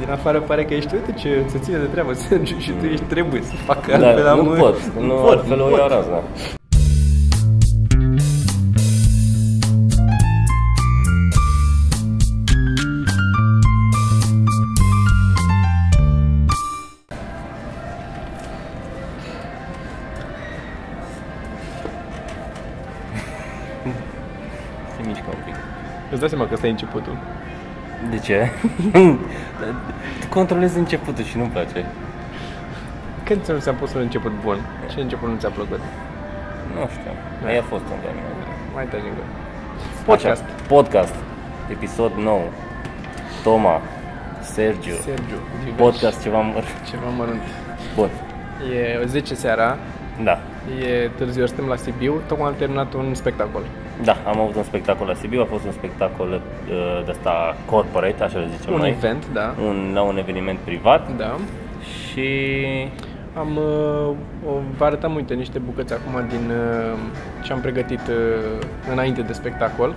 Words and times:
Din 0.00 0.10
afară 0.10 0.40
pare 0.40 0.64
că 0.64 0.74
ești, 0.74 0.94
uite 0.94 1.12
ce 1.12 1.42
se 1.46 1.58
ține 1.58 1.78
de 1.78 1.84
treabă, 1.84 2.12
Sergiu, 2.28 2.58
și 2.58 2.70
tu 2.70 2.84
ești 2.86 3.04
trebuie 3.04 3.42
să 3.42 3.52
facă 3.64 3.96
Da, 3.96 4.06
altfel 4.06 4.26
am- 4.28 4.36
nu 4.44 4.50
pot, 4.50 4.80
nu, 5.00 5.14
pot, 5.14 5.30
altfel 5.38 5.56
nu 5.56 5.64
o 5.64 5.68
pot. 5.68 5.78
iau 5.78 5.88
razna. 5.88 6.22
Se 24.96 25.02
mișcă 25.06 25.24
un 25.28 25.42
pic. 25.44 25.54
Îți 26.10 26.20
dai 26.20 26.28
seama 26.28 26.46
că 26.46 26.54
ăsta 26.54 26.66
e 26.66 26.70
începutul. 26.70 27.16
De 28.10 28.18
ce? 28.18 28.48
Controlezi 30.36 30.78
începutul 30.78 31.24
și 31.24 31.36
nu-mi 31.36 31.50
place. 31.50 31.86
Când 33.24 33.42
ți 33.42 33.52
s-a 33.64 33.72
pus 33.72 33.94
un 33.94 34.00
început 34.00 34.32
bun? 34.42 34.58
Ce 34.94 35.00
început 35.00 35.28
nu 35.28 35.36
ți-a 35.36 35.48
plăcut? 35.48 35.80
Nu 36.74 36.88
știu. 36.90 37.10
Mai 37.42 37.58
a 37.58 37.62
fost 37.62 37.82
un 37.82 37.98
doamne. 38.02 38.20
Mai 38.74 38.84
tare 38.84 39.02
încă. 39.02 39.22
Podcast. 40.04 40.42
Așa, 40.42 40.52
podcast. 40.68 41.14
Episod 41.70 42.12
nou. 42.12 42.52
Toma. 43.42 43.80
Sergiu. 44.40 44.94
Sergiu. 44.94 45.38
diversi. 45.58 45.76
Podcast 45.76 46.22
ceva 46.22 46.40
măr. 46.40 46.64
Ceva 46.90 47.08
mărunt. 47.16 47.40
Bun. 47.94 48.08
E 48.72 49.06
10 49.06 49.34
seara, 49.34 49.76
Da. 50.22 50.38
e 50.84 51.10
târziu, 51.16 51.46
suntem 51.46 51.66
la 51.66 51.76
Sibiu, 51.76 52.20
tocmai 52.26 52.48
am 52.48 52.54
terminat 52.58 52.94
un 52.94 53.14
spectacol. 53.14 53.62
Da, 54.04 54.16
am 54.26 54.40
avut 54.40 54.54
un 54.56 54.62
spectacol 54.62 55.06
la 55.06 55.14
Sibiu, 55.14 55.40
a 55.40 55.44
fost 55.50 55.64
un 55.64 55.72
spectacol 55.72 56.28
uh, 56.30 57.02
de 57.04 57.10
ăsta 57.10 57.56
corporate, 57.70 58.22
așa 58.22 58.38
le 58.38 58.48
zicem 58.58 58.72
Un 58.72 58.78
noi. 58.78 58.88
event, 58.90 59.26
da. 59.32 59.54
Un, 59.66 59.90
la 59.94 60.02
un 60.02 60.16
eveniment 60.18 60.58
privat 60.58 61.16
Da. 61.16 61.36
și 62.06 62.28
Am, 63.36 63.56
uh, 63.56 64.16
o, 64.48 64.52
vă 64.76 64.84
arătam, 64.84 65.14
uite, 65.14 65.34
niște 65.34 65.58
bucăți 65.58 65.92
acum 65.92 66.28
din 66.28 66.50
uh, 66.50 66.98
ce 67.44 67.52
am 67.52 67.60
pregătit 67.60 68.00
uh, 68.08 68.66
înainte 68.92 69.20
de 69.22 69.32
spectacol. 69.32 69.94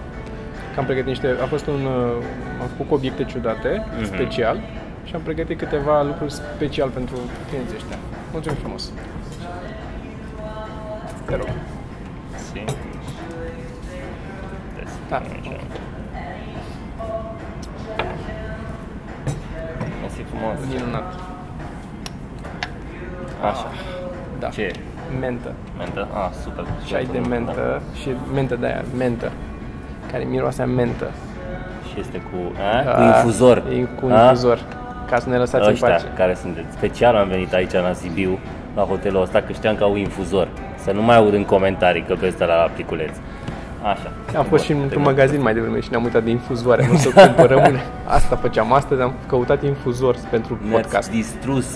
Că 0.73 0.79
am 0.79 0.85
pregătit 0.85 1.09
niște, 1.09 1.35
a 1.41 1.45
fost 1.45 1.67
un, 1.67 1.85
uh, 1.85 2.23
am 2.61 2.67
făcut 2.67 2.87
cu 2.87 2.93
obiecte 2.93 3.23
ciudate, 3.23 3.85
Mhm. 3.97 4.05
special, 4.05 4.59
și 5.03 5.15
am 5.15 5.21
pregătit 5.21 5.57
câteva 5.57 6.03
lucruri 6.03 6.31
special 6.31 6.89
pentru 6.89 7.15
clienții 7.49 7.75
ăștia. 7.75 7.97
Mulțumim 8.31 8.57
frumos! 8.57 8.91
Te 11.25 11.35
rog. 11.35 11.47
Si. 12.35 12.63
Da. 15.09 15.21
Mersi 20.01 20.21
frumos. 20.29 20.57
Minunat. 20.73 21.13
Așa. 23.43 23.67
Da. 24.39 24.47
Ce? 24.47 24.61
e? 24.61 24.71
Mentă. 25.19 25.51
Mentă? 25.77 26.07
Ah, 26.13 26.29
super. 26.43 26.65
Ceai 26.85 27.07
de 27.11 27.17
Da. 27.19 27.27
mentă 27.27 27.81
și 28.01 28.09
mentă 28.33 28.55
de 28.55 28.65
aia, 28.65 28.83
mentă. 28.97 29.31
Care 30.11 30.23
miroase 30.23 30.61
a 30.61 30.65
mentă. 30.65 31.11
Și 31.91 31.99
este 31.99 32.17
cu, 32.17 32.51
a? 32.75 32.91
cu 32.91 33.01
Ah, 33.01 33.13
infuzor. 33.15 33.57
E 33.57 33.81
cu 33.99 34.05
A? 34.11 34.21
infuzor. 34.23 34.59
Ca 35.09 35.19
să 35.19 35.29
ne 35.29 35.37
lăsați 35.37 35.63
în 35.65 35.71
Ăștia 35.71 35.87
pace. 35.87 36.05
care 36.15 36.33
sunt 36.33 36.57
special 36.69 37.15
am 37.15 37.27
venit 37.27 37.53
aici 37.53 37.71
la 37.71 37.93
Sibiu, 37.93 38.39
la 38.75 38.81
hotelul 38.81 39.21
ăsta, 39.21 39.41
că 39.41 39.51
știam 39.53 39.75
că 39.75 39.83
au 39.83 39.95
infuzor. 39.95 40.47
Să 40.75 40.91
nu 40.91 41.01
mai 41.01 41.15
aud 41.15 41.33
în 41.33 41.45
comentarii 41.45 42.01
că 42.03 42.15
pe 42.15 42.27
ăsta 42.27 42.45
la 42.45 42.69
pliculeț. 42.73 43.15
Așa. 43.83 44.11
Am 44.37 44.43
fost 44.45 44.63
și 44.63 44.73
Bun, 44.73 44.81
într-un 44.81 45.01
termin. 45.03 45.17
magazin 45.19 45.41
mai 45.41 45.53
devreme 45.53 45.79
și 45.79 45.87
ne-am 45.91 46.03
uitat 46.03 46.23
de 46.23 46.29
infuzoare. 46.29 46.87
Nu 46.91 46.97
să 46.97 47.09
cumpărăm. 47.09 47.79
Asta 48.05 48.35
făceam 48.35 48.73
astăzi, 48.73 49.01
am 49.01 49.13
căutat 49.27 49.63
infuzor 49.63 50.15
pentru 50.29 50.57
Ne-ați 50.61 50.81
podcast. 50.81 51.11
distrus 51.11 51.75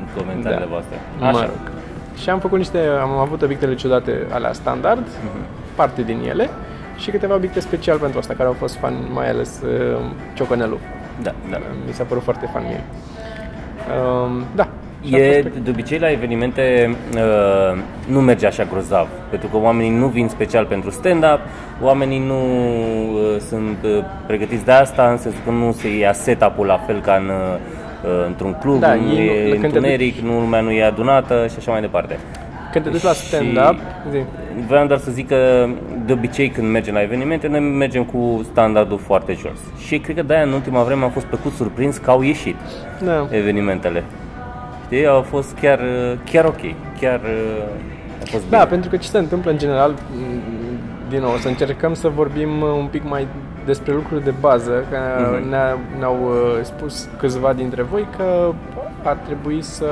în 0.00 0.06
comentariile 0.16 0.64
Da. 0.64 0.70
voastre. 0.70 0.96
Mă 1.18 1.26
Așa. 1.26 1.40
rog. 1.40 1.50
Și 2.16 2.30
am 2.30 2.38
făcut 2.38 2.58
niște, 2.58 2.78
am 3.00 3.10
avut 3.10 3.42
obiectele 3.42 3.74
ciudate 3.74 4.26
alea 4.30 4.52
standard, 4.52 4.98
Mhm. 5.24 5.44
parte 5.74 6.02
din 6.02 6.20
ele, 6.28 6.48
și 6.96 7.10
câteva 7.10 7.34
obiecte 7.34 7.60
special 7.60 7.98
pentru 7.98 8.18
asta, 8.18 8.34
care 8.34 8.48
au 8.48 8.54
fost 8.58 8.74
fan, 8.76 8.94
mai 9.12 9.30
ales 9.30 9.60
uh, 9.64 9.98
ciocanelul. 10.34 10.78
Da, 11.22 11.32
da. 11.50 11.58
Mi 11.86 11.92
s-a 11.92 12.04
părut 12.04 12.22
foarte 12.22 12.48
fan 12.52 12.62
mie. 12.62 12.84
Um, 14.24 14.44
da. 14.54 14.68
Și 15.08 15.14
a 15.14 15.18
E, 15.18 15.32
fost 15.42 15.54
pe- 15.54 15.60
de 15.64 15.70
obicei 15.70 15.98
la 15.98 16.10
evenimente 16.10 16.94
uh, 17.14 17.78
nu 18.08 18.20
merge 18.20 18.46
așa 18.46 18.64
grozav, 18.70 19.08
pentru 19.30 19.48
că 19.48 19.56
oamenii 19.56 19.90
nu 19.98 20.06
vin 20.06 20.28
special 20.28 20.64
pentru 20.64 20.90
stand-up, 20.90 21.38
oamenii 21.82 22.18
nu 22.26 22.34
uh, 22.34 23.36
sunt 23.48 23.76
uh, 23.84 24.04
pregătiți 24.26 24.64
de 24.64 24.72
asta, 24.72 25.10
în 25.10 25.16
sensul 25.16 25.40
că 25.44 25.50
nu 25.50 25.72
se 25.72 25.96
ia 25.96 26.12
setup-ul 26.12 26.66
la 26.66 26.78
fel 26.86 27.00
ca 27.00 27.14
în, 27.14 27.28
uh, 27.28 28.26
într-un 28.26 28.56
club, 28.60 28.80
Da, 28.80 28.94
nu 28.94 29.12
ei 29.12 29.26
nu- 29.26 29.32
e 29.32 29.48
când 29.50 29.60
te 29.60 29.66
întuneric, 29.66 30.18
nu 30.18 30.40
lumea 30.40 30.60
nu 30.60 30.70
e 30.70 30.84
adunată 30.84 31.46
și 31.50 31.54
așa 31.58 31.70
mai 31.70 31.80
departe. 31.80 32.18
Când 32.72 32.84
te 32.84 32.90
duci 32.90 33.02
la 33.02 33.12
Și 33.12 33.26
stand-up, 33.26 33.76
zi. 34.10 34.18
Vreau 34.66 34.86
doar 34.86 34.98
să 34.98 35.10
zic 35.10 35.28
că 35.28 35.66
de 36.06 36.12
obicei 36.12 36.48
când 36.48 36.68
mergem 36.70 36.94
la 36.94 37.02
evenimente, 37.02 37.48
noi 37.48 37.60
mergem 37.60 38.04
cu 38.04 38.46
standardul 38.52 38.98
foarte 38.98 39.32
jos. 39.32 39.86
Și 39.86 39.98
cred 39.98 40.16
că 40.16 40.22
de-aia 40.22 40.42
în 40.42 40.52
ultima 40.52 40.82
vreme 40.82 41.04
am 41.04 41.10
fost 41.10 41.26
plăcut 41.26 41.52
surprins 41.52 41.96
că 41.96 42.10
au 42.10 42.22
ieșit 42.22 42.56
Da. 43.04 43.26
evenimentele. 43.30 44.04
Știi, 44.84 45.06
au 45.06 45.22
fost 45.22 45.56
chiar, 45.60 45.80
chiar 46.24 46.44
ok, 46.44 46.60
chiar 47.00 47.20
a 48.22 48.24
fost 48.30 48.44
bine. 48.44 48.56
Da, 48.58 48.66
pentru 48.66 48.90
că 48.90 48.96
ce 48.96 49.08
se 49.08 49.18
întâmplă 49.18 49.50
în 49.50 49.58
general, 49.58 49.90
m, 49.90 49.96
din 51.08 51.20
nou, 51.20 51.36
să 51.36 51.48
încercăm 51.48 51.94
să 51.94 52.08
vorbim 52.08 52.60
uh, 52.62 52.68
un 52.78 52.86
pic 52.90 53.02
mai 53.08 53.26
despre 53.64 53.92
lucruri 53.92 54.24
de 54.24 54.32
bază, 54.40 54.84
că 54.90 54.96
Mhm. 55.40 55.48
ne-a, 55.48 55.78
ne-au 55.98 56.16
uh, 56.24 56.58
spus 56.62 57.08
câțiva 57.18 57.52
dintre 57.52 57.82
voi 57.82 58.06
că 58.16 58.52
ar 59.02 59.16
trebui 59.26 59.62
să 59.62 59.86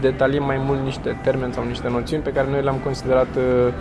detaliem 0.00 0.44
mai 0.44 0.60
mult 0.66 0.78
niște 0.84 1.18
termeni 1.22 1.52
sau 1.52 1.64
niște 1.68 1.88
noțiuni 1.90 2.22
pe 2.22 2.30
care 2.32 2.46
noi 2.50 2.62
le-am 2.62 2.80
considerat 2.84 3.26
uh, 3.36 3.72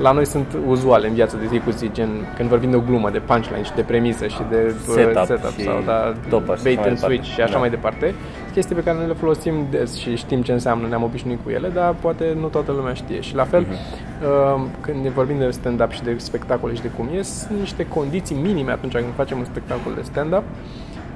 la 0.00 0.12
noi 0.12 0.26
sunt 0.26 0.56
uzuale 0.66 1.08
în 1.08 1.14
viața 1.14 1.36
de 1.36 1.46
zi 1.46 1.58
cu 1.58 1.70
zi, 1.70 1.90
gen 1.92 2.08
când 2.36 2.48
vorbim 2.48 2.70
de 2.70 2.76
o 2.76 2.80
glumă, 2.80 3.10
de 3.10 3.18
punchline 3.18 3.62
și 3.62 3.72
de 3.74 3.82
premisă 3.82 4.26
și 4.26 4.40
de 4.50 4.56
uh, 4.66 4.94
Setup 4.94 5.24
setup 5.24 5.50
și 5.58 5.62
sau 5.64 5.82
da, 5.86 6.12
topper 6.28 6.56
și 6.56 6.62
bait 6.62 6.78
așa 6.78 6.80
mai 6.82 6.88
and 6.88 6.96
departe. 6.98 7.14
switch 7.14 7.28
și 7.34 7.40
așa 7.40 7.52
Da. 7.52 7.58
mai 7.58 7.70
departe. 7.70 8.14
Chestii 8.52 8.74
pe 8.74 8.82
care 8.82 8.96
noi 8.96 9.06
le 9.06 9.12
folosim 9.12 9.66
des 9.70 9.96
și 9.96 10.16
știm 10.16 10.42
ce 10.42 10.52
înseamnă, 10.52 10.88
ne-am 10.88 11.02
obișnuit 11.02 11.38
cu 11.44 11.50
ele, 11.50 11.68
dar 11.68 11.94
poate 12.00 12.36
nu 12.40 12.46
toată 12.46 12.72
lumea 12.72 12.92
știe. 12.92 13.20
Și 13.20 13.34
la 13.34 13.44
fel, 13.44 13.66
uh, 13.66 14.64
când 14.80 15.02
ne 15.02 15.10
vorbim 15.10 15.38
de 15.38 15.50
stand-up 15.50 15.90
și 15.90 16.02
de 16.02 16.14
spectacole 16.18 16.74
și 16.74 16.82
de 16.82 16.88
cum 16.88 17.08
e, 17.14 17.22
sunt 17.22 17.58
niște 17.58 17.86
condiții 17.86 18.36
minime 18.36 18.72
atunci 18.72 18.92
când 18.92 19.04
facem 19.14 19.38
un 19.38 19.44
spectacol 19.44 19.94
de 19.94 20.02
stand-up 20.02 20.42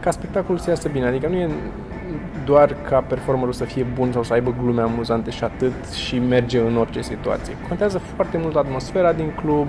ca 0.01 0.11
spectacolul 0.11 0.59
să 0.59 0.71
iasă 0.71 0.89
bine. 0.89 1.07
Adică 1.07 1.29
nu 1.29 1.35
e 1.35 1.49
doar 2.45 2.77
ca 2.89 3.05
performerul 3.09 3.53
să 3.53 3.65
fie 3.65 3.87
bun 3.95 4.13
sau 4.13 4.23
să 4.23 4.33
aibă 4.33 4.55
glume 4.63 4.83
amuzante 4.83 5.31
și 5.31 5.45
atât 5.45 5.91
și 5.95 6.19
merge 6.29 6.59
în 6.59 6.77
orice 6.77 7.01
situație. 7.01 7.55
Contează 7.69 8.01
foarte 8.15 8.39
mult 8.43 8.57
atmosfera 8.57 9.13
din 9.13 9.33
club, 9.43 9.67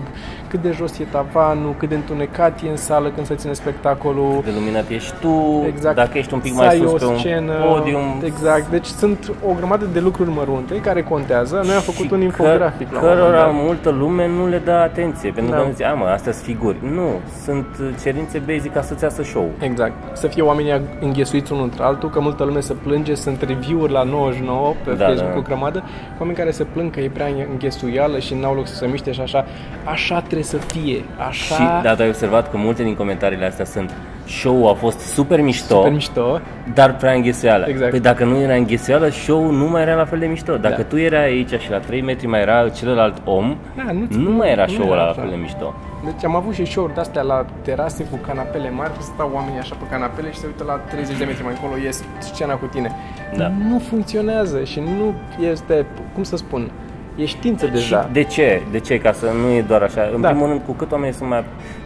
cât 0.47 0.61
de 0.61 0.71
jos 0.71 0.99
e 0.99 1.03
tavanul, 1.11 1.73
cât 1.77 1.89
de 1.89 1.95
întunecat 1.95 2.59
e 2.65 2.69
în 2.69 2.75
sală 2.77 3.09
când 3.09 3.25
se 3.25 3.35
ține 3.35 3.53
spectacolul. 3.53 4.41
de 4.43 4.51
luminat 4.55 4.89
ești 4.89 5.13
tu, 5.19 5.63
Exact. 5.67 5.95
dacă 5.95 6.17
ești 6.17 6.33
un 6.33 6.39
pic 6.39 6.51
Să 6.53 6.57
mai 6.59 6.67
ai 6.67 6.77
sus 6.77 6.91
o 6.91 6.95
pe 6.95 7.05
un 7.05 7.17
scenă, 7.17 7.53
podium. 7.53 8.21
Exact. 8.23 8.69
Deci 8.69 8.85
sunt 8.85 9.31
o 9.47 9.53
grămadă 9.57 9.85
de 9.93 9.99
lucruri 9.99 10.29
mărunte 10.29 10.75
care 10.81 11.01
contează. 11.03 11.61
Noi 11.65 11.75
am 11.75 11.81
făcut 11.81 12.05
și 12.05 12.13
un 12.13 12.21
infografic 12.21 12.91
că, 12.91 12.93
la 12.95 12.99
un 13.01 13.07
moment 13.07 13.25
cărora 13.25 13.43
dat. 13.43 13.53
multă 13.63 13.89
lume 13.89 14.27
nu 14.27 14.47
le 14.47 14.61
dă 14.65 14.71
atenție, 14.71 15.31
pentru 15.31 15.51
Da. 15.51 15.57
că 15.59 15.65
nu 15.65 15.71
zice, 15.71 15.83
a 15.85 15.93
mă, 15.93 16.05
astea 16.05 16.31
sunt 16.31 16.45
figuri. 16.45 16.77
Nu, 16.93 17.07
sunt 17.43 17.65
cerințe 18.03 18.41
basic 18.45 18.73
ca 18.73 18.81
să-ți 18.81 19.03
iasă 19.03 19.23
show. 19.23 19.49
Exact. 19.59 19.93
Să 20.17 20.27
fie 20.27 20.41
oamenii 20.41 20.81
înghesuiți 20.99 21.51
unul 21.51 21.63
între 21.63 21.83
altul, 21.83 22.09
că 22.09 22.19
multă 22.19 22.43
lume 22.43 22.59
se 22.63 22.73
plânge, 22.73 23.15
sunt 23.15 23.41
review-uri 23.41 23.91
la 23.91 24.03
99 24.03 24.73
pe 24.83 24.91
Da, 24.93 25.05
Facebook 25.05 25.29
da. 25.29 25.35
cu 25.35 25.41
grămadă, 25.41 25.83
oameni 26.19 26.37
care 26.37 26.51
se 26.51 26.63
plâng 26.63 26.91
că 26.91 26.99
e 26.99 27.09
prea 27.09 27.27
înghesuială 27.51 28.19
și 28.19 28.33
n-au 28.33 28.55
loc 28.55 28.67
să 28.67 28.75
se 28.75 28.87
miște 28.87 29.11
și 29.11 29.21
așa. 29.21 29.45
Așa 29.83 30.19
trebuie 30.19 30.43
să 30.43 30.57
fie. 30.57 31.03
Așa. 31.27 31.55
Și 31.55 31.83
da, 31.83 31.95
tu 31.95 32.01
ai 32.01 32.07
observat 32.07 32.51
că 32.51 32.57
multe 32.57 32.83
din 32.83 32.95
comentariile 32.95 33.45
astea 33.45 33.65
sunt 33.65 33.91
show-ul 34.27 34.69
a 34.69 34.73
fost 34.73 34.99
super 34.99 35.41
mișto, 35.41 35.75
Super 35.75 35.91
mișto. 35.91 36.39
dar 36.73 36.95
prea 36.95 37.13
înghesuială. 37.13 37.65
Exact. 37.67 37.89
Păi 37.89 37.99
dacă 37.99 38.23
nu 38.25 38.39
era 38.41 38.53
înghesuială, 38.53 39.09
show 39.09 39.51
nu 39.51 39.65
mai 39.67 39.81
era 39.81 39.93
la 39.95 40.05
fel 40.05 40.19
de 40.19 40.25
mișto. 40.25 40.57
Dacă 40.57 40.75
Da. 40.81 40.83
tu 40.83 40.97
erai 40.97 41.23
aici 41.23 41.49
și 41.59 41.69
la 41.71 41.77
3 41.79 42.01
metri 42.01 42.27
mai 42.27 42.41
era 42.41 42.69
celălalt 42.69 43.21
om, 43.25 43.55
Da, 43.75 43.91
nu- 43.91 44.07
nu 44.21 44.31
mai 44.31 44.51
era 44.51 44.65
nu 44.67 44.71
show-ul 44.73 44.91
era 44.91 44.95
ăla 45.01 45.03
la 45.05 45.11
așa. 45.11 45.21
fel 45.21 45.29
de 45.29 45.35
mișto. 45.35 45.73
Deci 46.03 46.23
am 46.25 46.35
avut 46.35 46.53
și 46.53 46.65
show-uri 46.65 46.93
de-astea 46.93 47.21
la 47.21 47.45
terase 47.61 48.03
cu 48.11 48.17
canapele 48.27 48.69
mari, 48.69 48.91
să 48.99 49.09
stau 49.13 49.31
oamenii 49.33 49.59
așa 49.59 49.75
pe 49.79 49.85
canapele 49.89 50.31
și 50.31 50.37
se 50.39 50.45
uită 50.45 50.63
la 50.67 50.73
30 50.73 51.17
de 51.17 51.23
metri 51.25 51.43
mai 51.43 51.53
încolo, 51.61 51.81
ies 51.83 52.03
scena 52.19 52.53
cu 52.53 52.65
tine. 52.65 52.91
Da. 53.37 53.51
Nu 53.69 53.79
funcționează 53.79 54.63
și 54.63 54.79
nu 54.79 55.13
este, 55.49 55.85
cum 56.13 56.23
să 56.23 56.35
spun, 56.37 56.71
e 57.15 57.25
știință 57.25 57.67
deja. 57.67 58.01
Și 58.01 58.11
de 58.11 58.23
ce? 58.23 58.61
De 58.71 58.79
ce? 58.79 58.97
Ca 58.99 59.11
să 59.11 59.25
nu 59.25 59.51
e 59.55 59.61
doar 59.61 59.81
așa. 59.81 60.09
În 60.13 60.21
Da. 60.21 60.27
primul 60.29 60.47
rând, 60.47 60.61
cu 60.65 60.71
cât 60.71 60.91
oamenii 60.91 61.15
sunt 61.15 61.29
mai... 61.29 61.43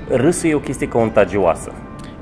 Râsul 0.09 0.49
e 0.49 0.53
o 0.53 0.59
chestie 0.59 0.87
contagioasă. 0.87 1.71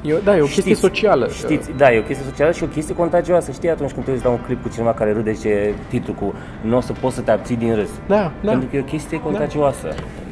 E 0.08 0.14
o, 0.14 0.18
da, 0.24 0.36
e 0.38 0.42
o 0.42 0.44
chestie 0.44 0.62
Știți- 0.62 0.80
socială. 0.80 1.28
Știți, 1.30 1.72
da, 1.78 1.94
e 1.94 2.00
o 2.00 2.02
chestie 2.02 2.26
socială 2.30 2.52
și 2.52 2.64
o 2.64 2.68
chestie 2.68 2.96
contagioasă. 2.96 3.52
Știi 3.52 3.70
atunci 3.70 3.92
când 3.92 4.06
te 4.06 4.12
uiți 4.12 4.24
la 4.24 4.30
un 4.30 4.38
clip 4.46 4.62
cu 4.62 4.70
cineva 4.70 4.94
care 4.94 5.12
râde 5.14 5.34
și 5.34 5.48
e 5.48 5.74
titlu 5.90 6.14
cu 6.14 6.34
nu 6.62 6.78
o 6.78 6.82
să 6.82 6.94
poți 6.94 7.16
să 7.16 7.22
te 7.22 7.32
abții 7.32 7.56
din 7.56 7.76
râs. 7.76 7.90
Da, 8.08 8.32
da. 8.42 8.50
Pentru 8.52 8.68
că 8.70 8.76
e 8.76 8.80
o 8.80 8.84
chestie 8.84 9.20
contagioasă. 9.20 9.88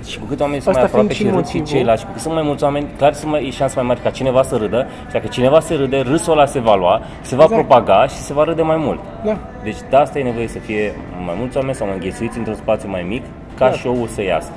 Și 0.05 0.19
cu 0.19 0.25
cât 0.25 0.39
oamenii 0.39 0.61
sunt 0.61 0.75
Asta 0.75 0.87
mai 0.87 0.91
aproape 0.99 1.13
fiind 1.13 1.31
și 1.31 1.35
și 1.35 1.39
râd 1.41 1.47
și 1.47 1.55
motivul- 1.55 1.67
ceilalți, 1.77 2.01
și 2.01 2.05
cu 2.07 2.11
cât 2.13 2.21
sunt 2.21 2.33
mai 2.33 2.43
mulți 2.43 2.63
oameni, 2.63 2.87
clar 2.97 3.13
sunt 3.13 3.31
mai, 3.31 3.45
e 3.47 3.49
șanse 3.49 3.75
mai 3.75 3.85
mari 3.85 3.99
ca 4.01 4.09
cineva 4.09 4.41
să 4.43 4.55
râdă 4.55 4.87
și 5.07 5.13
dacă 5.13 5.27
cineva 5.27 5.59
se 5.59 5.73
râde, 5.75 5.99
râsul 5.99 6.31
ăla 6.33 6.45
se 6.45 6.59
va 6.59 6.75
lua, 6.75 7.01
se 7.21 7.35
va 7.35 7.43
Exact. 7.43 7.61
propaga 7.67 8.07
și 8.07 8.15
se 8.15 8.33
va 8.33 8.43
râde 8.43 8.61
mai 8.61 8.77
mult. 8.77 8.99
Da. 9.25 9.37
Deci 9.63 9.77
de 9.89 9.95
asta 9.95 10.19
e 10.19 10.23
nevoie 10.23 10.47
să 10.47 10.59
fie 10.59 10.93
mai 11.25 11.35
mulți 11.37 11.57
oameni 11.57 11.75
sau 11.75 11.87
mai 11.87 11.95
înghesuiți 11.95 12.37
într-un 12.37 12.55
spațiu 12.55 12.89
mai 12.89 13.05
mic 13.07 13.23
ca 13.57 13.65
Da. 13.69 13.71
show-ul 13.75 14.07
să 14.07 14.21
iasă. 14.23 14.51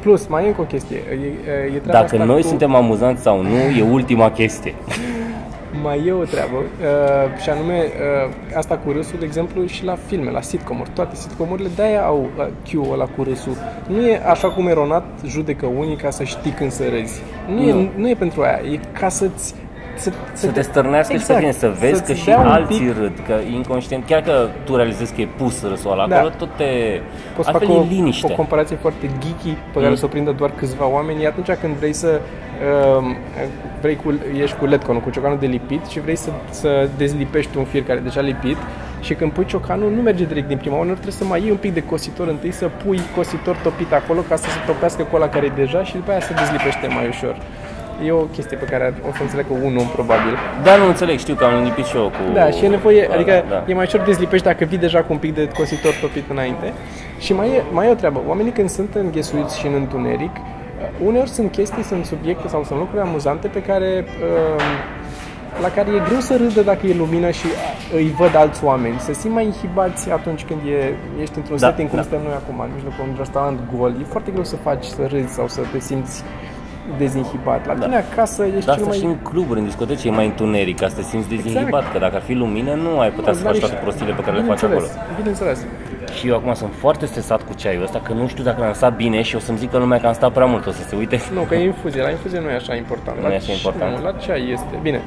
Plus, 0.00 0.26
mai 0.26 0.44
e 0.44 0.46
încă 0.46 0.60
o 0.60 0.64
chestie. 0.64 0.96
E, 0.96 1.14
e, 1.14 1.74
e 1.74 1.78
treaba 1.78 1.92
Dacă 1.92 2.04
asta 2.04 2.24
noi 2.24 2.40
cu... 2.40 2.46
suntem 2.46 2.74
amuzanți 2.74 3.22
sau 3.22 3.42
nu, 3.42 3.56
e 3.78 3.82
ultima 3.90 4.30
chestie. 4.30 4.74
Mai 5.82 6.04
e 6.06 6.12
o 6.12 6.22
treabă, 6.22 6.56
uh, 6.56 7.42
și 7.42 7.50
anume 7.50 7.74
uh, 7.74 8.56
asta 8.56 8.76
cu 8.76 8.90
râsul, 8.90 9.18
de 9.18 9.24
exemplu, 9.24 9.66
și 9.66 9.84
la 9.84 9.96
filme, 10.06 10.30
la 10.30 10.40
sitcom-uri. 10.40 10.90
Toate 10.94 11.14
sitcom-urile 11.14 11.68
de-aia 11.76 12.04
au 12.04 12.28
uh, 12.38 12.46
cue 12.70 12.92
ăla 12.92 13.04
cu 13.04 13.22
râsul. 13.22 13.56
Nu 13.88 14.06
e 14.06 14.22
așa 14.26 14.48
cum 14.48 14.66
eronat 14.66 15.04
judecă 15.26 15.66
unii 15.66 15.96
ca 15.96 16.10
să 16.10 16.24
știi 16.24 16.50
când 16.50 16.70
să 16.70 16.82
râzi. 16.88 17.22
Nu, 17.48 17.62
Nu. 17.62 17.68
E, 17.68 17.90
nu 17.96 18.08
e 18.08 18.14
pentru 18.14 18.42
aia, 18.42 18.60
e 18.72 18.80
ca 19.00 19.08
să-ți... 19.08 19.54
Să, 20.00 20.12
Să 20.32 20.46
te 20.46 20.60
stărnească 20.60 21.12
și 21.12 21.18
să 21.24 21.32
exact, 21.32 21.40
vină, 21.40 21.52
să 21.52 21.78
vezi 21.80 21.94
să-ți 21.98 22.06
că 22.12 22.18
și 22.18 22.24
dea 22.24 22.38
un 22.38 22.46
alții 22.46 22.78
pic- 22.86 22.96
râd, 22.98 23.12
că 23.26 23.34
inconștient, 23.52 24.04
chiar 24.06 24.20
că 24.20 24.48
tu 24.64 24.76
realizezi 24.76 25.14
că 25.14 25.20
e 25.20 25.28
pus 25.36 25.62
râsul 25.68 25.90
ăla 25.92 26.06
Da. 26.06 26.16
acolo, 26.16 26.32
tot 26.38 26.48
te... 26.56 26.64
Poți 27.36 27.48
să 27.48 27.54
altfel 27.54 27.68
fac 27.68 27.76
o, 27.76 27.80
e 27.80 27.86
liniște. 27.88 28.32
o 28.32 28.34
comparație 28.36 28.76
foarte 28.76 29.06
geeky 29.18 29.56
pe 29.72 29.78
care 29.78 29.88
Mm. 29.88 29.94
să 29.94 30.04
o 30.04 30.08
prindă 30.08 30.30
doar 30.30 30.50
câțiva 30.56 30.86
oameni. 30.88 31.22
E 31.22 31.26
atunci 31.26 31.50
când 31.60 31.74
vrei 31.74 31.92
să 31.92 32.20
uh, 32.98 33.04
vrei 33.80 33.96
cu, 33.96 34.14
ești 34.42 34.56
cu 34.56 34.64
letconul, 34.66 35.00
cu 35.00 35.10
ciocanul 35.10 35.38
de 35.38 35.46
lipit 35.46 35.86
și 35.86 36.00
vrei 36.00 36.16
să, 36.16 36.30
să 36.50 36.88
dezlipești 36.96 37.56
un 37.58 37.64
fir 37.64 37.82
care 37.82 37.98
e 37.98 38.02
deja 38.02 38.20
lipit 38.20 38.56
și 39.00 39.14
când 39.14 39.32
pui 39.32 39.44
ciocanul 39.44 39.90
nu 39.96 40.00
merge 40.02 40.24
direct 40.24 40.48
din 40.48 40.56
prima 40.56 40.76
oară, 40.76 40.90
trebuie 40.90 41.12
să 41.12 41.24
mai 41.24 41.40
iei 41.42 41.50
un 41.50 41.56
pic 41.56 41.74
de 41.74 41.82
cositor 41.82 42.28
întâi, 42.28 42.52
să 42.52 42.70
pui 42.84 43.00
cositor 43.16 43.56
topit 43.62 43.92
acolo 43.92 44.20
ca 44.28 44.36
să 44.36 44.42
se 44.50 44.58
topească 44.66 45.02
cu 45.02 45.16
ăla 45.16 45.28
care 45.28 45.46
e 45.46 45.52
deja 45.54 45.84
și 45.84 45.92
după 45.94 46.10
aia 46.10 46.20
se 46.20 46.34
dezlipește 46.34 46.86
mai 46.86 47.08
ușor. 47.08 47.36
E 48.06 48.12
o 48.12 48.24
chestie 48.34 48.56
pe 48.56 48.64
care 48.64 48.94
o 49.08 49.12
să 49.16 49.22
înțeleg 49.22 49.46
un 49.50 49.76
om 49.76 49.86
probabil. 49.86 50.34
Da, 50.62 50.76
nu 50.76 50.86
înțeleg, 50.86 51.18
știu 51.18 51.34
că 51.34 51.44
am 51.44 51.62
lipit 51.62 51.84
și 51.84 51.96
eu 51.96 52.02
cu... 52.02 52.32
Da, 52.32 52.50
și 52.50 52.64
e 52.64 52.68
nevoie, 52.68 53.06
da, 53.08 53.14
adică 53.14 53.44
da. 53.48 53.64
e 53.66 53.74
mai 53.74 53.84
ușor 53.84 54.00
dezlipești 54.00 54.46
dacă 54.46 54.64
vii 54.64 54.78
deja 54.78 54.98
cu 54.98 55.12
un 55.12 55.18
pic 55.18 55.34
de 55.34 55.48
cositor 55.48 55.92
topit 56.00 56.30
înainte. 56.30 56.72
Și 57.18 57.32
mai 57.32 57.48
e, 57.48 57.62
mai 57.72 57.86
e 57.86 57.90
o 57.90 57.94
treabă, 57.94 58.20
oamenii 58.26 58.52
când 58.52 58.70
sunt 58.70 58.94
înghesuiți 58.94 59.58
și 59.58 59.66
în 59.66 59.74
întuneric, 59.74 60.34
uh, 60.36 61.06
uneori 61.06 61.28
sunt 61.28 61.50
chestii, 61.52 61.82
sunt 61.82 62.04
subiecte 62.04 62.48
sau 62.48 62.64
sunt 62.64 62.78
lucruri 62.78 63.02
amuzante 63.02 63.48
pe 63.48 63.62
care 63.62 64.04
uh, 64.06 64.62
la 65.62 65.68
care 65.68 65.88
e 65.90 66.02
greu 66.08 66.20
să 66.20 66.36
râdă 66.36 66.60
dacă 66.62 66.86
e 66.86 66.94
lumină 66.94 67.30
și 67.30 67.46
uh, 67.46 67.94
îi 67.94 68.14
văd 68.18 68.34
alți 68.36 68.64
oameni. 68.64 68.98
Să 68.98 69.12
simt 69.12 69.34
mai 69.34 69.44
inhibați 69.44 70.10
atunci 70.10 70.44
când 70.44 70.60
e, 70.60 70.94
ești 71.22 71.36
într-un 71.36 71.56
Da, 71.58 71.66
setting 71.66 71.88
cum 71.88 71.98
da. 71.98 72.02
suntem 72.02 72.22
noi 72.26 72.34
acum, 72.42 72.60
în 72.60 72.70
mijlocul 72.74 73.02
unui 73.02 73.14
restaurant 73.18 73.58
gol. 73.76 73.90
E 74.00 74.04
foarte 74.04 74.30
greu 74.30 74.44
să 74.44 74.56
faci 74.56 74.84
să 74.84 75.06
râzi 75.06 75.32
sau 75.34 75.48
să 75.48 75.60
te 75.72 75.78
simți 75.78 76.24
dezinhibat. 76.98 77.66
La 77.66 77.74
tine 77.74 77.96
acasă 77.96 78.44
ești 78.44 78.66
Da, 78.66 78.72
cel 78.72 78.72
asta 78.72 78.88
mai... 78.88 78.98
și 78.98 79.04
în 79.04 79.16
cluburi, 79.16 79.58
în 79.58 79.64
discoteci 79.64 80.04
e 80.04 80.10
mai 80.10 80.26
întuneric, 80.26 80.78
ca 80.78 80.88
să 80.88 80.94
te 80.94 81.02
simți 81.02 81.28
dezinhibat, 81.28 81.92
că 81.92 81.98
dacă 81.98 82.14
ar 82.14 82.22
fi 82.22 82.32
lumină, 82.32 82.74
nu 82.74 82.98
ai 82.98 83.10
putea 83.10 83.32
să 83.32 83.42
faci 83.42 83.58
toate 83.58 83.74
prostiile 83.74 84.12
pe 84.12 84.22
care 84.22 84.36
le 84.36 84.42
faci 84.42 84.62
acolo. 84.62 84.86
Bineînțeles, 85.16 85.16
Bineînțeles. 85.16 85.66
Și 86.18 86.28
eu 86.28 86.36
acum 86.36 86.54
sunt 86.54 86.70
foarte 86.74 87.06
stresat 87.06 87.42
cu 87.42 87.54
ceaiul 87.54 87.82
ăsta, 87.82 88.00
că 88.00 88.12
nu 88.12 88.26
știu 88.26 88.44
dacă 88.44 88.60
l-am 88.60 88.72
stat 88.72 88.96
bine 88.96 89.22
și 89.22 89.36
o 89.36 89.38
să-mi 89.38 89.58
zică 89.58 89.78
lumea 89.78 90.00
că 90.00 90.06
am 90.06 90.12
stat 90.12 90.32
prea 90.32 90.46
mult, 90.46 90.66
o 90.66 90.70
să 90.70 90.82
se 90.82 90.96
uite. 90.96 91.20
Nu, 91.34 91.40
că 91.40 91.54
e 91.54 91.64
infuzie. 91.64 92.02
La 92.02 92.10
infuzie 92.10 92.40
nu 92.40 92.48
e 92.48 92.54
așa 92.54 92.74
important. 92.74 93.16
Nu 93.18 93.26
la 93.26 93.32
e 93.32 93.36
așa 93.36 93.52
important? 93.52 93.96
Nu, 93.96 94.02
la 94.02 94.12
ceai 94.12 94.50
este. 94.50 94.78
Bine, 94.82 95.00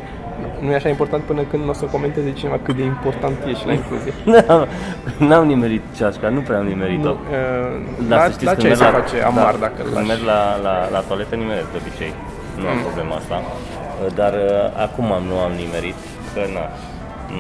nu 0.60 0.72
e 0.72 0.76
așa 0.76 0.90
important 0.90 1.24
până 1.24 1.42
când 1.42 1.64
nu 1.64 1.70
o 1.70 1.74
să 1.74 1.86
comenteze 1.86 2.32
cineva 2.32 2.60
cât 2.64 2.76
de 2.76 2.84
important 2.84 3.38
e 3.48 3.54
și 3.54 3.66
la 3.66 3.74
infuzie. 3.74 4.14
N-am- 4.24 4.68
N-am 5.30 5.46
nimerit 5.48 5.82
ceașca, 5.98 6.30
nu 6.30 6.40
prea 6.42 6.58
am 6.58 6.66
nimerit-o. 6.66 7.08
Nu, 7.08 7.12
uh, 7.14 8.08
Dar 8.10 8.18
la, 8.20 8.24
să 8.26 8.30
știți, 8.32 8.46
la 8.46 8.52
când 8.56 8.62
ceai 8.66 8.76
merg 8.76 8.84
se 8.84 8.92
la- 8.92 9.00
face 9.02 9.18
amar 9.32 9.54
da, 9.56 9.60
dacă 9.66 9.78
îl 9.78 9.84
Când 9.84 9.96
lași. 9.96 10.08
merg 10.08 10.22
la, 10.32 10.40
la, 10.68 10.76
la 10.96 11.00
toaletă, 11.08 11.34
nimeresc 11.36 11.70
de 11.74 11.78
obicei. 11.84 12.14
Nu 12.60 12.66
am 12.72 12.76
Mm. 12.78 12.84
problema 12.88 13.14
asta. 13.22 13.38
Dar 14.20 14.34
uh, 14.34 14.84
acum 14.86 15.08
am, 15.18 15.24
nu 15.32 15.38
am 15.46 15.52
nimerit, 15.64 16.00
că 16.34 16.42
na, 16.56 16.64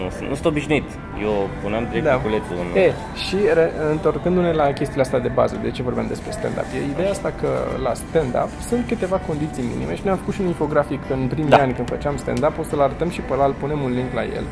nu, 0.01 0.09
sunt- 0.15 0.27
nu 0.29 0.33
sunt 0.39 0.45
obișnuit. 0.53 0.87
Eu 1.27 1.33
puneam 1.63 1.83
direct 1.89 2.05
Da. 2.05 2.15
culețul 2.25 2.55
în... 2.63 2.67
E, 2.85 2.87
și 3.25 3.37
re, 3.53 3.65
întorcându-ne 3.91 4.51
la 4.51 4.65
chestiile 4.79 5.01
astea 5.01 5.19
de 5.19 5.31
bază, 5.39 5.55
de 5.61 5.71
ce 5.71 5.81
vorbeam 5.83 6.07
despre 6.07 6.31
stand-up, 6.31 6.65
e 6.75 6.91
ideea 6.93 7.09
asta 7.09 7.31
că 7.41 7.49
la 7.83 7.93
stand-up 7.93 8.49
sunt 8.69 8.83
câteva 8.87 9.17
condiții 9.29 9.63
minime 9.73 9.95
și 9.95 10.01
ne-am 10.05 10.17
făcut 10.17 10.33
și 10.33 10.41
un 10.41 10.47
infografic 10.47 11.01
în 11.09 11.27
primii 11.33 11.49
Da. 11.49 11.57
ani 11.57 11.73
când 11.73 11.87
făceam 11.89 12.15
stand-up, 12.17 12.53
o 12.59 12.63
să-l 12.63 12.81
arătăm 12.81 13.09
și 13.09 13.21
pe 13.21 13.33
ăla, 13.33 13.45
îl 13.45 13.55
punem 13.63 13.79
un 13.81 13.91
link 13.99 14.13
la 14.13 14.23
el, 14.23 14.45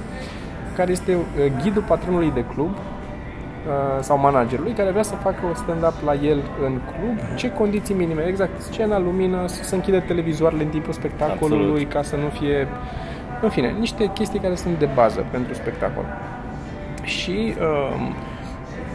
care 0.75 0.91
este 0.91 1.11
uh, 1.15 1.51
ghidul 1.63 1.83
patronului 1.87 2.31
de 2.33 2.43
club 2.53 2.69
uh, 2.75 3.73
sau 3.99 4.17
managerului 4.17 4.71
care 4.73 4.89
vrea 4.91 5.03
să 5.03 5.15
facă 5.15 5.39
o 5.51 5.55
stand-up 5.55 5.93
la 6.05 6.13
el 6.13 6.39
în 6.65 6.73
club, 6.89 7.17
ce 7.35 7.51
condiții 7.51 7.95
minime, 7.95 8.23
exact, 8.27 8.61
scena, 8.61 8.99
lumină, 8.99 9.47
să 9.47 9.63
se 9.63 9.75
închide 9.75 9.99
televizoarele 9.99 10.63
în 10.63 10.69
timpul 10.69 10.93
spectacolului 10.93 11.63
Absolut. 11.69 11.91
ca 11.93 12.01
să 12.01 12.15
nu 12.15 12.29
fie, 12.39 12.67
în 13.41 13.49
fine, 13.49 13.75
niște 13.79 14.09
chestii 14.13 14.39
care 14.39 14.55
sunt 14.55 14.79
de 14.79 14.89
bază 14.95 15.25
pentru 15.31 15.53
spectacol. 15.53 16.03
Și 17.03 17.53
um, 17.97 18.13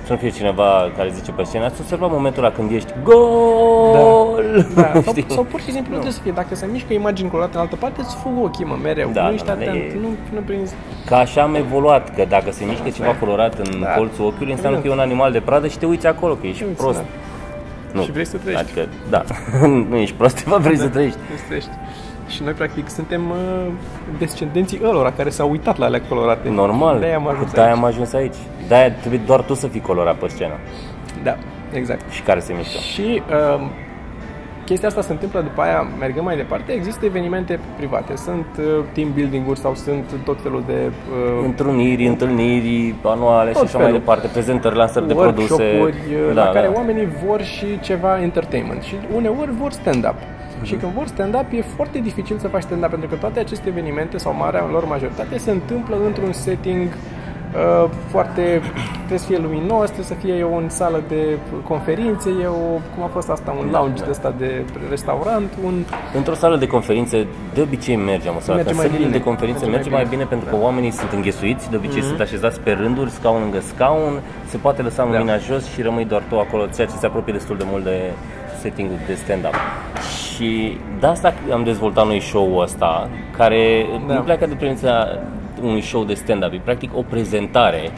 Să 0.04 0.12
nu 0.12 0.18
fie 0.18 0.28
cineva 0.30 0.90
care 0.96 1.10
zice 1.12 1.30
pe 1.32 1.42
scenă, 1.42 1.64
ați 1.64 1.80
observat 1.80 2.10
momentul 2.10 2.44
ăla 2.44 2.52
când 2.52 2.70
ești 2.70 2.92
GOL! 3.02 4.66
da, 4.74 4.90
sau, 4.92 5.02
Știi? 5.12 5.24
sau 5.28 5.42
pur 5.44 5.60
și 5.60 5.70
simplu 5.70 5.82
nu 5.88 5.92
trebuie 5.92 6.12
să 6.12 6.20
fie, 6.22 6.32
dacă 6.32 6.54
se 6.54 6.66
mișcă 6.72 6.92
imagini 6.92 7.30
colorate 7.30 7.54
în 7.54 7.60
altă 7.60 7.76
parte, 7.76 8.00
îți 8.00 8.16
fug 8.16 8.44
ochii, 8.44 8.64
mă, 8.64 8.76
mereu, 8.82 9.10
Da, 9.12 9.22
nu 9.22 9.28
da, 9.28 9.32
ești 9.34 9.46
da, 9.46 9.52
atent, 9.52 9.74
e- 9.74 9.96
nu, 10.00 10.08
nu 10.34 10.40
prinzi... 10.40 10.74
Că 11.06 11.14
așa 11.14 11.42
am 11.42 11.54
evoluat, 11.54 12.14
că 12.14 12.24
dacă 12.28 12.50
se 12.52 12.64
mișcă 12.64 12.88
ceva 12.88 13.14
colorat 13.20 13.58
în 13.58 13.80
Da. 13.80 13.86
colțul 13.88 14.24
ochiului, 14.24 14.52
înseamnă 14.52 14.78
că 14.78 14.86
e 14.86 14.90
un 14.90 14.98
animal 14.98 15.32
de 15.32 15.40
pradă 15.40 15.66
și 15.68 15.78
te 15.78 15.86
uiți 15.86 16.06
acolo, 16.06 16.34
că 16.34 16.46
ești 16.46 16.58
Te 16.62 16.64
uiți, 16.68 16.80
prost. 16.82 16.98
da. 16.98 17.04
Nu. 17.92 18.02
Și 18.02 18.10
vrei 18.12 18.24
să 18.26 18.36
trăiești. 18.36 18.64
Adică, 18.64 18.88
da, 19.10 19.22
nu 19.90 19.96
ești 19.96 20.14
prost, 20.14 20.42
te 20.44 20.50
vrei 20.58 20.76
să 20.78 20.88
trăiești. 20.88 21.18
Nu 21.30 21.36
trăiești. 21.46 21.70
Și 22.28 22.42
noi, 22.42 22.52
practic, 22.52 22.88
suntem 22.88 23.30
uh, 23.30 23.72
descendenții 24.18 24.80
ălora 24.84 25.12
care 25.12 25.28
s-au 25.30 25.50
uitat 25.50 25.78
la 25.78 25.84
alea 25.84 26.00
colorate. 26.08 26.48
Normal, 26.48 26.98
De-aia 26.98 27.16
am 27.16 27.28
ajuns 27.28 27.52
de-aia 27.52 27.68
aici. 27.68 27.78
am 27.78 27.84
ajuns 27.84 28.12
aici. 28.12 28.34
De-aia 28.68 28.92
trebuie 28.92 29.20
doar 29.26 29.40
tu 29.40 29.54
să 29.54 29.66
fii 29.66 29.80
colorat 29.80 30.14
pe 30.14 30.28
scenă 30.28 30.54
Da, 31.22 31.36
exact. 31.72 32.10
și 32.10 32.22
care 32.22 32.40
se 32.40 32.52
mișcă. 32.56 32.78
Și 32.78 33.22
uh, 33.56 33.66
chestia 34.64 34.88
asta 34.88 35.00
se 35.00 35.12
întâmplă 35.12 35.40
după 35.40 35.60
aia, 35.62 35.86
mergând 35.98 36.24
mai 36.24 36.36
departe, 36.36 36.72
există 36.72 37.04
evenimente 37.04 37.58
private. 37.76 38.16
Sunt 38.16 38.46
uh, 38.58 38.64
team 38.92 39.08
building-uri 39.14 39.58
sau 39.58 39.74
sunt 39.74 40.04
tot 40.24 40.40
felul 40.42 40.62
de 40.66 40.90
uh, 41.10 41.44
Întruniri, 41.44 42.06
întâlniri 42.06 42.94
anuale 43.04 43.48
și 43.50 43.56
Tot 43.56 43.64
așa 43.66 43.76
mai 43.76 43.86
felul. 43.86 43.98
departe, 44.00 44.26
prezentări, 44.26 44.76
lansări 44.76 45.06
de 45.06 45.14
produse. 45.14 45.52
workshop-uri 45.52 45.96
uh, 46.28 46.34
Da, 46.34 46.44
la 46.44 46.50
care 46.50 46.66
da. 46.66 46.72
oamenii 46.76 47.08
vor 47.26 47.42
și 47.42 47.80
ceva 47.80 48.22
entertainment 48.22 48.82
și 48.82 48.94
uneori 49.14 49.50
vor 49.60 49.70
stand-up. 49.72 50.14
Și 50.62 50.74
când 50.74 50.92
vor 50.92 51.06
stand-up 51.06 51.46
e 51.52 51.62
foarte 51.76 51.98
dificil 51.98 52.38
să 52.38 52.48
faci 52.48 52.62
stand-up 52.62 52.90
pentru 52.90 53.08
că 53.08 53.14
toate 53.14 53.40
aceste 53.40 53.68
evenimente 53.68 54.18
sau 54.18 54.34
marea 54.34 54.64
lor 54.70 54.84
majoritate 54.86 55.38
se 55.38 55.50
întâmplă 55.50 55.96
într-un 56.06 56.32
setting 56.32 56.88
uh, 57.54 57.90
foarte 58.08 58.60
trebuie 58.96 59.18
să 59.18 59.26
fie 59.26 59.38
luminos, 59.38 59.84
trebuie 59.84 60.04
să 60.06 60.14
fie 60.14 60.42
o 60.42 60.54
în 60.56 60.68
sală 60.68 61.02
de 61.08 61.38
conferințe, 61.64 62.30
e 62.42 62.46
o, 62.46 62.52
cum 62.94 63.02
a 63.02 63.06
fost 63.06 63.28
asta, 63.30 63.56
un 63.60 63.70
Da, 63.70 63.78
lounge 63.78 63.98
da. 63.98 64.04
de 64.04 64.10
ăsta 64.10 64.34
de 64.38 64.64
restaurant, 64.88 65.52
un 65.64 65.74
Într-o 66.14 66.34
sală 66.34 66.56
de 66.56 66.66
conferințe, 66.66 67.26
de 67.54 67.60
obicei 67.60 67.96
merge, 67.96 68.30
mă, 68.30 68.40
Merge 68.46 68.70
În 68.70 68.76
mai 68.76 68.84
sălile 68.86 68.98
bine. 69.06 69.10
de 69.18 69.20
conferințe 69.22 69.58
Merge 69.64 69.76
merge 69.76 69.90
mai 69.90 69.98
mai 69.98 70.08
bine. 70.08 70.16
bine 70.16 70.28
pentru 70.28 70.48
că 70.50 70.56
Da. 70.56 70.62
oamenii 70.62 70.90
sunt 70.90 71.10
înghesuiți, 71.12 71.70
de 71.70 71.76
obicei 71.76 72.02
sunt 72.02 72.20
așezați 72.20 72.60
pe 72.60 72.70
rânduri, 72.72 73.10
scaun 73.10 73.40
lângă 73.40 73.60
scaun, 73.60 74.20
se 74.48 74.56
poate 74.56 74.82
lăsa 74.82 75.04
lumina 75.04 75.36
jos 75.36 75.64
și 75.72 75.82
rămâi 75.82 76.04
doar 76.04 76.22
tu 76.28 76.38
acolo, 76.38 76.66
ceea 76.74 76.86
ce 76.86 76.94
se 76.96 77.06
apropie 77.06 77.32
destul 77.32 77.56
de 77.56 77.64
mult 77.66 77.84
de 77.84 77.96
setting-ul 78.60 78.98
de 79.06 79.14
stand-up. 79.14 79.54
Și 80.36 80.76
de 81.00 81.06
asta 81.06 81.34
am 81.52 81.64
dezvoltat 81.64 82.06
noi 82.06 82.20
show-ul 82.20 82.62
ăsta, 82.62 83.08
care 83.36 83.86
Da. 84.06 84.14
nu 84.14 84.20
pleacă 84.20 84.46
de 84.46 84.54
premisa 84.54 85.18
unui 85.62 85.80
show 85.80 86.04
de 86.04 86.14
stand-up, 86.14 86.52
e 86.52 86.60
practic 86.64 86.90
o 86.96 87.02
prezentare 87.02 87.90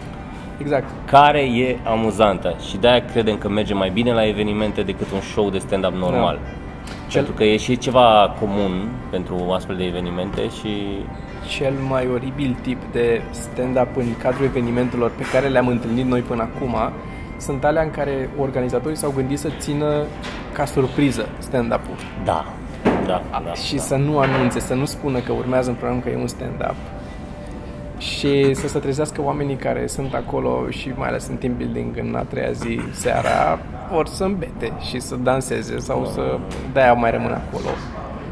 exact. 0.61 0.85
care 1.05 1.41
e 1.41 1.77
amuzantă 1.85 2.55
și 2.69 2.77
de-aia 2.77 3.05
credem 3.13 3.37
că 3.39 3.49
merge 3.49 3.75
mai 3.75 3.91
bine 3.91 4.13
la 4.13 4.27
evenimente 4.27 4.83
decât 4.83 5.07
un 5.15 5.21
show 5.21 5.51
de 5.51 5.59
stand-up 5.59 5.93
normal. 5.95 6.39
Cel- 7.09 7.23
Pentru 7.23 7.33
că 7.33 7.45
e 7.45 7.57
și 7.57 7.79
ceva 7.79 8.35
comun 8.41 8.89
pentru 9.11 9.51
astfel 9.53 9.77
de 9.77 9.85
evenimente 9.85 10.41
și 10.61 10.69
cel 11.57 11.73
mai 11.89 12.09
oribil 12.13 12.57
tip 12.63 12.79
de 12.93 13.23
stand-up 13.31 13.97
în 13.97 14.07
cadrul 14.23 14.45
evenimentelor 14.45 15.11
pe 15.17 15.23
care 15.33 15.47
le-am 15.49 15.67
întâlnit 15.69 16.05
noi 16.07 16.21
până 16.21 16.43
acum 16.43 16.77
sunt 17.39 17.65
alea 17.65 17.83
în 17.83 17.91
care 17.91 18.31
organizatorii 18.41 18.97
s-au 18.97 19.13
gândit 19.17 19.39
să 19.39 19.49
țină 19.59 20.03
ca 20.53 20.65
surpriză 20.65 21.29
stand-up-ul 21.39 21.97
da, 22.25 22.45
da, 23.07 23.23
da. 23.45 23.53
și 23.53 23.75
da. 23.75 23.83
să 23.83 23.97
nu 23.97 24.19
anunțe, 24.19 24.61
să 24.61 24.75
nu 24.75 24.85
spună 24.85 25.19
că 25.19 25.33
urmează 25.33 25.71
în 25.71 25.77
program 25.77 26.01
că 26.01 26.09
e 26.09 26.17
un 26.17 26.27
stand-up 26.27 26.75
și 27.99 28.55
să 28.55 28.69
se 28.69 28.79
trezească 28.79 29.23
oamenii 29.23 29.57
care 29.57 29.87
sunt 29.87 30.15
acolo 30.15 30.71
și 30.71 30.93
mai 30.97 31.09
ales 31.09 31.27
în 31.27 31.37
team 31.37 31.57
building 31.57 31.97
în 31.97 32.15
a 32.15 32.23
treia 32.23 32.51
zi 32.51 32.81
seara 32.91 33.59
ori 33.97 34.11
să 34.11 34.25
îmbete 34.25 34.73
și 34.81 35.01
să 35.01 35.17
danseze 35.17 35.79
sau 35.79 36.05
să 36.05 36.39
de-aia 36.73 36.93
mai 36.93 37.11
rămân 37.11 37.33
acolo 37.33 37.69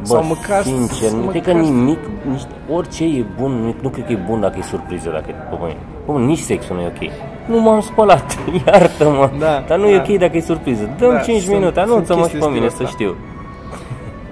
Bă, 0.00 0.06
Sau 0.06 0.24
măcar 0.24 0.62
sincer, 0.62 1.10
nu 1.10 1.26
cred 1.26 1.42
că 1.42 1.52
măcar- 1.52 1.68
nimic, 1.70 1.98
nici, 2.28 2.40
orice 2.70 3.04
e 3.04 3.24
bun, 3.40 3.52
nu, 3.52 3.74
nu 3.82 3.88
cred 3.88 4.06
că 4.06 4.12
e 4.12 4.18
bun 4.26 4.40
dacă 4.40 4.56
e 4.58 4.62
surpriză, 4.62 5.10
dacă 5.10 5.24
e 5.28 5.32
pe 5.32 5.56
mâine. 5.58 5.76
Bă, 6.06 6.18
nici 6.18 6.38
sexul 6.38 6.76
nu 6.76 6.82
e 6.82 6.86
ok. 6.86 7.10
Nu 7.46 7.60
m-am 7.60 7.80
spălat, 7.80 8.38
iartă-mă. 8.66 9.30
Da, 9.38 9.64
Dar 9.66 9.78
nu 9.78 9.86
e 9.88 9.96
da. 9.96 10.02
ok 10.08 10.18
dacă 10.18 10.36
e 10.36 10.40
surpriză. 10.40 10.90
Dăm 10.98 11.10
Da, 11.12 11.18
5 11.18 11.40
sunt- 11.42 11.54
minute, 11.56 11.80
sunt 11.80 11.90
anunță-mă 11.90 12.18
și 12.22 12.28
chestii 12.28 12.48
pe 12.48 12.54
mine 12.54 12.68
stilul 12.68 12.76
să 12.76 12.82
ăsta. 12.82 12.96
știu. 12.96 13.16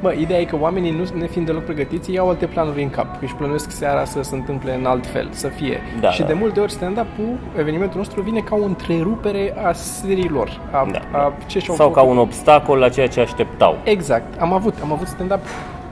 Bă, 0.01 0.13
ideea 0.19 0.41
e 0.41 0.45
că 0.45 0.57
oamenii, 0.61 0.91
nu 0.91 1.19
ne 1.21 1.27
fiind 1.27 1.47
deloc 1.47 1.63
pregătiți, 1.65 2.13
iau 2.13 2.29
alte 2.29 2.47
planuri 2.47 2.83
în 2.83 2.91
cap. 2.91 3.07
Își 3.23 3.35
plănuiesc 3.35 3.71
seara 3.71 4.05
să 4.05 4.23
se 4.23 4.35
întâmple 4.35 4.75
în 4.75 4.87
alt 4.87 5.07
fel, 5.07 5.29
să 5.31 5.49
fie. 5.49 5.81
Da, 6.01 6.11
și 6.11 6.21
da. 6.21 6.27
de 6.27 6.33
multe 6.33 6.61
ori 6.61 6.73
stand-up-ul, 6.73 7.39
evenimentul 7.59 7.99
nostru, 7.99 8.21
vine 8.23 8.41
ca 8.41 8.57
o 8.57 8.65
întrerupere 8.65 9.55
a 9.67 9.73
seriilor. 9.73 10.61
A, 10.71 10.89
Da. 10.93 11.19
a 11.19 11.33
ce 11.47 11.59
și-au 11.59 11.77
Sau 11.77 11.91
ca 11.91 12.01
făcut. 12.01 12.13
un 12.15 12.19
obstacol 12.21 12.79
la 12.79 12.89
ceea 12.89 13.09
ce 13.09 13.21
așteptau. 13.21 13.77
Exact. 13.85 14.41
Am 14.41 14.53
avut, 14.53 14.75
am 14.83 14.93
avut 14.93 15.07
stand-up 15.07 15.39
c- 15.41 15.84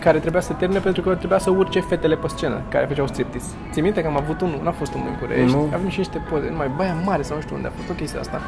care 0.00 0.18
trebuia 0.18 0.40
să 0.40 0.52
termine 0.52 0.80
pentru 0.80 1.02
că 1.02 1.14
trebuia 1.14 1.38
să 1.38 1.50
urce 1.50 1.80
fetele 1.80 2.16
pe 2.16 2.28
scenă 2.28 2.60
care 2.68 2.84
făceau 2.86 3.06
striptease. 3.06 3.50
Ți 3.72 3.80
minte 3.80 4.00
că 4.02 4.06
am 4.06 4.16
avut 4.16 4.40
unul, 4.40 4.60
n-a 4.62 4.70
fost 4.70 4.94
unul 4.94 5.06
în 5.06 5.12
București, 5.18 5.56
Nu. 5.56 5.68
avem 5.74 5.88
și 5.88 5.98
niște 5.98 6.20
poze, 6.30 6.48
numai 6.50 6.70
Baia 6.76 6.94
Mare 7.04 7.22
sau 7.22 7.36
nu 7.36 7.42
știu 7.42 7.56
unde 7.56 7.68
a 7.68 7.70
fost 7.76 7.90
o 7.90 7.92
chestie 7.92 8.18
asta. 8.20 8.40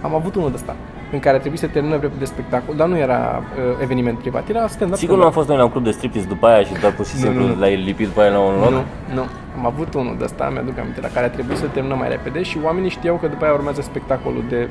Am 0.00 0.14
avut 0.14 0.34
unul 0.34 0.48
de 0.48 0.54
ăsta 0.56 0.74
în 1.12 1.18
care 1.20 1.38
trebuie 1.38 1.58
să 1.58 1.66
terminăm 1.66 2.00
repede 2.00 2.24
spectacol, 2.24 2.74
dar 2.76 2.88
nu 2.88 2.96
era 2.98 3.42
uh, 3.42 3.82
eveniment 3.82 4.18
privat, 4.18 4.48
era 4.48 4.66
stand-up. 4.66 4.98
Sigur 4.98 5.16
nu 5.16 5.24
am 5.24 5.30
fost 5.32 5.48
noi 5.48 5.56
la 5.56 5.64
un 5.64 5.70
club 5.70 5.84
de 5.84 5.90
striptease 5.90 6.26
după 6.26 6.46
aia 6.46 6.62
și 6.64 6.72
doar 6.80 6.92
pur 6.92 7.06
și 7.06 7.14
Nu, 7.14 7.20
simplu 7.20 7.46
nu. 7.46 7.54
l-ai 7.58 7.76
lipit 7.76 8.06
după 8.06 8.20
aia 8.20 8.30
la 8.30 8.38
un 8.38 8.54
loc? 8.60 8.70
Nu, 8.70 8.82
nu. 9.14 9.24
Am 9.58 9.66
avut 9.66 9.94
unul 9.94 10.14
de 10.18 10.24
ăsta, 10.24 10.48
mi-aduc 10.52 10.78
aminte, 10.78 11.00
la 11.00 11.08
care 11.08 11.26
a 11.26 11.30
trebuit 11.30 11.56
să 11.56 11.66
terminăm 11.66 11.98
mai 11.98 12.08
repede 12.08 12.42
și 12.42 12.58
oamenii 12.64 12.90
știau 12.90 13.16
că 13.16 13.26
după 13.26 13.44
aia 13.44 13.54
urmează 13.54 13.80
spectacolul 13.82 14.44
de, 14.48 14.68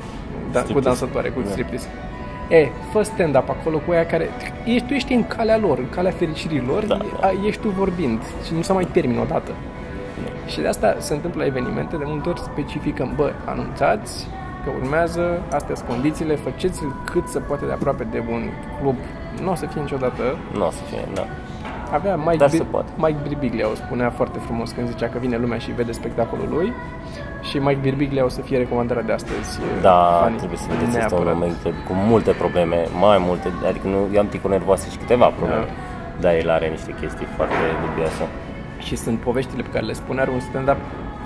da, 0.51 0.59
cu 0.59 0.65
Striptease. 0.65 0.79
dansatoare, 0.87 1.29
cu 1.29 1.41
Da. 1.41 1.49
Striptease. 2.45 2.63
E, 2.65 2.71
fă 2.91 3.01
stand-up 3.01 3.49
acolo 3.49 3.77
cu 3.77 3.91
aia 3.91 4.05
care... 4.05 4.29
Ești, 4.65 4.87
tu 4.87 4.93
ești 4.93 5.13
în 5.13 5.27
calea 5.27 5.57
lor, 5.57 5.77
în 5.77 5.89
calea 5.89 6.11
fericirii 6.11 6.63
lor, 6.67 6.85
Da, 6.85 6.95
e- 6.95 7.17
da. 7.21 7.27
a- 7.27 7.33
ești 7.47 7.61
tu 7.61 7.69
vorbind 7.69 8.21
și 8.45 8.53
nu 8.53 8.61
se 8.61 8.73
mai 8.73 8.87
termină 8.91 9.21
odată. 9.21 9.51
Și 10.47 10.59
de 10.59 10.67
asta 10.67 10.95
se 10.99 11.13
întâmplă 11.13 11.41
la 11.41 11.47
evenimente, 11.47 11.95
de 11.97 12.03
multe 12.07 12.29
ori 12.29 12.39
specificăm, 12.39 13.13
bă, 13.15 13.31
anunțați 13.45 14.27
că 14.63 14.69
urmează, 14.81 15.41
astea 15.51 15.75
sunt 15.75 15.87
condițiile, 15.89 16.35
faceți-l 16.35 16.95
cât 17.11 17.27
se 17.27 17.39
poate 17.39 17.65
de 17.65 17.71
aproape 17.71 18.03
de 18.11 18.23
un 18.31 18.43
club. 18.81 18.95
Nu 19.41 19.51
o 19.51 19.55
să 19.55 19.65
fie 19.65 19.81
niciodată 19.81 20.21
Nu 20.53 20.65
o 20.67 20.71
să 20.71 20.81
fie, 20.89 20.99
da. 21.13 21.25
Avea 21.93 22.15
Mike, 22.15 22.35
Dar 22.37 22.49
Bi- 22.49 22.55
se 22.55 22.63
poate. 22.63 22.91
Mike 22.95 23.17
Birbiglia 23.27 23.67
o 23.69 23.75
spunea 23.75 24.09
foarte 24.09 24.39
frumos 24.39 24.71
când 24.71 24.87
zicea 24.87 25.07
că 25.07 25.17
vine 25.17 25.37
lumea 25.37 25.57
și 25.57 25.71
vede 25.71 25.91
spectacolul 25.91 26.47
lui 26.55 26.73
și 27.41 27.57
Mike 27.57 27.79
Birbiglia 27.81 28.23
o 28.23 28.29
să 28.29 28.41
fie 28.41 28.57
recomandarea 28.57 29.03
de 29.03 29.11
astăzi. 29.11 29.59
e, 29.77 29.81
Da, 29.81 30.17
fanii. 30.21 30.37
trebuie 30.37 30.57
să 30.57 30.65
vedeți, 30.69 30.97
este 30.97 31.13
un 31.15 31.23
Neapărat. 31.23 31.33
moment 31.33 31.57
cu 31.87 31.93
multe 31.93 32.31
probleme, 32.31 32.77
mai 32.99 33.17
multe, 33.27 33.47
adică 33.67 33.87
nu, 33.87 33.99
eu 34.13 34.19
am 34.19 34.27
ticuri 34.27 34.53
nervoase 34.53 34.89
și 34.89 34.97
câteva 34.97 35.25
probleme, 35.27 35.65
Da. 35.65 35.71
dar 36.21 36.33
el 36.33 36.49
are 36.49 36.67
niște 36.67 36.91
chestii 36.99 37.27
foarte 37.35 37.55
dubioase. 37.87 38.23
Și 38.79 38.95
sunt 38.95 39.17
poveștile 39.19 39.61
pe 39.61 39.69
care 39.73 39.85
le 39.85 39.93
spune, 39.93 40.21
are 40.21 40.31
un 40.31 40.39
stand-up, 40.39 40.77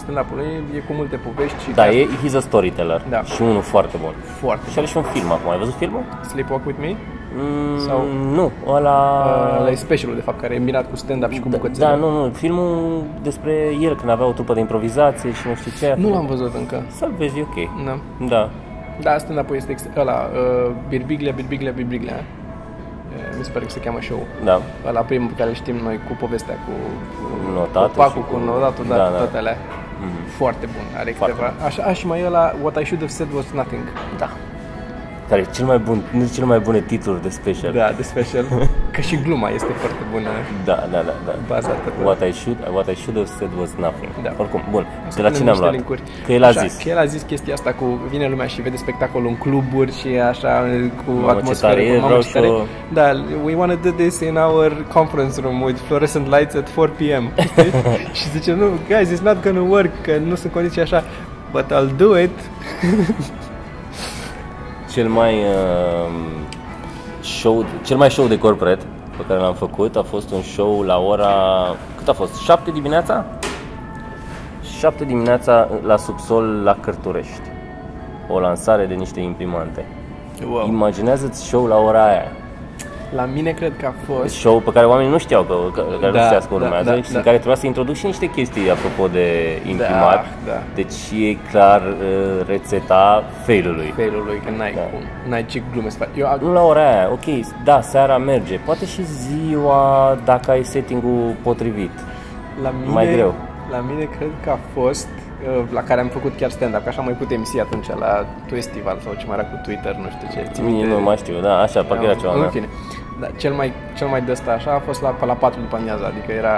stand-up-ul 0.07 0.37
lui 0.37 0.77
e 0.77 0.79
cu 0.87 0.93
multe 0.99 1.15
povești 1.25 1.59
și 1.63 1.69
Da, 1.71 1.83
chiar 1.83 1.91
e, 1.93 2.05
he's 2.21 2.35
a 2.35 2.39
storyteller 2.39 3.01
Da. 3.09 3.21
și 3.23 3.41
unul 3.41 3.61
foarte 3.61 3.95
bun. 4.03 4.13
foarte. 4.41 4.69
Și 4.71 4.77
are 4.77 4.87
și 4.87 4.97
un 4.97 5.03
film 5.03 5.31
acum, 5.31 5.49
ai 5.51 5.57
văzut 5.57 5.73
filmul? 5.73 6.03
Sleepwalk 6.29 6.65
With 6.65 6.79
Me, 6.81 6.95
Mm, 7.39 7.79
Sau- 7.79 8.03
Nu, 8.33 8.51
ăla... 8.67 9.25
uh, 9.59 9.69
la 9.69 9.75
specialul 9.75 10.15
de 10.15 10.21
fapt, 10.21 10.41
care 10.41 10.53
e 10.53 10.57
îmbinat 10.57 10.89
cu 10.89 10.95
stand-up 10.95 11.31
și 11.31 11.39
cu 11.39 11.49
da, 11.49 11.57
bucățele. 11.57 11.85
da, 11.87 11.95
nu, 11.95 12.09
nu, 12.11 12.29
filmul 12.29 13.03
despre 13.21 13.53
el 13.81 13.95
când 13.95 14.09
avea 14.09 14.25
o 14.25 14.31
trupă 14.31 14.53
de 14.53 14.59
improvizație 14.59 15.31
și 15.33 15.47
nu 15.47 15.55
știu 15.55 15.71
ce. 15.79 15.95
Nu 15.97 16.09
l-am 16.13 16.25
văzut 16.25 16.55
încă. 16.55 16.83
Să-l 16.89 17.11
vezi, 17.17 17.39
e 17.39 17.41
ok. 17.41 17.85
Da. 17.85 17.97
Da. 18.27 18.49
Da, 19.01 19.17
stand-up-ul 19.17 19.55
este 19.55 19.71
ex- 19.71 19.89
ăla, 19.97 20.29
uh, 20.33 20.71
Birbiglia, 20.89 21.31
Birbiglia, 21.35 21.71
Birbiglia. 21.71 22.13
Uh, 22.13 23.37
mi 23.37 23.43
se 23.43 23.51
pare 23.51 23.65
că 23.65 23.71
se 23.71 23.79
cheamă 23.79 23.97
show. 24.01 24.19
Da. 24.43 24.61
Ăla 24.87 24.99
primul 25.01 25.27
pe 25.27 25.35
care 25.37 25.49
îl 25.49 25.55
știm 25.55 25.75
noi 25.83 25.99
cu 26.07 26.15
povestea 26.19 26.53
cu 26.53 26.71
Notatul 27.53 27.89
copacul, 27.89 28.21
și 28.21 28.27
cu 28.29 28.35
cu- 28.35 28.43
notatul, 28.45 28.85
da, 28.87 28.95
da, 28.95 29.03
cu 29.03 29.11
da. 29.11 29.17
toate 29.17 29.37
alea. 29.37 29.57
Foarte 30.37 30.65
bun, 30.65 30.97
are 30.97 31.11
Foarte 31.11 31.35
câteva. 31.35 31.65
Așa, 31.65 31.83
a, 31.83 31.93
și 31.93 32.07
mai 32.07 32.19
e 32.21 32.29
la 32.29 32.55
What 32.61 32.81
I 32.81 32.83
Should 32.85 33.01
Have 33.01 33.11
Said 33.11 33.29
Was 33.35 33.45
Nothing. 33.53 33.83
Da. 34.17 34.29
Care 35.29 35.41
e 35.41 35.45
cel 35.53 35.65
mai 35.65 35.77
bun, 35.77 36.03
nu 36.11 36.27
cele 36.33 36.45
mai 36.45 36.59
bune 36.59 36.81
titluri 36.81 37.21
de 37.21 37.29
special. 37.29 37.71
Da, 37.73 37.91
de 37.91 38.03
special. 38.03 38.45
Că 38.97 39.03
și 39.03 39.15
gluma 39.25 39.49
este 39.49 39.71
foarte 39.81 40.03
bună, 40.11 40.29
Da, 40.65 40.87
da, 40.91 40.97
da, 41.09 41.13
da. 41.25 41.33
bazată 41.47 41.89
pe... 41.97 42.03
What 42.03 42.21
I 42.27 42.31
should, 42.31 42.57
what 42.71 42.87
I 42.91 42.95
should 42.95 43.15
have 43.21 43.29
said 43.37 43.51
was 43.59 43.71
nothing. 43.85 44.11
Da. 44.23 44.31
Oricum, 44.37 44.61
bun. 44.71 44.83
De 44.83 44.89
la 45.05 45.09
Spunem 45.11 45.31
cine 45.33 45.41
am 45.43 45.45
niște 45.47 45.61
luat? 45.61 45.71
linkuri. 45.73 46.01
Că 46.25 46.31
el 46.33 46.43
a 46.43 46.47
Așa, 46.47 46.61
zis. 46.61 46.73
Că 46.83 46.89
el 46.89 46.97
a 46.97 47.05
zis 47.05 47.21
chestia 47.21 47.53
asta 47.53 47.71
cu 47.73 47.85
vine 48.09 48.27
lumea 48.27 48.47
și 48.47 48.61
vede 48.61 48.77
spectacolul 48.77 49.27
în 49.27 49.35
cluburi 49.37 49.91
și 49.99 50.07
așa 50.07 50.53
cu 51.05 51.11
Mamă, 51.11 51.31
ce 51.31 51.37
atmosferă. 51.37 51.71
tare 51.73 51.83
cu 51.85 51.91
e, 51.93 51.95
mamă, 51.95 52.05
vreau 52.05 52.21
ce 52.21 52.27
și 52.27 52.33
tare. 52.33 52.47
o- 52.47 52.63
Da, 52.93 53.05
we 53.43 53.53
want 53.55 53.71
to 53.71 53.89
do 53.89 53.95
this 54.03 54.19
in 54.19 54.35
our 54.35 54.85
conference 54.93 55.41
room 55.41 55.61
with 55.61 55.79
fluorescent 55.85 56.25
lights 56.35 56.55
at 56.55 56.69
4 56.69 56.91
p.m. 56.97 57.25
Știi? 57.41 57.71
și 58.19 58.29
zice, 58.29 58.53
nu, 58.53 58.65
guys, 58.87 59.07
it's 59.19 59.23
not 59.23 59.43
gonna 59.43 59.61
work, 59.69 59.91
că 60.01 60.11
nu 60.25 60.35
sunt 60.35 60.53
condiții 60.53 60.81
așa. 60.81 61.03
But 61.51 61.65
I'll 61.65 61.95
do 61.97 62.19
it. 62.19 62.35
Cel 64.93 65.07
mai 65.07 65.33
uh, 65.33 66.09
show, 67.27 67.65
cel 67.83 67.97
mai 67.97 68.11
show 68.11 68.27
de 68.27 68.37
corporate 68.37 68.85
pe 69.17 69.23
care 69.27 69.39
l-am 69.39 69.53
făcut 69.53 69.95
a 69.95 70.03
fost 70.03 70.31
un 70.31 70.41
show 70.41 70.81
la 70.81 70.97
ora 70.97 71.31
cât 71.97 72.07
a 72.07 72.13
fost? 72.13 72.41
7 72.41 72.71
dimineața? 72.71 73.25
7 74.79 75.05
dimineața 75.05 75.69
la 75.85 75.97
subsol 75.97 76.61
la 76.63 76.77
Cărturești. 76.81 77.41
O 78.29 78.39
lansare 78.39 78.85
de 78.85 78.93
niște 78.93 79.19
imprimante. 79.19 79.85
Wow. 80.49 80.67
Imaginează-ți 80.67 81.45
show 81.45 81.65
la 81.65 81.77
ora 81.77 82.07
aia. 82.07 82.31
La 83.15 83.25
mine 83.33 83.51
cred 83.51 83.71
că 83.79 83.85
a 83.85 83.93
fost 84.05 84.35
Show 84.35 84.59
pe 84.59 84.71
care 84.71 84.85
oamenii 84.85 85.11
nu 85.11 85.17
știau 85.17 85.43
că, 85.43 85.53
că, 85.73 85.81
care 85.99 86.11
Da, 86.11 86.19
nu 86.19 86.25
știau 86.25 86.39
că 86.39 86.47
da, 86.49 86.55
urmează 86.55 86.89
da, 86.89 87.01
și 87.01 87.11
da. 87.11 87.17
în 87.17 87.23
care 87.23 87.35
trebuia 87.35 87.55
să 87.55 87.65
introduc 87.65 87.95
și 87.95 88.05
niște 88.05 88.25
chestii 88.29 88.69
apropo 88.71 89.07
de 89.07 89.27
imprimat. 89.67 90.25
da. 90.45 90.63
Deci 90.75 90.93
e 91.27 91.37
clar 91.51 91.81
uh, 91.81 92.47
rețeta 92.47 93.23
failului. 93.45 93.93
failul 93.95 94.23
lui, 94.25 94.41
că 94.45 94.51
n-ai 94.57 94.73
Da. 94.73 94.81
cum, 94.81 94.99
n-ai 95.29 95.45
ce 95.45 95.61
glume 95.71 95.89
să 95.89 95.97
faci. 95.97 96.07
Eu, 96.15 96.37
Nu 96.41 96.53
la 96.53 96.61
ora 96.63 96.81
aia, 96.89 97.09
ok, 97.11 97.45
da, 97.63 97.81
seara 97.81 98.17
merge. 98.17 98.59
Poate 98.65 98.85
și 98.85 99.01
ziua 99.05 100.17
dacă 100.25 100.51
ai 100.51 100.63
setting-ul 100.63 101.35
potrivit. 101.43 101.91
La 102.63 102.69
mine, 102.79 102.93
Mai 102.93 103.11
greu. 103.13 103.33
La 103.71 103.77
mine 103.89 104.03
cred 104.17 104.29
că 104.43 104.49
a 104.49 104.57
fost 104.73 105.07
uh, 105.17 105.23
la 105.73 105.81
care 105.83 106.01
am 106.01 106.07
făcut 106.07 106.35
chiar 106.37 106.49
stand-up, 106.49 106.83
că 106.83 106.89
așa 106.89 106.99
am 106.99 107.05
mai 107.05 107.13
putut 107.13 107.37
MC 107.37 107.59
atunci 107.59 107.87
la 107.99 108.25
festival 108.45 108.97
sau 109.03 109.13
ce 109.13 109.25
mai 109.27 109.37
era 109.37 109.47
cu 109.47 109.59
Twitter, 109.63 109.95
nu 109.95 110.09
știu 110.09 110.27
ce. 110.33 110.49
ții 110.51 110.63
Mie 110.63 110.73
minte? 110.73 110.93
nu 110.95 111.01
mai 111.01 111.17
știu, 111.17 111.39
da, 111.39 111.57
așa, 111.59 111.83
parcă 111.83 112.03
era 112.03 112.13
ceva, 112.13 112.33
În 112.33 112.41
da. 112.41 112.47
fine. 112.47 112.67
Da, 113.19 113.27
cel 113.37 113.53
mai, 113.53 113.73
cel 113.95 114.07
mai 114.07 114.21
de 114.21 114.31
ăsta 114.31 114.51
așa 114.51 114.71
a 114.73 114.79
fost 114.79 115.01
la, 115.01 115.09
pe 115.09 115.25
la 115.25 115.33
4 115.33 115.59
după 115.59 115.75
amiaza, 115.75 116.05
adică 116.05 116.31
era, 116.31 116.55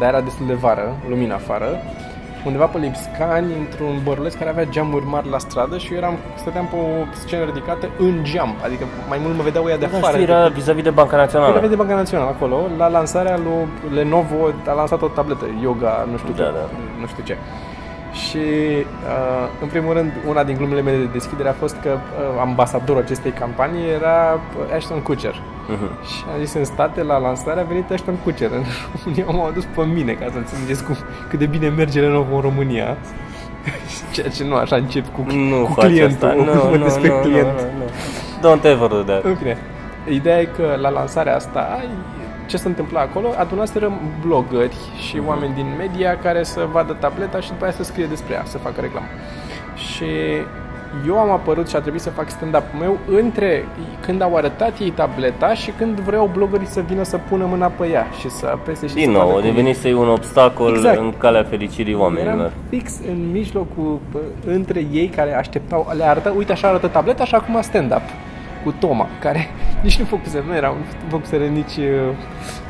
dar 0.00 0.08
era 0.08 0.20
destul 0.20 0.46
de 0.46 0.54
vară, 0.54 0.96
lumină 1.08 1.34
afară, 1.34 1.68
undeva 2.46 2.64
pe 2.64 2.78
Lipscani, 2.78 3.52
într-un 3.58 4.00
băruleț 4.04 4.34
care 4.34 4.50
avea 4.50 4.64
geamuri 4.64 5.04
mari 5.06 5.28
la 5.30 5.38
stradă 5.38 5.78
și 5.78 5.92
eu 5.92 5.98
eram, 5.98 6.14
stăteam 6.36 6.66
pe 6.66 6.76
o 6.76 6.86
scenă 7.12 7.44
ridicată 7.44 7.88
în 7.98 8.18
geam, 8.22 8.54
adică 8.64 8.84
mai 9.08 9.18
mult 9.22 9.36
mă 9.36 9.42
vedeau 9.42 9.64
ăia 9.64 9.76
de 9.76 9.86
Da, 9.90 9.96
afară. 9.96 10.12
știi, 10.16 10.28
era 10.32 10.46
vis-a-vis 10.48 10.82
de 10.82 10.90
Banca 10.90 11.16
Națională. 11.16 11.56
Era 11.56 11.66
de 11.66 11.74
Banca 11.74 11.94
Națională 11.94 12.30
acolo, 12.30 12.56
la 12.76 12.88
lansarea 12.88 13.36
lui 13.36 13.68
Lenovo 13.94 14.40
a 14.66 14.72
lansat 14.72 15.02
o 15.02 15.06
tabletă, 15.08 15.44
yoga, 15.62 16.06
nu 16.10 16.16
știu, 16.16 16.32
Da, 16.36 16.44
ce, 16.44 16.50
da. 16.50 16.64
nu 17.00 17.06
știu 17.06 17.22
ce. 17.24 17.36
Și, 18.26 18.36
uh, 18.38 19.48
în 19.62 19.68
primul 19.68 19.92
rând, 19.92 20.12
una 20.28 20.44
din 20.44 20.56
glumele 20.56 20.80
mele 20.82 20.96
de 20.96 21.08
deschidere 21.12 21.48
a 21.48 21.52
fost 21.52 21.76
că 21.82 21.88
uh, 21.88 22.40
ambasadorul 22.40 23.02
acestei 23.02 23.30
campanii 23.30 23.88
era 23.88 24.34
uh, 24.34 24.74
Ashton 24.74 25.00
Kutcher. 25.02 25.42
Mhm. 25.68 26.04
Și 26.06 26.24
am 26.32 26.38
zis 26.44 26.54
în 26.54 26.64
state, 26.64 27.02
la 27.02 27.18
lansare, 27.18 27.60
a 27.60 27.62
venit 27.62 27.90
Ashton 27.90 28.14
Kutcher. 28.24 28.50
În 28.50 28.62
România 29.04 29.24
m-au 29.28 29.46
adus 29.46 29.64
pe 29.64 29.82
mine, 29.84 30.12
ca 30.12 30.26
să 30.32 30.36
înțelegeți 30.38 30.84
cum, 30.84 30.96
cât 31.28 31.38
de 31.38 31.46
bine 31.46 31.68
merge 31.68 32.00
Lenovo 32.00 32.34
în 32.34 32.40
România. 32.40 32.96
Ceea 34.14 34.28
ce 34.28 34.44
nu 34.44 34.54
așa 34.54 34.76
încep 34.76 35.04
cu, 35.14 35.24
Nu 35.32 35.64
cu 35.64 35.72
faci 35.72 35.84
clientul, 35.84 36.28
asta. 36.28 36.42
cu 36.42 36.42
Nu, 36.70 36.76
nu, 36.76 36.82
despre 36.84 37.08
nu, 37.08 37.14
client. 37.20 37.46
nu, 37.46 37.62
nu, 37.78 37.84
nu. 37.84 38.56
Don't 38.56 38.64
ever 38.64 38.88
do 38.88 39.02
that. 39.02 39.24
În 39.24 39.34
fine, 39.36 39.56
ideea 40.08 40.40
e 40.40 40.44
că 40.44 40.76
la 40.80 40.88
lansarea 40.88 41.34
asta, 41.34 41.76
ai- 41.78 41.88
ce 42.48 42.56
se 42.56 42.68
întâmpla 42.68 43.00
acolo, 43.00 43.28
adunaseră 43.38 43.92
blogări 44.26 44.76
și 45.08 45.16
Mhm. 45.16 45.28
oameni 45.28 45.54
din 45.54 45.66
media 45.78 46.18
care 46.22 46.42
să 46.42 46.60
vadă 46.72 46.96
tableta 47.00 47.40
și 47.40 47.48
după 47.48 47.64
aia 47.64 47.72
să 47.72 47.82
scrie 47.82 48.06
despre 48.06 48.34
ea, 48.34 48.42
să 48.46 48.58
facă 48.58 48.80
reclamă. 48.80 49.06
Și 49.76 50.04
eu 51.06 51.18
am 51.18 51.30
apărut 51.30 51.68
și 51.68 51.76
a 51.76 51.80
trebuit 51.80 52.00
să 52.02 52.10
fac 52.10 52.28
stand-up 52.30 52.62
meu 52.80 52.98
între 53.20 53.64
când 54.00 54.22
au 54.22 54.36
arătat 54.36 54.78
ei 54.78 54.90
tableta 54.90 55.54
și 55.54 55.70
când 55.78 55.98
vreau 56.00 56.30
blogării 56.32 56.66
să 56.66 56.80
vină 56.80 57.02
să 57.02 57.18
pună 57.28 57.44
mâna 57.44 57.66
pe 57.66 57.86
ea 57.88 58.06
și 58.20 58.30
să 58.30 58.46
apese 58.46 58.86
și 58.86 58.94
Din 58.94 59.04
să 59.04 59.10
nou, 59.10 59.20
vadă 59.20 59.30
a 59.32 59.34
cum 59.40 59.48
e. 59.48 59.50
devenise 59.50 59.94
un 59.94 60.08
obstacol 60.08 60.74
Exact. 60.74 60.98
în 60.98 61.12
calea 61.18 61.42
fericirii 61.48 61.94
oamenilor. 61.94 62.34
Eram 62.34 62.50
fix 62.68 62.92
în 63.08 63.30
mijlocul, 63.30 63.98
pă, 64.12 64.18
între 64.46 64.86
ei 64.92 65.06
care 65.16 65.34
așteptau, 65.36 65.90
le 65.96 66.04
arătă, 66.04 66.34
uite 66.36 66.52
așa 66.52 66.68
arătă 66.68 66.86
tableta 66.86 67.24
și 67.24 67.34
acum 67.34 67.58
stand-up 67.62 68.02
cu 68.68 68.74
Toma, 68.78 69.08
care 69.20 69.46
nici 69.86 69.98
nu 69.98 70.04
făcuse, 70.04 70.42
nu 70.46 70.54
erau, 70.54 70.74
nu 71.04 71.08
făcuseră 71.08 71.44
nici 71.44 71.76
uh, 71.76 72.14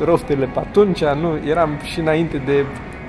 rofturile 0.05 0.47
pe 0.55 0.59
atunci, 0.59 1.05
nu, 1.05 1.39
eram 1.47 1.71
și 1.83 2.01
înainte 2.01 2.37
de, 2.47 2.65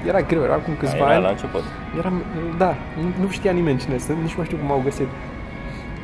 era 0.08 0.22
greu, 0.22 0.42
era 0.44 0.54
acum 0.54 0.74
câțiva 0.80 1.06
Era 1.06 1.14
ani, 1.14 1.24
la 1.24 1.30
început. 1.30 1.64
eram, 1.98 2.22
da, 2.58 2.76
nu, 3.02 3.24
nu 3.24 3.30
știa 3.30 3.52
nimeni 3.52 3.80
cine 3.80 3.98
sunt, 3.98 4.18
nici 4.18 4.30
nu 4.30 4.34
mai 4.38 4.46
știu 4.46 4.58
cum 4.58 4.72
au 4.72 4.82
găsit. 4.84 5.08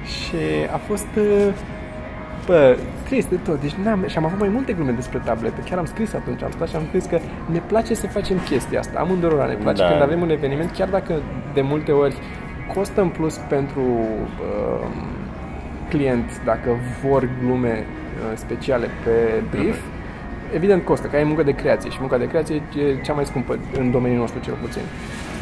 Și 0.04 0.42
a 0.74 0.78
fost, 0.78 1.08
uh, 1.18 1.54
bă, 2.46 2.78
scris 3.04 3.26
de 3.26 3.36
tot. 3.36 3.62
Deci 3.62 3.74
n-am, 3.84 4.04
și 4.08 4.18
am 4.18 4.26
avut 4.26 4.40
mai 4.40 4.50
multe 4.50 4.74
glume 4.74 4.92
despre 4.92 5.22
tablete. 5.26 5.62
Chiar 5.70 5.78
am 5.78 5.86
scris 5.86 6.14
atunci, 6.14 6.44
am 6.44 6.52
stat 6.52 6.68
și 6.70 6.76
am 6.76 6.84
scris 6.88 7.06
că 7.06 7.20
ne 7.52 7.60
place 7.60 7.94
să 7.94 8.08
facem 8.08 8.38
chestia 8.50 8.80
asta. 8.80 9.00
Amândurora 9.00 9.46
ne 9.46 9.54
place 9.54 9.82
Da. 9.82 9.88
când 9.90 10.02
avem 10.02 10.22
un 10.22 10.30
eveniment, 10.30 10.72
chiar 10.72 10.88
dacă 10.90 11.14
de 11.54 11.62
multe 11.62 11.92
ori 11.92 12.16
costă 12.74 13.02
în 13.02 13.10
plus 13.10 13.38
pentru 13.38 13.82
uh, 13.82 14.88
client 15.90 16.42
dacă 16.46 16.70
vor 17.04 17.30
glume 17.44 17.84
uh, 17.86 18.38
speciale 18.38 18.90
pe 19.04 19.44
brief, 19.50 19.80
evident 20.54 20.84
costă, 20.84 21.08
că 21.08 21.16
ai 21.16 21.24
muncă 21.24 21.44
de 21.44 21.52
creație 21.52 21.90
și 21.90 21.98
munca 22.00 22.18
de 22.18 22.28
creație 22.28 22.56
e 22.56 23.02
cea 23.04 23.14
mai 23.14 23.26
scumpă 23.26 23.58
în 23.78 23.92
domeniul 23.92 24.20
nostru 24.20 24.40
cel 24.40 24.58
puțin. 24.62 24.82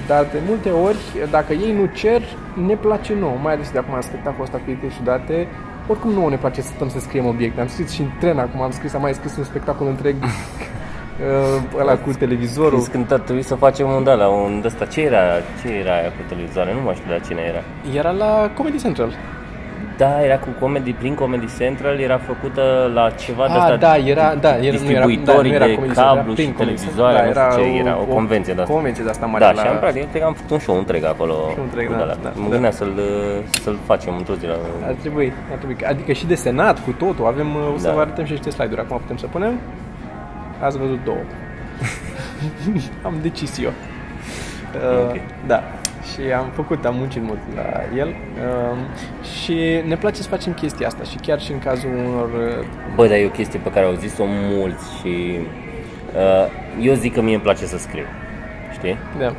Dar 0.08 0.24
de 0.32 0.40
multe 0.48 0.70
ori, 0.70 0.98
dacă 1.30 1.54
ei 1.54 1.74
nu 1.74 1.86
cer, 1.94 2.22
ne 2.66 2.76
place 2.76 3.14
nouă, 3.20 3.38
mai 3.42 3.54
ales 3.54 3.72
de 3.72 3.78
acum 3.78 4.02
spectacolul 4.02 4.44
ăsta 4.44 4.58
cu 4.58 4.72
idei 4.72 4.90
ciudate, 4.98 5.48
oricum 5.88 6.12
nouă 6.12 6.30
ne 6.30 6.36
place 6.36 6.62
să 6.62 6.72
stăm 6.76 6.90
să 6.90 7.00
scriem 7.00 7.26
obiecte. 7.26 7.62
Am 7.62 7.68
scris 7.68 7.92
și 7.92 8.02
în 8.02 8.10
tren 8.20 8.40
acum, 8.40 8.62
am 8.62 8.72
scris, 8.72 8.94
am 8.94 9.02
mai 9.02 9.14
scris 9.14 9.38
un 9.38 9.44
spectacol 9.44 9.88
întreg 9.88 10.16
uh, 10.24 11.80
ăla 11.80 11.98
cu 11.98 12.12
televizorul. 12.12 12.78
Știți 12.78 12.92
când 12.92 13.12
ar 13.12 13.20
trebui 13.20 13.42
să 13.42 13.56
facem 13.56 13.90
un 13.90 14.04
da, 14.04 14.14
la 14.14 14.28
un 14.28 14.62
ăsta, 14.66 14.86
ce 14.86 15.02
era, 15.02 15.22
ce 15.62 15.68
era 15.72 15.94
aia 15.94 16.10
cu 16.10 16.22
televizoare, 16.28 16.74
nu 16.74 16.82
mai 16.82 16.96
știu 16.96 17.12
la 17.12 17.20
cine 17.20 17.42
era. 17.42 17.62
Era 17.98 18.12
la 18.12 18.52
Comedy 18.56 18.82
Central. 18.82 19.14
Da, 19.98 20.24
era 20.26 20.38
cu 20.38 20.48
comedy, 20.60 20.92
prin 20.94 21.16
Comedy 21.16 21.48
Central, 21.58 22.00
era 22.00 22.18
făcută 22.18 22.92
la 22.94 23.10
ceva 23.10 23.46
de 23.48 23.54
Ah, 23.54 23.60
asta, 23.60 23.76
da, 23.76 23.96
era, 23.98 24.36
da, 24.36 24.50
era, 24.50 24.58
nu 24.58 24.60
era, 24.60 24.60
da, 24.64 24.70
distribuitorii 24.70 25.50
nu 25.50 25.56
era 25.56 25.66
de 25.66 25.74
Comedy 25.74 25.94
Central, 25.94 26.16
cablu 26.16 26.32
era 26.32 26.42
și 26.42 26.42
prin 26.42 26.54
Comedy 26.54 26.76
televizoare, 26.78 27.18
Central. 27.24 27.46
nu 27.48 27.52
știu 27.64 27.74
ce 27.74 27.80
era, 27.80 27.98
o 28.00 28.04
convenție 28.04 28.54
de 28.54 28.62
asta. 28.62 28.74
convenție 28.74 29.04
de 29.04 29.10
asta 29.10 29.26
mare 29.26 29.44
Da, 29.44 29.52
la... 29.52 29.62
și 29.62 29.68
am 29.68 29.78
practic 29.80 30.10
cred 30.10 30.22
că 30.22 30.28
am 30.28 30.34
făcut 30.34 30.52
un 30.52 30.60
show 30.60 30.78
întreg 30.78 31.04
acolo. 31.04 31.34
Show 31.34 31.64
întreg, 31.64 31.88
cu 31.88 31.94
da, 31.94 32.02
ăla. 32.02 32.16
da, 32.24 32.32
mă 32.36 32.44
da. 32.48 32.50
gândeam 32.50 32.74
să-l, 32.74 32.94
să-l 33.64 33.78
facem 33.86 34.14
într-o 34.18 34.34
zi 34.42 34.46
la... 34.46 34.56
Ar 34.88 34.96
trebui, 35.02 35.34
ar 35.52 35.58
trebui. 35.58 35.76
Adică 35.94 36.12
și 36.12 36.26
de 36.26 36.36
senat, 36.36 36.84
cu 36.86 36.92
totul. 36.92 37.26
Avem, 37.26 37.48
o 37.76 37.78
să 37.78 37.88
Da. 37.88 37.94
vă 37.94 38.00
arătăm 38.00 38.26
și 38.26 38.32
niște 38.32 38.50
slide-uri. 38.50 38.82
Acum 38.82 38.98
putem 38.98 39.18
să 39.18 39.28
punem. 39.36 39.54
Ați 40.66 40.78
văzut 40.78 41.00
două. 41.04 41.24
am 43.08 43.14
decis 43.22 43.60
eu. 43.60 43.72
Uh, 44.76 45.00
Ok. 45.10 45.16
Da. 45.48 45.64
Și 46.12 46.32
am 46.32 46.50
făcut, 46.54 46.86
am 46.86 46.96
muncit 46.96 47.22
mult 47.22 47.40
la 47.56 47.98
el 47.98 48.08
uh, 48.08 48.78
și 49.42 49.82
ne 49.88 49.96
place 49.96 50.22
să 50.22 50.28
facem 50.28 50.54
chestia 50.54 50.88
asta 50.88 51.04
și 51.04 51.16
chiar 51.16 51.40
și 51.42 51.52
în 51.52 51.60
cazul 51.60 51.90
unor 51.90 52.30
uh, 52.30 52.66
Bă, 52.96 53.08
dar 53.08 53.18
e 53.18 53.26
o 53.26 53.30
chestie 53.30 53.60
pe 53.64 53.72
care 53.72 53.86
au 53.86 53.94
zis-o 53.94 54.24
mulți 54.28 54.86
și 55.00 55.38
uh, 56.16 56.48
eu 56.82 56.94
zic 56.94 57.14
că 57.14 57.22
mie 57.22 57.34
îmi 57.34 57.44
place 57.44 57.66
să 57.66 57.78
scriu. 57.78 58.06
Știi? 58.74 58.98
da, 59.20 59.34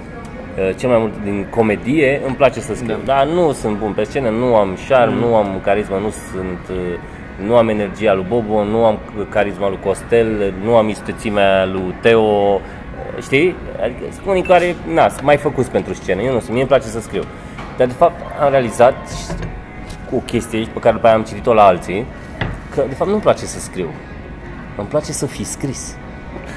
Uh, 0.59 0.75
cel 0.77 0.89
mai 0.89 0.99
mult 0.99 1.13
din 1.23 1.47
comedie 1.51 2.21
îmi 2.27 2.35
place 2.35 2.61
să 2.61 2.75
scriu. 2.75 2.97
Da. 3.05 3.15
Dar 3.15 3.27
nu 3.27 3.53
sunt 3.53 3.79
bun 3.79 3.93
pe 3.93 4.03
scenă, 4.03 4.29
nu 4.29 4.57
am 4.57 4.77
șarm, 4.87 5.13
nu 5.13 5.35
am 5.35 5.61
carisma, 5.63 5.99
nu 5.99 6.11
sunt 6.11 6.61
uh, 6.71 6.99
nu 7.47 7.57
am 7.57 7.69
energia 7.69 8.15
lui 8.15 8.25
Bobo, 8.29 8.65
nu 8.65 8.85
am 8.85 8.99
carisma 9.29 9.69
lui 9.69 9.79
Costel, 9.85 10.55
nu 10.65 10.77
am 10.77 10.89
istețimea 10.89 11.65
lui 11.65 11.95
Teo, 12.01 12.55
uh, 12.55 12.61
știi? 13.21 13.55
Adică 13.83 14.05
sunt 14.13 14.27
unii 14.27 14.43
care, 14.43 14.75
na, 14.95 15.09
sunt 15.09 15.23
mai 15.23 15.37
făcuți 15.37 15.71
pentru 15.71 15.95
scenă, 15.95 16.21
eu 16.23 16.33
nu 16.33 16.39
sunt, 16.39 16.51
mie 16.51 16.61
îmi 16.61 16.69
place 16.69 16.87
să 16.87 17.01
scriu. 17.01 17.23
Dar 17.77 17.87
de 17.87 17.93
fapt 17.93 18.21
am 18.43 18.51
realizat 18.51 18.95
și- 19.11 19.35
cu 20.11 20.17
o 20.17 20.19
chestie 20.19 20.67
pe 20.73 20.79
care 20.79 20.95
după 20.95 21.07
aia 21.07 21.17
am 21.17 21.23
citit-o 21.23 21.53
la 21.55 21.65
alții, 21.65 22.07
că 22.75 22.83
de 22.89 22.95
fapt 22.95 23.11
nu-mi 23.11 23.23
place 23.23 23.45
să 23.45 23.61
scriu. 23.61 23.89
Îmi 24.77 24.87
place 24.87 25.13
să 25.13 25.27
fi 25.27 25.45
scris. 25.45 25.97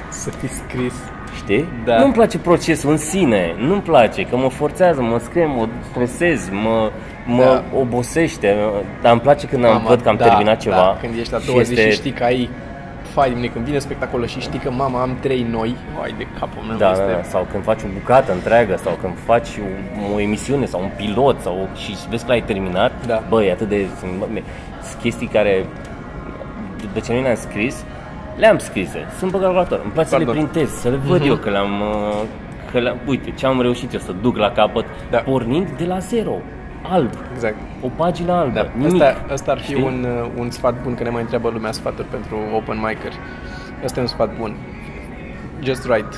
să 0.09 0.29
fi 0.29 0.47
scris. 0.47 0.93
Știi? 1.35 1.65
Da. 1.85 1.99
Nu-mi 1.99 2.13
place 2.13 2.37
procesul 2.37 2.89
în 2.91 2.97
sine, 2.97 3.55
nu-mi 3.57 3.81
place, 3.81 4.21
că 4.23 4.37
mă 4.37 4.49
forțează, 4.49 5.01
mă 5.01 5.19
scrie, 5.19 5.45
mă 5.45 5.67
stresez, 5.89 6.49
mă, 6.51 6.91
mă 7.25 7.43
Da. 7.43 7.63
obosește, 7.79 8.55
dar 9.01 9.11
îmi 9.11 9.21
place 9.21 9.47
când 9.47 9.65
am, 9.65 9.71
Mama, 9.73 9.87
văd 9.87 10.01
că 10.01 10.09
am 10.09 10.15
da, 10.15 10.25
terminat 10.27 10.59
ceva. 10.59 10.75
Da, 10.75 10.97
când 11.01 11.17
ești 11.19 11.31
la 11.33 11.39
două 11.45 11.59
și 11.59 11.65
zi 11.65 11.75
și 11.75 11.91
știi 11.91 12.11
că 12.11 12.23
ai 12.23 12.49
fai 13.17 13.29
de 13.29 13.35
mine, 13.35 13.47
când 13.47 13.65
vine 13.65 13.79
spectacolul 13.79 14.25
și 14.27 14.39
știi 14.39 14.59
că 14.59 14.71
mama 14.71 15.01
am 15.01 15.17
trei 15.19 15.45
noi, 15.49 15.75
ai 16.03 16.13
de 16.17 16.27
capul 16.39 16.63
meu, 16.67 16.77
da, 16.77 16.91
este... 16.91 17.03
da, 17.03 17.11
da, 17.11 17.23
sau 17.23 17.47
când 17.51 17.63
faci 17.63 17.81
o 17.83 17.87
bucată 17.93 18.31
întreagă 18.33 18.75
sau 18.83 18.93
când 19.01 19.13
faci 19.25 19.47
o, 19.57 20.13
o 20.15 20.19
emisiune 20.19 20.65
sau 20.65 20.81
un 20.81 20.89
pilot 20.95 21.39
sau 21.41 21.69
și 21.75 21.95
vezi 22.09 22.25
că 22.25 22.31
l-ai 22.31 22.41
terminat, 22.41 22.91
Da. 23.05 23.23
bă, 23.29 23.43
e 23.43 23.51
atât 23.51 23.69
de 23.69 23.85
sunt, 23.99 24.11
bă, 24.19 24.25
sunt 24.87 25.01
chestii 25.01 25.27
care 25.27 25.65
de 26.93 26.99
ce 26.99 27.13
nu 27.13 27.21
le-am 27.21 27.35
scris, 27.35 27.83
le-am 28.35 28.57
scrise, 28.57 29.05
sunt 29.17 29.31
pe 29.31 29.37
calculator, 29.39 29.79
îmi 29.83 29.91
place 29.91 30.07
să 30.09 30.17
le 30.17 30.23
Pardon. 30.25 30.45
printez, 30.45 30.69
să 30.73 30.89
le 30.89 30.95
văd 30.95 31.25
eu 31.25 31.35
că 31.35 31.49
le-am 31.49 31.81
uh, 31.81 32.21
că 32.71 32.79
le 32.79 32.95
uite, 33.07 33.31
ce 33.31 33.45
am 33.45 33.61
reușit 33.61 33.93
eu 33.93 33.99
să 33.99 34.11
duc 34.21 34.37
la 34.37 34.51
capăt, 34.51 34.85
Da. 35.09 35.17
pornind 35.17 35.69
de 35.77 35.85
la 35.85 35.97
zero, 35.99 36.35
alb, 36.89 37.09
Exact. 37.33 37.55
o 37.81 37.87
pagină 37.95 38.31
albă, 38.33 38.53
Da, 38.53 38.67
nimic. 38.75 39.01
asta, 39.01 39.25
asta 39.33 39.51
ar 39.51 39.59
fi 39.59 39.71
Știi? 39.71 39.83
un, 39.83 40.05
uh, 40.23 40.29
un 40.37 40.49
sfat 40.49 40.81
bun, 40.83 40.95
că 40.95 41.03
ne 41.03 41.09
mai 41.09 41.21
întreabă 41.21 41.49
lumea 41.49 41.71
sfaturi 41.71 42.07
pentru 42.07 42.37
open 42.55 42.77
miceri. 42.77 43.15
Asta 43.83 43.99
e 43.99 44.01
un 44.01 44.07
sfat 44.07 44.37
bun. 44.37 44.55
Just 45.63 45.85
write. 45.87 46.15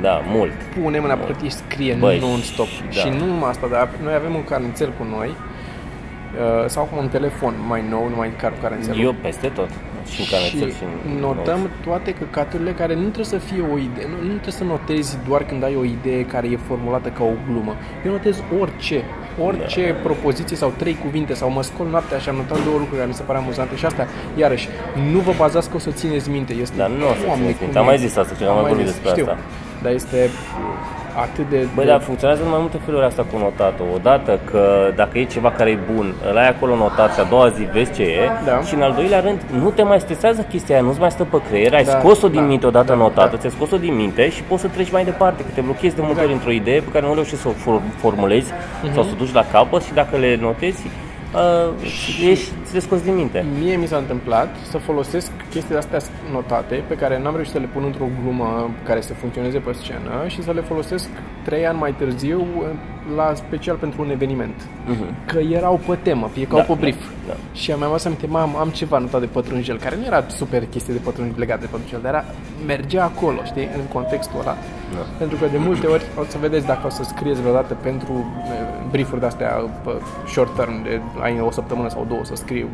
Da, 0.00 0.20
mult. 0.26 0.52
Pune 0.82 0.98
mâna 0.98 1.14
pe 1.14 1.24
hârtie 1.24 1.48
și 1.48 1.54
scrie 1.54 1.94
Băi, 1.94 2.18
non-stop. 2.18 2.66
da. 2.84 2.90
Și 2.90 3.08
nu 3.18 3.24
numai 3.26 3.48
asta, 3.50 3.66
dar 3.70 3.88
noi 4.02 4.14
avem 4.14 4.34
un 4.34 4.44
carnețel 4.44 4.92
cu 4.98 5.04
noi, 5.16 5.28
uh, 5.28 6.66
sau 6.68 6.84
cu 6.84 6.98
un 6.98 7.08
telefon 7.08 7.54
mai 7.68 7.84
nou, 7.90 8.08
nu 8.08 8.16
mai 8.16 8.30
car 8.40 8.50
cu 8.52 8.58
carențelul. 8.62 9.00
Eu 9.00 9.14
peste 9.22 9.48
tot. 9.48 9.68
Și 10.12 10.20
în 10.20 10.26
canețel 10.30 10.70
și 10.76 10.82
în 11.14 11.18
notăm 11.20 11.70
toate 11.84 12.12
căcaturile 12.14 12.72
care 12.72 12.94
nu 12.94 13.00
trebuie 13.00 13.24
să 13.24 13.38
fie 13.38 13.62
o 13.74 13.78
idee, 13.78 14.06
nu, 14.08 14.16
nu 14.22 14.28
trebuie 14.42 14.52
să 14.62 14.64
notezi 14.64 15.18
doar 15.28 15.42
când 15.44 15.62
ai 15.64 15.76
o 15.76 15.84
idee 15.84 16.22
care 16.24 16.46
e 16.46 16.56
formulată 16.56 17.08
ca 17.08 17.24
o 17.24 17.32
glumă. 17.48 17.74
Eu 18.06 18.10
notez 18.12 18.42
orice, 18.60 19.02
orice 19.42 19.86
Da. 19.92 19.98
propoziție 20.02 20.56
sau 20.56 20.72
trei 20.76 20.96
cuvinte 21.04 21.34
sau 21.34 21.50
mă 21.50 21.62
scol 21.62 21.86
noaptea 21.90 22.18
și 22.18 22.28
am 22.28 22.34
notat 22.34 22.64
două 22.64 22.76
lucruri 22.78 22.96
care 22.96 23.08
mi 23.08 23.14
se 23.14 23.22
pare 23.22 23.38
amuzante 23.38 23.76
și 23.76 23.86
asta, 23.86 24.06
iarăși, 24.36 24.68
nu 25.12 25.18
vă 25.18 25.32
bazați 25.36 25.70
că 25.70 25.76
o 25.76 25.78
să 25.78 25.90
țineți 25.90 26.30
minte. 26.30 26.52
Este, 26.52 26.76
Dar 26.76 26.88
nu 26.88 27.04
o 27.08 27.12
să 27.14 27.24
Doamne, 27.24 27.34
țineți 27.42 27.56
cum 27.56 27.64
minte. 27.66 27.78
Am 27.78 27.84
e. 27.84 27.88
mai 27.88 27.98
zis 27.98 28.16
asta, 28.16 28.34
că 28.38 28.44
am 28.48 28.54
mai 28.54 28.62
vorbit 28.64 28.86
zis, 28.86 28.94
despre 28.94 29.10
știu. 29.10 29.24
asta. 29.24 29.38
Dar 29.82 29.92
este 29.92 30.30
atât 31.16 31.48
de... 31.50 31.66
Băi, 31.74 31.84
de... 31.84 31.90
dar 31.90 32.00
funcționează 32.00 32.42
în 32.42 32.48
mai 32.50 32.58
multe 32.60 32.78
feluri 32.84 33.04
asta 33.04 33.24
cu 33.32 33.38
notatul. 33.38 33.86
Odată 33.94 34.38
că 34.50 34.90
dacă 34.96 35.18
e 35.18 35.24
ceva 35.24 35.50
care 35.50 35.70
e 35.70 35.78
bun, 35.94 36.14
îl 36.30 36.36
ai 36.36 36.48
acolo 36.48 36.76
notat 36.76 37.14
și 37.14 37.20
a 37.20 37.24
doua 37.24 37.48
zi 37.48 37.62
vezi 37.72 37.92
ce 37.92 38.02
e. 38.02 38.28
Da. 38.44 38.60
Și 38.60 38.74
în 38.74 38.82
al 38.82 38.92
doilea 38.92 39.20
rând, 39.20 39.40
nu 39.62 39.70
te 39.70 39.82
mai 39.82 40.00
stresează 40.00 40.40
chestia 40.50 40.74
aia, 40.74 40.84
nu-ți 40.84 41.00
mai 41.00 41.10
stă 41.10 41.24
pe 41.24 41.36
creier, 41.48 41.74
ai 41.74 41.84
Da, 41.84 41.98
scos-o 41.98 42.28
din 42.28 42.40
da, 42.40 42.46
minte 42.46 42.66
odată 42.66 42.92
da, 42.92 42.94
notată, 42.94 43.30
da. 43.30 43.36
ți-ai 43.36 43.52
scos-o 43.56 43.76
din 43.76 43.94
minte 43.94 44.30
și 44.30 44.42
poți 44.42 44.60
să 44.60 44.68
treci 44.68 44.90
mai 44.90 45.04
departe, 45.04 45.42
că 45.42 45.48
te 45.54 45.60
blochezi 45.60 45.94
de 45.94 46.02
multe 46.04 46.20
ori 46.20 46.32
într-o 46.32 46.50
idee 46.50 46.80
pe 46.80 46.90
care 46.92 47.06
nu 47.06 47.14
reușești 47.14 47.40
să 47.42 47.48
o 47.48 47.50
for- 47.50 47.82
formulezi 47.96 48.52
Mhm. 48.82 48.94
sau 48.94 49.02
să 49.02 49.10
o 49.12 49.16
duci 49.18 49.32
la 49.32 49.44
capăt 49.52 49.82
și 49.82 49.92
dacă 49.92 50.16
le 50.16 50.38
notezi, 50.40 50.86
uh, 51.34 51.72
ești, 52.30 52.50
ți 52.64 52.74
le 52.74 52.80
scoți 52.80 53.04
din 53.04 53.14
minte. 53.14 53.44
Mie 53.60 53.76
mi 53.76 53.86
s-a 53.86 53.96
întâmplat 53.96 54.48
să 54.70 54.78
folosesc 54.78 55.30
chestiile 55.50 55.78
astea 55.78 55.98
notate 56.32 56.82
pe 56.88 56.94
care 56.94 57.18
n-am 57.22 57.34
reușit 57.34 57.52
să 57.52 57.58
le 57.58 57.68
pun 57.72 57.82
într-o 57.86 58.08
glumă 58.22 58.70
care 58.84 59.00
să 59.00 59.14
funcționeze 59.14 59.58
pe 59.58 59.72
scenă 59.72 60.10
și 60.26 60.42
să 60.42 60.52
le 60.52 60.60
folosesc 60.60 61.08
trei 61.44 61.66
ani 61.66 61.78
mai 61.78 61.94
târziu 61.98 62.46
la 63.16 63.32
special 63.34 63.76
pentru 63.76 64.02
un 64.02 64.10
eveniment. 64.10 64.54
Că 65.26 65.38
erau 65.38 65.80
pe 65.86 65.98
temă, 66.02 66.28
fie 66.32 66.46
că 66.46 66.54
Da, 66.54 66.60
au 66.60 66.66
pe 66.74 66.80
brief. 66.80 66.96
da, 66.98 67.04
da. 67.30 67.36
Și 67.52 67.70
mi-am 67.70 67.90
adus 67.90 68.04
aminte, 68.04 68.26
mam, 68.26 68.56
am 68.56 68.68
ceva 68.68 68.98
notat 68.98 69.20
de 69.20 69.26
pătrunjel, 69.26 69.78
care 69.78 69.96
nu 69.96 70.04
era 70.04 70.24
super 70.28 70.66
chestie 70.66 70.94
de 70.94 71.00
pătrunjel, 71.00 71.34
legat 71.38 71.60
de 71.60 71.66
pătrunjel, 71.66 72.00
dar 72.02 72.14
era, 72.14 72.24
mergea 72.66 73.04
acolo, 73.04 73.40
știi, 73.44 73.68
în 73.78 73.84
contextul 73.92 74.40
ăla. 74.40 74.56
Da. 74.94 75.04
Pentru 75.18 75.36
că 75.38 75.46
de 75.50 75.58
multe 75.58 75.86
ori 75.86 76.04
o 76.18 76.22
să 76.28 76.38
vedeți 76.40 76.66
dacă 76.66 76.86
o 76.86 76.90
să 76.90 77.02
scrieți 77.02 77.40
vreodată 77.40 77.74
pentru 77.74 78.12
eh, 78.44 78.88
briefuri 78.90 79.20
de-astea 79.20 79.48
pe 79.84 79.90
short 80.26 80.56
term, 80.56 80.82
de 80.82 81.00
ai 81.20 81.40
o 81.40 81.50
săptămână 81.50 81.88
sau 81.88 82.04
două 82.08 82.24
să 82.24 82.34
scriu 82.34 82.68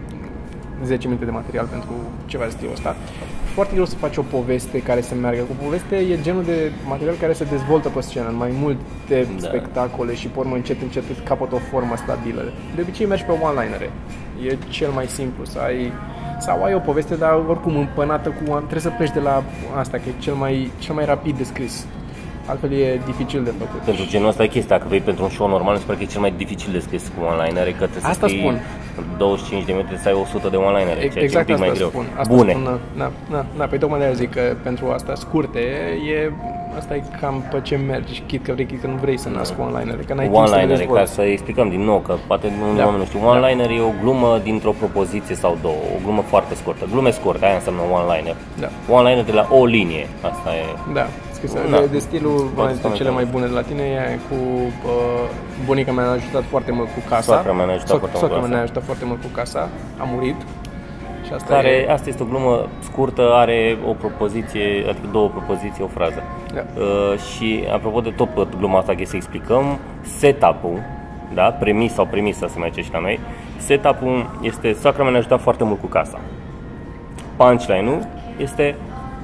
10 0.84 1.06
minute 1.06 1.24
de 1.24 1.30
material 1.30 1.66
pentru 1.66 1.90
ceva 2.26 2.44
de 2.44 2.50
stilul 2.50 2.72
ăsta. 2.72 2.96
Foarte 3.54 3.72
greu 3.72 3.84
să 3.84 3.96
faci 3.96 4.16
o 4.16 4.22
poveste 4.22 4.82
care 4.82 5.00
să 5.00 5.14
meargă. 5.14 5.40
Cu 5.42 5.64
poveste 5.64 5.96
e 5.96 6.18
genul 6.22 6.44
de 6.44 6.70
material 6.88 7.14
care 7.20 7.32
se 7.32 7.44
dezvoltă 7.44 7.88
pe 7.88 8.00
scenă 8.00 8.28
în 8.28 8.36
mai 8.36 8.50
multe 8.60 9.26
Da. 9.40 9.46
spectacole 9.48 10.14
și 10.14 10.26
pe 10.26 10.38
urmă 10.38 10.54
încet 10.54 10.82
încet 10.82 11.02
îți 11.10 11.20
capătă 11.20 11.54
o 11.54 11.58
formă 11.58 11.96
stabilă. 11.96 12.52
De 12.74 12.80
obicei 12.82 13.06
mergi 13.06 13.24
pe 13.24 13.32
one-linere. 13.42 13.90
E 14.48 14.56
cel 14.68 14.90
mai 14.90 15.06
simplu 15.06 15.44
să 15.44 15.58
ai 15.58 15.92
sau 16.38 16.64
ai 16.64 16.74
o 16.74 16.78
poveste, 16.78 17.14
dar 17.14 17.42
oricum 17.48 17.76
împănată 17.76 18.28
cu... 18.28 18.42
Trebuie 18.44 18.80
să 18.80 18.92
pleci 18.96 19.10
de 19.10 19.20
la 19.20 19.42
asta, 19.76 19.96
că 19.96 20.08
e 20.08 20.12
cel 20.18 20.34
mai, 20.34 20.70
cel 20.78 20.94
mai 20.94 21.04
rapid 21.04 21.36
de 21.36 21.44
scris. 21.44 21.86
Altfel 22.46 22.72
e 22.72 23.00
dificil 23.04 23.44
de 23.44 23.52
făcut. 23.58 23.80
Pentru 23.80 24.04
genul 24.06 24.28
ăsta 24.28 24.42
e 24.42 24.46
chestia, 24.46 24.76
dacă 24.76 24.88
vei 24.88 25.00
pentru 25.00 25.24
un 25.24 25.30
show 25.30 25.48
normal, 25.48 25.72
mi 25.72 25.78
se 25.78 25.84
pare 25.86 25.98
că 25.98 26.04
e 26.04 26.06
cel 26.06 26.20
mai 26.20 26.34
dificil 26.36 26.72
de 26.72 26.78
scris 26.78 27.12
cu 27.16 27.24
one-linere, 27.24 27.70
că 27.70 27.84
trebuie 27.86 28.10
Asta 28.10 28.12
să 28.12 28.26
scrii 28.26 28.40
spun. 28.40 28.60
25 29.18 29.64
de 29.64 29.72
minute 29.72 29.96
să 30.02 30.08
ai 30.08 30.14
100 30.14 30.48
de 30.48 30.56
one-linere, 30.56 30.98
ceea 31.00 31.12
ce 31.12 31.18
Exact 31.18 31.48
e 31.48 31.52
un 31.52 31.58
pic 31.58 31.66
asta 31.66 31.66
mai 31.66 31.76
greu. 31.76 31.88
spun. 31.88 32.06
Asta 32.20 32.34
Bune. 32.34 32.50
Spun, 32.52 32.62
na, 32.94 33.10
na, 33.30 33.44
na, 33.56 33.64
păi 33.64 33.78
tocmai 33.78 33.98
de-aia 33.98 34.14
zic 34.14 34.30
că 34.30 34.40
pentru 34.62 34.84
asta 34.90 35.14
scurte 35.14 35.58
e, 36.14 36.32
asta 36.78 36.94
e 36.94 37.02
cam 37.20 37.44
pe 37.50 37.60
ce 37.62 37.76
mergi, 37.76 38.22
chit 38.26 38.44
că 38.44 38.52
vrei, 38.52 38.66
chit 38.66 38.80
că 38.80 38.86
nu 38.86 38.98
vrei 39.00 39.18
să 39.18 39.28
nasc 39.28 39.56
cu 39.56 39.62
online-ere, 39.62 40.02
că 40.06 40.14
n-ai 40.14 40.24
timp 40.28 40.36
să 40.36 40.42
le 40.42 40.48
One-linere, 40.56 40.78
ca 40.84 40.88
dezvolți. 40.88 41.12
să 41.14 41.22
explicăm 41.22 41.68
din 41.68 41.80
nou, 41.80 41.98
că 41.98 42.14
poate 42.26 42.46
nu 42.58 42.76
Da. 42.76 42.84
oamenii 42.84 42.98
nu 42.98 43.04
știu. 43.04 43.28
One-liner 43.28 43.70
e 43.70 43.80
o 43.80 43.92
glumă 44.02 44.40
dintr-o 44.42 44.70
propoziție 44.82 45.34
sau 45.34 45.58
două, 45.62 45.82
o 45.96 45.98
glumă 46.02 46.22
foarte 46.26 46.54
scurtă. 46.54 46.84
Glume 46.92 47.10
scurte, 47.10 47.44
aia 47.44 47.54
înseamnă 47.54 47.80
one-liner. 47.92 48.36
Da. 48.60 48.68
One-liner 48.96 49.24
de 49.24 49.32
la 49.32 49.46
o 49.50 49.64
linie, 49.64 50.06
asta 50.20 50.50
e. 50.62 50.92
Da, 50.92 51.06
scrisă. 51.46 51.70
Da. 51.70 51.78
De, 51.78 51.86
de 51.86 51.98
stilul 51.98 52.36
una 52.56 52.66
dintre 52.66 52.80
Foarte 52.80 52.98
cele 52.98 53.10
mai 53.10 53.24
tare. 53.24 53.34
bune 53.34 53.46
de 53.46 53.52
la 53.52 53.62
tine 53.62 53.82
e 53.82 54.18
cu 54.28 54.34
uh, 54.34 55.28
bunica 55.66 55.92
mea 55.92 56.04
ne-a 56.04 56.12
ajutat 56.12 56.44
foarte 56.52 56.72
mult 56.72 56.88
cu 56.96 57.00
casa. 57.08 57.32
Soacra 57.32 57.52
mea 57.52 57.64
ne-a 57.64 57.74
ajutat 57.74 57.90
Soc- 57.96 57.98
foarte 57.98 58.18
mult 58.18 58.30
soacra 58.30 58.40
cu 58.40 58.46
mea 58.46 58.48
asta. 58.48 58.54
ne-a 58.54 58.62
ajutat 58.68 58.84
foarte 58.88 59.04
mult 59.04 59.20
cu 59.22 59.30
casa. 59.40 59.68
A 60.02 60.04
murit. 60.14 60.40
Și 61.26 61.32
asta 61.32 61.54
care, 61.54 61.68
e... 61.68 61.92
asta 61.92 62.08
este 62.08 62.22
o 62.22 62.26
glumă 62.26 62.68
scurtă, 62.82 63.22
are 63.34 63.78
o 63.88 63.92
propoziție, 63.92 64.84
adică 64.88 65.06
două 65.12 65.28
propoziții, 65.28 65.82
o 65.84 65.86
frază. 65.86 66.22
Da. 66.54 66.62
Uh, 66.80 67.18
și 67.18 67.64
apropo 67.72 68.00
de 68.00 68.10
tot 68.10 68.28
pe 68.28 68.46
gluma 68.58 68.78
asta, 68.78 68.94
că 68.94 69.04
să 69.04 69.16
explicăm, 69.16 69.78
setup-ul, 70.18 70.78
da, 71.34 71.42
premis 71.42 71.92
sau 71.92 72.06
premisa 72.10 72.46
se 72.48 72.58
mai 72.58 72.68
zice 72.72 72.82
și 72.86 72.92
la 72.92 72.98
noi, 73.00 73.20
setup-ul 73.56 74.30
este, 74.42 74.72
soacra 74.72 75.02
mea 75.02 75.10
ne-a 75.10 75.20
ajutat 75.20 75.40
foarte 75.40 75.64
mult 75.64 75.80
cu 75.80 75.86
casa. 75.86 76.18
Punchline-ul 77.36 78.06
este, 78.36 78.76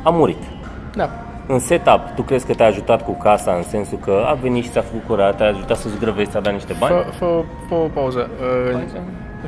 a 0.02 0.10
murit. 0.10 0.42
Da. 0.94 1.10
În 1.46 1.58
setup, 1.58 2.00
tu 2.14 2.22
crezi 2.22 2.46
că 2.46 2.54
te-a 2.54 2.66
ajutat 2.66 3.04
cu 3.04 3.12
casa 3.12 3.52
în 3.52 3.62
sensul 3.62 3.98
că 3.98 4.24
a 4.26 4.32
venit 4.32 4.64
și 4.64 4.70
ți-a 4.70 4.80
făcut 4.82 5.02
curat, 5.06 5.36
te-a 5.36 5.46
ajutat 5.46 5.76
să-ți 5.76 5.98
grăbești, 5.98 6.30
ți-a 6.30 6.40
dat 6.40 6.52
niște 6.52 6.74
bani? 6.78 6.94
Fă, 6.94 7.10
fă, 7.10 7.42
fă 7.68 7.74
o 7.74 7.88
pauză. 7.92 8.30
Uh, 8.72 8.80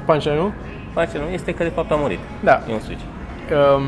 Punchline, 0.04 0.36
nu? 0.36 0.52
Punchline 0.94 1.24
este 1.32 1.54
că 1.54 1.62
de 1.62 1.68
fapt 1.68 1.90
a 1.90 1.94
murit. 1.94 2.18
Da. 2.40 2.62
E 2.68 2.72
un 2.72 2.80
switch. 2.80 3.02
Um, 3.76 3.84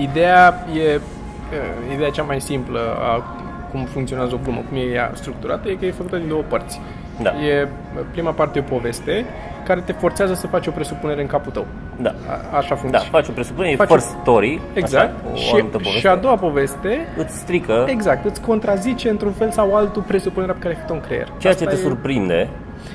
ideea 0.00 0.66
e 0.74 0.94
uh, 0.94 1.94
ideea 1.94 2.10
cea 2.10 2.22
mai 2.22 2.40
simplă 2.40 2.80
a 3.00 3.22
cum 3.70 3.84
funcționează 3.84 4.34
o 4.34 4.38
glumă, 4.42 4.62
cum 4.68 4.76
e 4.76 4.80
ea 4.80 5.10
structurată, 5.14 5.68
e 5.68 5.74
că 5.74 5.86
e 5.86 5.90
făcută 5.90 6.16
din 6.16 6.28
două 6.28 6.42
părți. 6.48 6.80
Da. 7.22 7.30
E, 7.30 7.68
prima 8.10 8.30
parte 8.30 8.58
e 8.58 8.62
o 8.66 8.74
poveste 8.74 9.24
care 9.68 9.80
te 9.80 9.92
forțează 9.92 10.34
să 10.34 10.46
faci 10.46 10.66
o 10.66 10.70
presupunere 10.70 11.20
în 11.20 11.26
capul 11.26 11.52
tău. 11.52 11.66
Da. 12.00 12.08
A, 12.28 12.56
așa 12.56 12.68
Da, 12.68 12.74
funcționează. 12.74 13.06
faci 13.10 13.28
o 13.28 13.32
presupunere, 13.32 13.72
e 13.72 13.76
Faci 13.76 13.88
first 13.88 14.14
o- 14.16 14.18
story, 14.20 14.60
Exact. 14.74 15.14
așa, 15.14 15.30
o 15.32 15.34
și, 15.36 15.52
anumită 15.54 15.76
poveste. 15.76 15.98
și 15.98 16.06
a 16.06 16.16
doua 16.16 16.34
poveste, 16.34 17.06
îți 17.16 17.36
strică 17.38 17.84
exact, 17.88 18.24
îți 18.24 18.40
contrazice 18.40 19.08
într-un 19.08 19.32
fel 19.32 19.50
sau 19.50 19.74
altul 19.76 20.02
presupunerea 20.02 20.54
pe 20.54 20.60
care 20.60 20.74
ai 20.74 20.80
făcut-o 20.80 20.94
în 21.00 21.06
creier. 21.06 21.28
ceea 21.38 21.52
Asta 21.52 21.64
ce 21.64 21.70
te 21.70 21.76
e- 21.80 21.82
surprinde, 21.82 22.48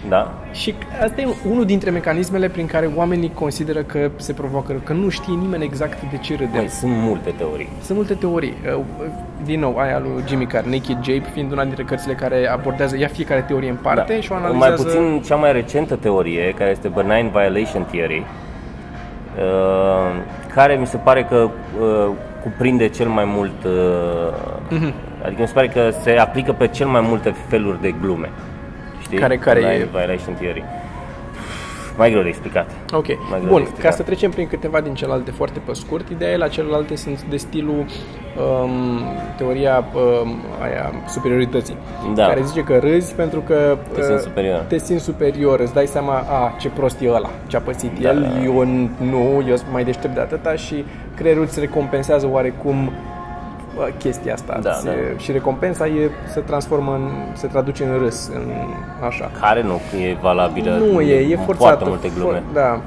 da? 0.10 0.34
Și 0.52 0.74
asta 1.04 1.22
e 1.22 1.28
unul 1.50 1.66
dintre 1.66 1.90
mecanismele 1.90 2.50
prin 2.50 2.66
care 2.66 2.90
oamenii 2.96 3.32
consideră 3.34 3.80
că 3.82 4.10
se 4.16 4.34
provoacă 4.34 4.72
rău, 4.72 4.82
că 4.84 4.94
nu 4.94 5.10
știe 5.10 5.34
nimeni 5.34 5.64
exact 5.64 6.02
de 6.12 6.18
ce 6.18 6.36
râde. 6.36 6.50
Măi, 6.58 6.68
sunt 6.70 6.92
multe 6.96 7.34
teorii. 7.38 7.70
Sunt 7.82 7.98
multe 7.98 8.14
teorii. 8.14 8.54
Uh, 8.78 8.84
Din 9.46 9.60
nou, 9.60 9.78
aia 9.78 10.00
lui 10.00 10.24
Jimmy 10.28 10.46
Carr, 10.46 10.66
Naked 10.66 10.98
Jape, 11.04 11.24
fiind 11.34 11.52
una 11.52 11.64
dintre 11.64 11.84
cărțile 11.84 12.14
care 12.14 12.48
abordează 12.48 12.98
ia 12.98 13.08
fiecare 13.08 13.42
teorie 13.48 13.70
în 13.70 13.78
parte 13.82 14.22
și 14.22 14.32
o 14.32 14.36
analizează... 14.36 14.84
Da. 14.84 14.90
Mai 14.90 15.06
puțin 15.10 15.22
cea 15.22 15.36
mai 15.36 15.52
recentă 15.52 15.96
teorie, 15.96 16.54
care 16.58 16.70
este 16.70 16.88
Benign 16.88 17.30
Violation 17.32 17.86
Theory, 17.92 18.24
uh, 19.38 20.22
care 20.56 20.76
mi 20.76 20.86
se 20.88 20.98
pare 20.98 21.24
că 21.24 21.50
uh, 21.80 22.10
cuprinde 22.44 22.88
cel 22.90 23.08
mai 23.08 23.24
mult, 23.28 23.64
uh, 23.66 23.72
Mhm. 24.70 24.94
adică 25.26 25.42
mi 25.42 25.48
se 25.48 25.54
pare 25.54 25.68
că 25.68 25.90
se 26.02 26.12
aplică 26.12 26.52
pe 26.52 26.68
cel 26.68 26.88
mai 26.88 27.02
multe 27.08 27.34
feluri 27.48 27.82
de 27.82 27.94
glume. 28.02 28.30
Știi? 29.14 29.26
Care- 29.26 29.38
care 29.38 29.60
Benign 29.60 29.82
e? 29.82 29.98
Violation 29.98 30.34
Theory. 30.40 30.64
Mai 31.98 32.10
greu 32.12 32.22
de 32.22 32.28
explicat. 32.28 32.70
Ok, 32.94 33.06
Mai 33.08 33.40
greu 33.40 33.50
bun, 33.52 33.56
de 33.56 33.62
explicat. 33.62 33.90
ca 33.92 33.96
să 33.98 34.04
trecem 34.04 34.32
prin 34.32 34.48
câteva 34.48 34.82
din 34.82 34.94
celelalte 34.94 35.32
foarte 35.32 35.60
pe 35.66 35.74
scurt, 35.74 36.10
ideea 36.10 36.32
e 36.32 36.38
la 36.38 36.48
celelalte 36.48 36.96
sunt 36.96 37.24
de 37.24 37.38
stilul 37.38 37.86
um, 38.64 39.02
teoria 39.38 39.86
um, 39.94 40.36
aia 40.62 40.92
superiorității, 41.08 41.76
Da. 42.16 42.26
care 42.26 42.42
zice 42.44 42.62
că 42.64 42.78
râzi 42.78 43.14
pentru 43.16 43.40
că 43.40 43.78
Te 43.94 44.00
uh, 44.00 44.06
simți 44.06 44.24
superior. 44.24 44.60
te 44.68 44.78
simți 44.78 45.04
superior, 45.04 45.60
îți 45.60 45.74
dai 45.74 45.86
seama, 45.86 46.14
a, 46.14 46.56
ce 46.60 46.70
prost 46.70 47.02
e 47.02 47.10
ăla, 47.10 47.30
ce 47.48 47.58
a 47.58 47.60
pățit 47.60 48.00
Da, 48.00 48.10
el, 48.10 48.22
da, 48.22 48.28
da. 48.28 48.44
eu 48.44 48.64
nu, 49.10 49.44
eu 49.48 49.56
sunt 49.56 49.72
mai 49.72 49.84
deștept 49.84 50.14
de 50.14 50.20
atâta 50.20 50.54
și 50.56 50.86
creierul 51.16 51.44
îți 51.44 51.60
recompensează 51.60 52.30
oarecum 52.32 52.86
uh, 52.86 52.92
chestia 53.98 54.34
asta 54.34 54.60
Da, 54.62 54.72
Ți- 54.72 54.86
da. 54.86 54.92
și 55.18 55.32
recompensa 55.32 55.88
e 55.88 56.10
se 56.34 56.40
transformă 56.40 56.92
în, 56.94 57.10
se 57.34 57.48
traduce 57.48 57.84
în 57.84 57.98
râs, 57.98 58.28
în 58.34 58.52
așa. 59.08 59.32
Care 59.42 59.62
nu 59.64 59.80
e 60.00 60.18
valabilă 60.22 60.78
Nu 60.92 61.02
e, 61.02 61.16
e 61.30 61.36
în 61.36 61.44
forțat. 61.44 61.66
foarte 61.68 61.84
multe 61.88 62.10
glume. 62.18 62.32
For, 62.46 62.54
da. 62.54 62.82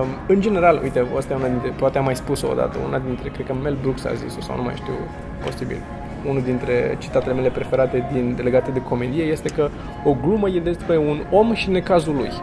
Um, 0.00 0.06
în 0.26 0.40
general, 0.40 0.80
uite, 0.82 1.06
asta 1.16 1.32
e 1.32 1.36
una 1.36 1.46
dintre, 1.48 1.68
poate 1.78 1.98
am 1.98 2.04
mai 2.04 2.16
spus-o 2.16 2.48
odată, 2.50 2.78
una 2.88 2.98
dintre, 3.06 3.28
cred 3.28 3.46
că 3.46 3.54
Mel 3.62 3.76
Brooks 3.80 4.04
a 4.04 4.12
zis-o 4.14 4.40
sau 4.40 4.56
nu 4.56 4.62
mai 4.62 4.74
știu, 4.76 4.92
posibil. 5.44 5.76
Unul 6.28 6.42
dintre 6.42 6.96
citatele 6.98 7.34
mele 7.34 7.48
preferate 7.48 8.08
din 8.12 8.38
legate 8.42 8.70
de 8.70 8.80
comedie 8.82 9.22
este 9.22 9.48
că 9.48 9.68
o 10.04 10.16
glumă 10.22 10.48
e 10.48 10.60
despre 10.60 10.96
un 10.96 11.20
om 11.30 11.54
și 11.54 11.70
necazul 11.70 12.14
lui. 12.14 12.30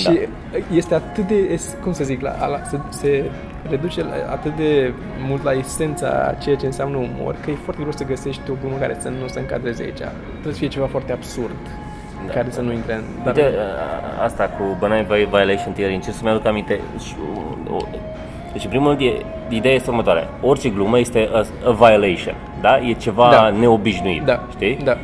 și 0.00 0.18
este 0.74 0.94
atât 0.94 1.26
de, 1.26 1.34
es- 1.52 1.76
cum 1.82 1.92
să 1.92 2.04
zic, 2.04 2.20
la, 2.20 2.46
la, 2.46 2.60
se, 2.70 2.78
se 2.88 3.30
reduce 3.70 4.02
la, 4.02 4.10
atât 4.30 4.56
de 4.56 4.92
mult 5.28 5.42
la 5.42 5.52
esența 5.52 6.06
a 6.28 6.32
ceea 6.32 6.56
ce 6.56 6.66
înseamnă 6.66 6.96
umor, 6.96 7.34
că 7.44 7.50
e 7.50 7.54
foarte 7.62 7.80
greu 7.82 7.92
să 7.92 8.04
găsești 8.04 8.50
o 8.50 8.54
glumă 8.60 8.76
care 8.76 8.96
să 9.00 9.08
nu 9.08 9.26
se 9.26 9.38
încadreze 9.38 9.82
aici. 9.82 9.96
Trebuie 10.32 10.52
să 10.52 10.58
fie 10.58 10.68
ceva 10.68 10.86
foarte 10.86 11.12
absurd, 11.12 11.56
Da, 12.26 12.32
care 12.32 12.46
da. 12.46 12.52
să 12.52 12.60
nu 12.60 12.72
intre 12.72 12.94
în... 12.94 13.02
Dar, 13.24 13.34
Uite, 13.36 13.54
a- 14.20 14.24
asta 14.24 14.44
cu 14.44 14.76
Benign 14.80 15.06
Vi- 15.14 15.28
Violation 15.30 15.72
Theory, 15.72 15.94
încerc 15.94 16.16
să-mi 16.16 16.30
aduc 16.30 16.46
aminte. 16.46 16.80
Și, 17.06 17.14
o, 17.70 17.74
o- 17.74 17.86
deci, 18.52 18.64
în 18.64 18.68
primul 18.70 18.88
rând, 18.88 19.00
e, 19.00 19.12
ideea 19.48 19.74
este 19.74 19.90
următoarea. 19.90 20.28
Orice 20.40 20.68
glumă 20.68 20.98
este 20.98 21.28
a, 21.32 21.38
a 21.68 21.70
violation, 21.70 22.34
da? 22.60 22.78
E 22.78 22.92
ceva 22.92 23.28
Da. 23.30 23.50
neobișnuit, 23.58 24.22
Da. 24.22 24.42
știi? 24.50 24.76
Da. 24.84 24.98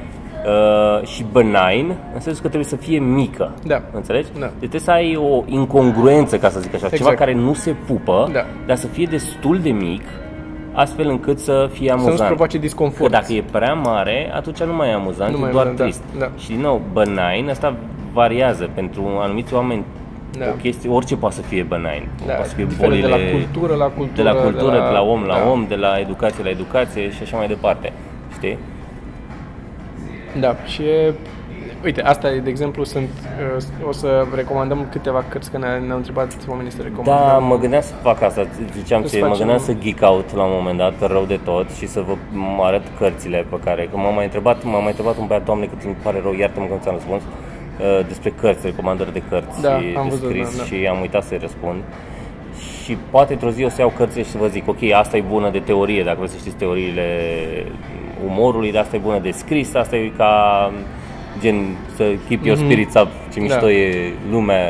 Uh, 0.50 1.06
și 1.06 1.24
benign, 1.32 1.86
în 2.14 2.20
sensul 2.20 2.42
că 2.42 2.48
trebuie 2.48 2.64
să 2.64 2.76
fie 2.76 2.98
mică. 2.98 3.54
Da. 3.66 3.82
Înțelegi? 3.92 4.28
Da. 4.38 4.46
Deci 4.46 4.58
trebuie 4.58 4.80
să 4.80 4.90
ai 4.90 5.16
o 5.16 5.42
incongruență, 5.46 6.38
ca 6.38 6.48
să 6.48 6.60
zic 6.60 6.74
așa, 6.74 6.82
ceva 6.84 6.94
Exact. 6.96 7.16
care 7.18 7.34
nu 7.34 7.54
se 7.54 7.74
pupă, 7.86 8.28
Da. 8.32 8.40
dar 8.66 8.76
să 8.76 8.86
fie 8.86 9.06
destul 9.10 9.58
de 9.58 9.70
mic, 9.70 10.02
astfel 10.72 11.08
încât 11.08 11.38
să 11.38 11.68
fie 11.72 11.90
amuzant. 11.90 12.12
nu-ți 12.14 12.26
provoace 12.26 12.56
Că 12.56 12.62
disconfort. 12.62 13.10
dacă 13.10 13.32
e 13.32 13.44
prea 13.52 13.72
mare, 13.72 14.30
atunci 14.34 14.62
nu 14.62 14.74
mai 14.74 14.88
e 14.88 14.92
amuzant, 14.92 15.30
Nu 15.30 15.36
e 15.36 15.40
mai 15.40 15.48
e 15.48 15.52
doar 15.52 15.66
amuzant, 15.66 15.90
trist. 15.90 16.02
da, 16.18 16.24
da. 16.24 16.30
Și 16.38 16.48
din 16.48 16.60
nou, 16.60 16.80
benign, 16.92 17.48
asta 17.50 17.74
variază 18.12 18.68
pentru 18.74 19.02
anumiți 19.22 19.54
oameni. 19.54 19.84
Da. 20.38 20.44
O 20.48 20.52
chestie, 20.62 20.90
orice 20.90 21.16
poate 21.16 21.34
să 21.34 21.40
fie 21.42 21.62
benign. 21.62 22.08
Da, 22.26 22.32
poate 22.32 22.48
să 22.48 22.54
fie 22.54 22.64
diferă 22.64 22.88
bolile 22.88 23.06
de 23.06 23.12
la 23.12 23.30
cultură 23.30 23.74
la 23.74 23.84
cultură, 23.86 24.22
de 24.22 24.22
la 24.22 24.32
cultură, 24.42 24.70
de 24.72 24.78
la, 24.78 24.86
de 24.86 24.92
la 24.92 25.02
om 25.02 25.22
la 25.22 25.34
da. 25.34 25.50
om, 25.50 25.64
de 25.68 25.74
la 25.74 25.98
educație 26.00 26.44
la 26.44 26.50
educație 26.50 27.10
și 27.10 27.22
așa 27.22 27.36
mai 27.36 27.46
departe. 27.46 27.92
Știi? 28.32 28.58
Da, 30.40 30.56
și 30.66 30.82
e, 30.82 31.12
uite, 31.84 32.02
asta 32.02 32.30
e, 32.32 32.38
de 32.38 32.50
exemplu, 32.50 32.84
sunt, 32.84 33.08
uh, 33.56 33.86
o 33.88 33.92
să 33.92 34.26
recomandăm 34.34 34.86
câteva 34.90 35.24
cărți, 35.28 35.50
că 35.50 35.58
ne- 35.58 35.78
ne-au 35.86 35.96
întrebat 35.96 36.32
oamenii 36.48 36.70
să 36.72 36.82
recomandăm. 36.82 37.26
Da, 37.26 37.38
mă 37.38 37.58
gândeam 37.58 37.82
să 37.82 37.92
fac 38.02 38.22
asta, 38.22 38.46
ziceam 38.76 39.04
Să 39.04 39.14
ce, 39.16 39.20
mă 39.22 39.26
facem- 39.28 39.38
gândeam 39.46 39.58
să 39.64 39.72
geek 39.82 39.98
out 40.02 40.34
la 40.34 40.42
un 40.42 40.52
moment 40.54 40.78
dat, 40.78 41.10
rău 41.10 41.24
de 41.24 41.40
tot 41.44 41.70
și 41.70 41.86
să 41.86 42.00
vă 42.00 42.14
mă 42.32 42.62
arăt 42.64 42.82
cărțile 42.98 43.46
pe 43.50 43.56
care, 43.64 43.88
că 43.90 43.96
m-a 43.96 44.10
mai 44.10 44.24
întrebat, 44.24 44.64
m-a 44.64 44.78
mai 44.78 44.86
întrebat 44.88 45.16
un 45.18 45.26
băiat, 45.26 45.44
doamne, 45.44 45.66
cât 45.66 45.82
îmi 45.84 45.96
pare 46.02 46.20
rău, 46.22 46.34
iartă-mă 46.34 46.66
că 46.66 46.72
nu 46.72 46.80
ți-am 46.82 46.94
răspuns, 46.94 47.22
uh, 47.22 48.06
despre 48.06 48.32
cărți, 48.40 48.66
recomandări 48.66 49.12
de 49.12 49.22
cărți 49.28 49.60
Da, 49.62 49.78
și 49.78 49.84
am 49.96 50.02
de 50.04 50.08
văzut, 50.10 50.28
scris 50.28 50.56
da, 50.56 50.62
da. 50.62 50.64
și 50.64 50.86
am 50.86 51.00
uitat 51.00 51.24
să-i 51.24 51.38
răspund. 51.38 51.80
Și 52.84 52.96
poate 53.10 53.32
într-o 53.32 53.50
zi 53.50 53.64
o 53.64 53.68
să 53.68 53.80
iau 53.80 53.92
cărțile 53.96 54.22
și 54.22 54.30
să 54.30 54.38
vă 54.38 54.46
zic, 54.46 54.68
ok, 54.68 54.82
asta 54.94 55.16
e 55.16 55.20
bună 55.28 55.50
de 55.50 55.58
teorie, 55.58 56.02
dacă 56.02 56.16
vreți 56.18 56.32
să 56.32 56.38
știți 56.38 56.56
teoriile 56.56 57.06
umorului, 58.26 58.72
dar 58.72 58.82
asta 58.82 58.96
e 58.96 58.98
bună 58.98 59.18
de 59.18 59.30
scris, 59.30 59.74
asta 59.74 59.96
e 59.96 60.12
ca 60.16 60.72
gen 61.40 61.76
să 61.96 62.04
keep 62.28 62.44
your 62.44 62.58
spirits 62.58 62.94
up, 63.00 63.08
ce 63.32 63.40
mișto 63.40 63.60
Da. 63.66 63.70
e 63.70 64.12
lumea 64.30 64.64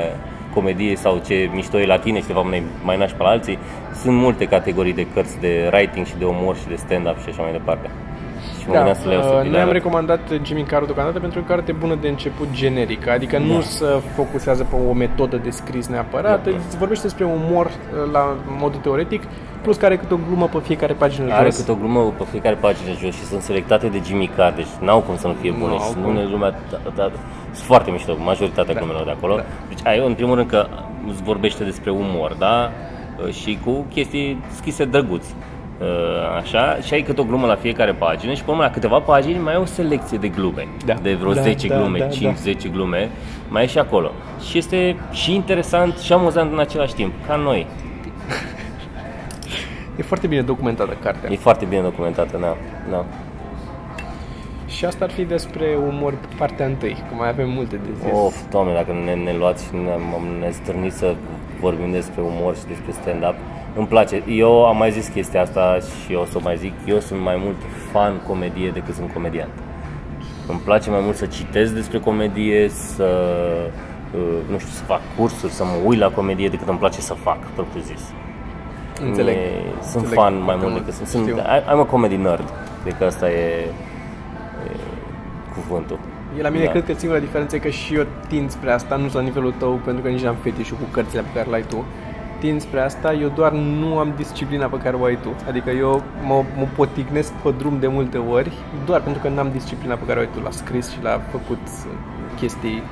comediei 0.54 0.96
sau 0.96 1.20
ce 1.26 1.50
mișto 1.54 1.80
e 1.80 1.86
la 1.86 1.98
tine 1.98 2.18
și 2.20 2.26
ceva 2.26 2.40
mai, 2.40 2.62
mai 2.84 2.96
naș 2.96 3.10
pe 3.10 3.22
la 3.22 3.28
alții. 3.28 3.58
Sunt 4.02 4.16
multe 4.16 4.44
categorii 4.44 4.92
de 4.92 5.06
cărți 5.14 5.40
de 5.40 5.70
writing 5.72 6.06
și 6.06 6.14
de 6.18 6.24
umor 6.24 6.56
și 6.56 6.68
de 6.68 6.74
stand-up 6.74 7.22
și 7.22 7.28
așa 7.28 7.42
mai 7.42 7.52
departe. 7.52 7.90
Și 8.60 8.66
mă 8.68 8.72
Da, 8.72 8.78
gândeam 8.82 8.98
să 9.02 9.08
le 9.08 9.14
iau 9.14 9.22
să 9.22 9.28
uh, 9.28 9.38
vi 9.40 9.44
le 9.44 9.50
noi 9.50 9.60
am 9.60 9.68
arăt. 9.68 9.82
recomandat 9.82 10.20
Jimmy 10.42 10.62
Carr 10.62 10.84
deocamdată 10.84 11.18
pentru 11.20 11.40
că 11.40 11.44
e 11.46 11.52
o 11.52 11.54
carte 11.54 11.72
bună 11.72 11.94
de 12.00 12.08
început 12.08 12.48
generică, 12.52 13.10
adică 13.10 13.38
nu 13.38 13.54
Da. 13.54 13.60
se 13.60 13.84
focusează 14.14 14.62
pe 14.70 14.76
o 14.88 14.92
metodă 14.92 15.36
de 15.36 15.50
scris 15.50 15.86
neapărat, 15.86 16.44
Da. 16.44 16.50
îți 16.66 16.76
vorbește 16.78 17.02
despre 17.04 17.24
umor 17.24 17.66
uh, 17.66 18.12
la 18.12 18.36
modul 18.58 18.80
teoretic, 18.80 19.22
plus 19.62 19.76
care 19.76 19.96
câte 19.96 20.14
o 20.14 20.18
glumă 20.28 20.46
pe 20.46 20.58
fiecare 20.62 20.92
pagină 20.92 21.32
Are 21.32 21.44
jos. 21.44 21.56
câte 21.56 21.70
o 21.70 21.74
glumă 21.74 22.00
pe 22.18 22.24
fiecare 22.30 22.54
pagină 22.54 22.90
jos 23.00 23.14
și 23.14 23.24
sunt 23.24 23.42
selectate 23.42 23.86
de 23.86 24.00
Jimmy 24.06 24.30
Carr, 24.36 24.54
deci 24.54 24.66
n-au 24.80 25.00
cum 25.00 25.16
să 25.16 25.26
nu 25.26 25.32
fie 25.40 25.50
bune 25.58 25.72
Nu 25.72 25.78
și 25.78 25.84
au 25.84 25.90
sunt 25.90 26.02
cum. 26.04 26.10
unele 26.12 26.28
lumea, 26.30 26.50
da, 26.70 26.78
da, 26.96 27.10
sunt 27.52 27.66
foarte 27.66 27.90
mișto, 27.90 28.16
majoritatea 28.24 28.74
Da. 28.74 28.80
glumelor 28.80 29.04
de 29.04 29.10
acolo. 29.10 29.34
Da. 29.36 29.44
Deci 29.68 29.78
ai, 29.86 30.02
în 30.06 30.14
primul 30.14 30.34
rând 30.34 30.48
că 30.48 30.66
îți 31.10 31.22
vorbește 31.22 31.64
despre 31.64 31.90
umor, 31.90 32.36
da? 32.38 32.70
Și 33.30 33.58
cu 33.64 33.84
chestii 33.94 34.42
scrise 34.56 34.84
drăguți. 34.84 35.34
Uh, 35.80 35.86
Așa, 36.40 36.76
și 36.82 36.94
ai 36.94 37.02
câte 37.02 37.20
o 37.20 37.24
glumă 37.24 37.46
la 37.46 37.54
fiecare 37.54 37.92
pagină 37.92 38.32
și 38.34 38.44
pe 38.44 38.50
urmă 38.50 38.62
la 38.62 38.70
câteva 38.70 38.98
pagini 38.98 39.38
mai 39.38 39.52
ai 39.54 39.60
o 39.60 39.64
selecție 39.64 40.18
de 40.18 40.28
glume, 40.28 40.68
Da. 40.86 40.94
de 40.94 41.14
vreo 41.14 41.32
Da, 41.32 41.40
10 41.40 41.68
da, 41.68 41.76
glume, 41.76 41.98
da, 41.98 42.06
5-10 42.08 42.68
glume, 42.72 43.10
mai 43.48 43.62
e 43.62 43.66
și 43.66 43.78
acolo. 43.78 44.10
Și 44.48 44.58
este 44.58 44.96
și 45.12 45.34
interesant 45.34 45.98
și 45.98 46.12
amuzant 46.12 46.52
în 46.52 46.58
același 46.58 46.94
timp, 46.94 47.12
ca 47.26 47.36
noi. 47.36 47.66
E 49.98 50.02
foarte 50.02 50.26
bine 50.26 50.42
documentată 50.42 50.96
cartea. 51.02 51.30
E 51.32 51.36
foarte 51.36 51.64
bine 51.64 51.80
documentată, 51.80 52.36
da. 52.40 52.56
da. 52.90 53.04
Și 54.66 54.84
asta 54.84 55.04
ar 55.04 55.10
fi 55.10 55.22
despre 55.24 55.78
umor 55.88 56.14
partea 56.38 56.66
întâi, 56.66 56.96
că 57.08 57.14
mai 57.14 57.28
avem 57.28 57.50
multe 57.50 57.76
de 57.76 57.90
zis. 58.02 58.10
Of, 58.12 58.36
doamne, 58.50 58.72
dacă 58.74 58.92
ne, 59.04 59.14
ne 59.14 59.32
luați 59.38 59.64
și 59.64 59.70
ne, 59.72 59.94
ne 60.44 60.50
stârniți 60.50 60.96
să 60.96 61.14
vorbim 61.60 61.90
despre 61.90 62.20
umor 62.20 62.56
și 62.56 62.64
despre 62.66 62.92
stand-up, 62.92 63.34
îmi 63.76 63.86
place. 63.86 64.22
Eu 64.28 64.66
am 64.66 64.76
mai 64.76 64.90
zis 64.90 65.08
chestia 65.08 65.42
asta 65.42 65.78
și 66.04 66.14
o 66.14 66.24
să 66.24 66.36
o 66.36 66.40
mai 66.42 66.56
zic. 66.56 66.72
Eu 66.86 66.98
sunt 66.98 67.20
mai 67.20 67.40
mult 67.44 67.56
fan 67.92 68.12
comedie 68.26 68.70
decât 68.70 68.94
sunt 68.94 69.12
comediant. 69.12 69.50
Îmi 70.48 70.60
place 70.64 70.90
mai 70.90 71.00
mult 71.02 71.16
să 71.16 71.26
citesc 71.26 71.72
despre 71.72 71.98
comedie, 71.98 72.68
să 72.68 73.08
uh, 74.14 74.20
nu 74.50 74.58
știu, 74.58 74.70
să 74.72 74.82
fac 74.82 75.00
cursuri, 75.18 75.52
să 75.52 75.64
mă 75.64 75.70
uit 75.84 75.98
la 75.98 76.08
comedie 76.08 76.48
decât 76.48 76.68
îmi 76.68 76.78
place 76.78 77.00
să 77.00 77.14
fac, 77.14 77.38
propriu 77.54 77.80
zis. 77.82 78.00
Înțeleg. 79.04 79.34
E, 79.36 79.40
sunt 79.82 79.94
Înțeleg 79.94 80.18
fan 80.18 80.34
mai 80.34 80.42
foarte 80.44 80.60
mult 80.62 80.72
mult. 80.72 80.84
decât 80.84 80.94
sunt. 80.94 81.08
sunt 81.08 81.22
Știu. 81.26 81.36
I- 81.36 81.64
I'm 81.74 81.80
a 81.80 81.84
comedy 81.90 82.16
nerd. 82.16 82.52
Cred 82.82 82.96
că 82.98 83.04
asta 83.04 83.30
e, 83.30 83.64
e 84.66 84.76
cuvântul. 85.54 85.98
E 86.38 86.42
la 86.42 86.48
mine, 86.48 86.64
Da. 86.64 86.70
cred 86.70 86.84
că 86.84 86.92
singura 86.92 87.20
diferență 87.20 87.56
e 87.56 87.58
că 87.58 87.68
și 87.68 87.94
eu 87.94 88.06
tind 88.28 88.50
spre 88.50 88.70
asta, 88.72 88.94
nu 88.96 89.02
sunt 89.02 89.14
la 89.14 89.20
nivelul 89.20 89.54
tău, 89.58 89.80
pentru 89.84 90.02
că 90.02 90.08
nici 90.08 90.22
n-am 90.22 90.34
fetișul 90.42 90.76
cu 90.76 90.82
cărțile 90.90 91.20
pe 91.20 91.28
care 91.34 91.48
le 91.50 91.54
ai 91.54 91.64
tu. 91.68 91.84
Tind 92.40 92.60
spre 92.60 92.80
asta, 92.80 93.12
eu 93.12 93.28
doar 93.34 93.52
nu 93.52 93.98
am 93.98 94.12
disciplina 94.16 94.66
pe 94.66 94.76
care 94.76 94.96
o 94.96 95.04
ai 95.04 95.18
tu. 95.22 95.28
Adică 95.48 95.70
eu 95.70 96.02
mă, 96.26 96.42
mă 96.56 96.66
poticnesc 96.76 97.32
pe 97.32 97.54
drum 97.58 97.76
de 97.80 97.86
multe 97.86 98.18
ori, 98.18 98.52
doar 98.86 99.00
pentru 99.00 99.22
că 99.22 99.28
n-am 99.28 99.48
disciplina 99.52 99.94
pe 99.94 100.04
care 100.06 100.18
o 100.18 100.22
ai 100.22 100.28
tu 100.34 100.40
la 100.42 100.50
scris 100.50 100.90
și 100.90 100.98
la 101.02 101.20
făcut 101.30 101.62
uh, 101.86 101.92
chestii. 102.40 102.82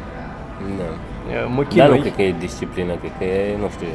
Da. 0.79 0.83
Uh, 0.85 1.53
Mă 1.55 1.63
Dar 1.63 1.67
chinui. 1.69 1.97
nu 1.97 2.01
cred 2.01 2.15
că 2.15 2.23
e 2.23 2.35
disciplină, 2.39 2.93
cred 2.95 3.13
că 3.19 3.25
e, 3.25 3.57
nu 3.61 3.69
știu, 3.75 3.87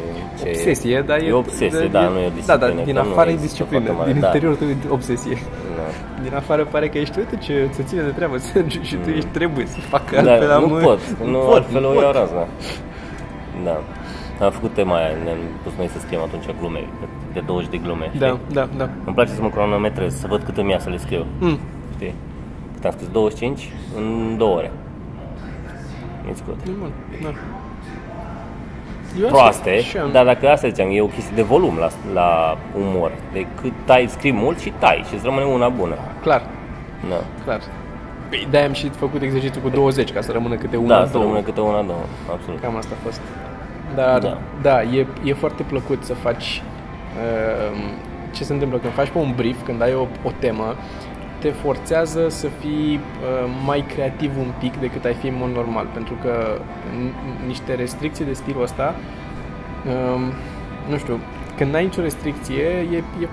ce 0.43 0.47
Obsesie, 0.49 1.01
dar 1.05 1.17
e... 1.17 1.23
e... 1.23 1.27
E 1.27 1.31
obsesie, 1.33 1.87
da, 1.87 2.01
nu 2.07 2.19
e 2.19 2.21
Da, 2.27 2.33
disciplină. 2.35 2.57
dar 2.57 2.69
din 2.85 2.95
că 2.95 3.01
nu 3.01 3.09
afară 3.11 3.29
e 3.29 3.33
există 3.33 3.55
disciplină, 3.63 3.83
foarte 3.85 3.99
mare, 3.99 4.11
din 4.11 4.21
da. 4.21 4.25
interiorul 4.27 4.57
tău 4.57 4.67
e 4.67 4.75
obsesie. 4.89 5.37
Da. 5.77 5.87
Din 6.23 6.33
afară 6.35 6.63
pare 6.65 6.87
că 6.89 6.97
ești, 6.97 7.17
uite 7.19 7.35
ce 7.35 7.67
se 7.71 7.83
ține 7.83 8.01
de 8.01 8.09
treabă 8.09 8.35
și 8.89 8.95
tu 8.95 9.09
ești 9.09 9.29
trebuie 9.29 9.65
să 9.65 9.79
facă 9.79 10.15
Mm. 10.19 10.23
Da, 10.23 10.31
altfel 10.31 10.51
am- 10.51 10.61
nu 10.73 10.75
pot, 10.87 10.99
nu, 11.25 11.37
pot, 11.37 11.53
altfel 11.55 11.81
nu 11.81 11.89
o 11.89 11.91
pot. 11.93 12.01
iau 12.03 12.11
razna. 12.11 12.47
Da. 13.63 13.81
Am 14.43 14.51
făcut 14.51 14.73
tema 14.73 14.95
aia, 14.95 15.07
ne-am 15.23 15.37
pus 15.63 15.71
noi 15.77 15.87
să 15.87 15.99
scriem 15.99 16.21
atunci 16.21 16.43
glume, 16.59 16.83
de 17.33 17.39
20 17.39 17.69
de 17.69 17.77
glume. 17.77 18.11
Da, 18.17 18.27
știi? 18.27 18.39
da, 18.53 18.67
da. 18.77 18.89
Îmi 19.05 19.15
place 19.15 19.31
să 19.31 19.41
mă 19.41 19.49
cronometrez, 19.49 20.19
să 20.19 20.27
văd 20.27 20.43
cât 20.43 20.57
îmi 20.57 20.71
ia 20.71 20.79
să 20.79 20.89
le 20.89 20.97
scriu. 20.97 21.25
Mm. 21.39 21.59
Știi? 21.95 22.13
Cât 22.73 22.85
am 22.85 22.91
scris 22.91 23.07
25 23.07 23.69
în 23.97 24.35
două 24.37 24.55
ore. 24.55 24.71
E 26.29 26.33
scurt. 26.33 26.57
E 26.67 26.71
bun, 26.79 26.91
da. 27.21 27.29
Eu 29.19 29.25
asta- 29.25 29.37
Proaste, 29.37 29.81
și 29.81 29.97
am- 29.97 30.11
dar 30.11 30.25
dacă 30.25 30.49
asta 30.49 30.67
ziceam, 30.67 30.89
e 30.91 31.01
o 31.01 31.05
chestie 31.05 31.35
de 31.35 31.41
volum 31.41 31.77
la, 31.77 31.89
la 32.13 32.57
umor. 32.77 33.11
De 33.33 33.45
cât 33.61 33.71
tai, 33.85 34.05
scrii 34.09 34.31
mult 34.31 34.59
și 34.59 34.73
tai 34.79 35.03
și 35.07 35.13
îți 35.13 35.23
rămâne 35.23 35.45
una 35.45 35.69
bună. 35.69 35.95
Clar, 36.21 36.41
Da. 37.09 37.15
clar. 37.43 37.59
Păi 38.29 38.47
de-aia 38.49 38.65
am 38.67 38.73
și 38.73 38.89
făcut 38.89 39.21
exercițiu 39.21 39.61
cu 39.61 39.69
20, 39.69 40.11
ca 40.11 40.21
să 40.21 40.31
rămână 40.31 40.55
câte 40.55 40.77
una, 40.77 40.99
Da, 40.99 41.05
să 41.05 41.11
două. 41.11 41.23
rămâne 41.23 41.41
câte 41.43 41.59
una, 41.61 41.81
două. 41.81 42.03
Absolut. 42.31 42.59
Cam 42.61 42.75
asta 42.75 42.93
a 42.99 43.03
fost. 43.03 43.21
Dar, 43.95 44.19
da, 44.19 44.27
Da. 44.29 44.37
da 44.61 44.83
e, 44.83 45.07
e 45.23 45.33
foarte 45.33 45.63
plăcut 45.63 46.03
să 46.03 46.13
faci... 46.13 46.61
Uh, 47.15 47.77
ce 48.31 48.43
se 48.43 48.53
întâmplă 48.53 48.77
când 48.77 48.93
faci 48.93 49.09
pe 49.09 49.17
un 49.17 49.33
brief, 49.35 49.63
când 49.65 49.81
ai 49.81 49.93
o, 49.93 50.01
o 50.01 50.31
temă, 50.39 50.75
te 51.39 51.49
forțează 51.49 52.29
să 52.29 52.47
fii 52.59 52.93
uh, 52.95 53.49
mai 53.65 53.85
creativ 53.87 54.31
un 54.37 54.51
pic 54.59 54.79
decât 54.79 55.05
ai 55.05 55.13
fi 55.13 55.27
în 55.27 55.35
mod 55.37 55.49
normal, 55.55 55.87
pentru 55.93 56.13
că 56.21 56.59
n- 56.59 57.45
niște 57.47 57.73
restricții 57.75 58.25
de 58.25 58.33
stilul 58.33 58.61
ăsta, 58.61 58.95
um, 60.15 60.21
nu 60.89 60.97
știu, 60.97 61.19
când 61.57 61.71
n-ai 61.71 61.83
nicio 61.83 62.01
restricție, 62.01 62.63
e, 62.91 62.97
e, 62.97 63.27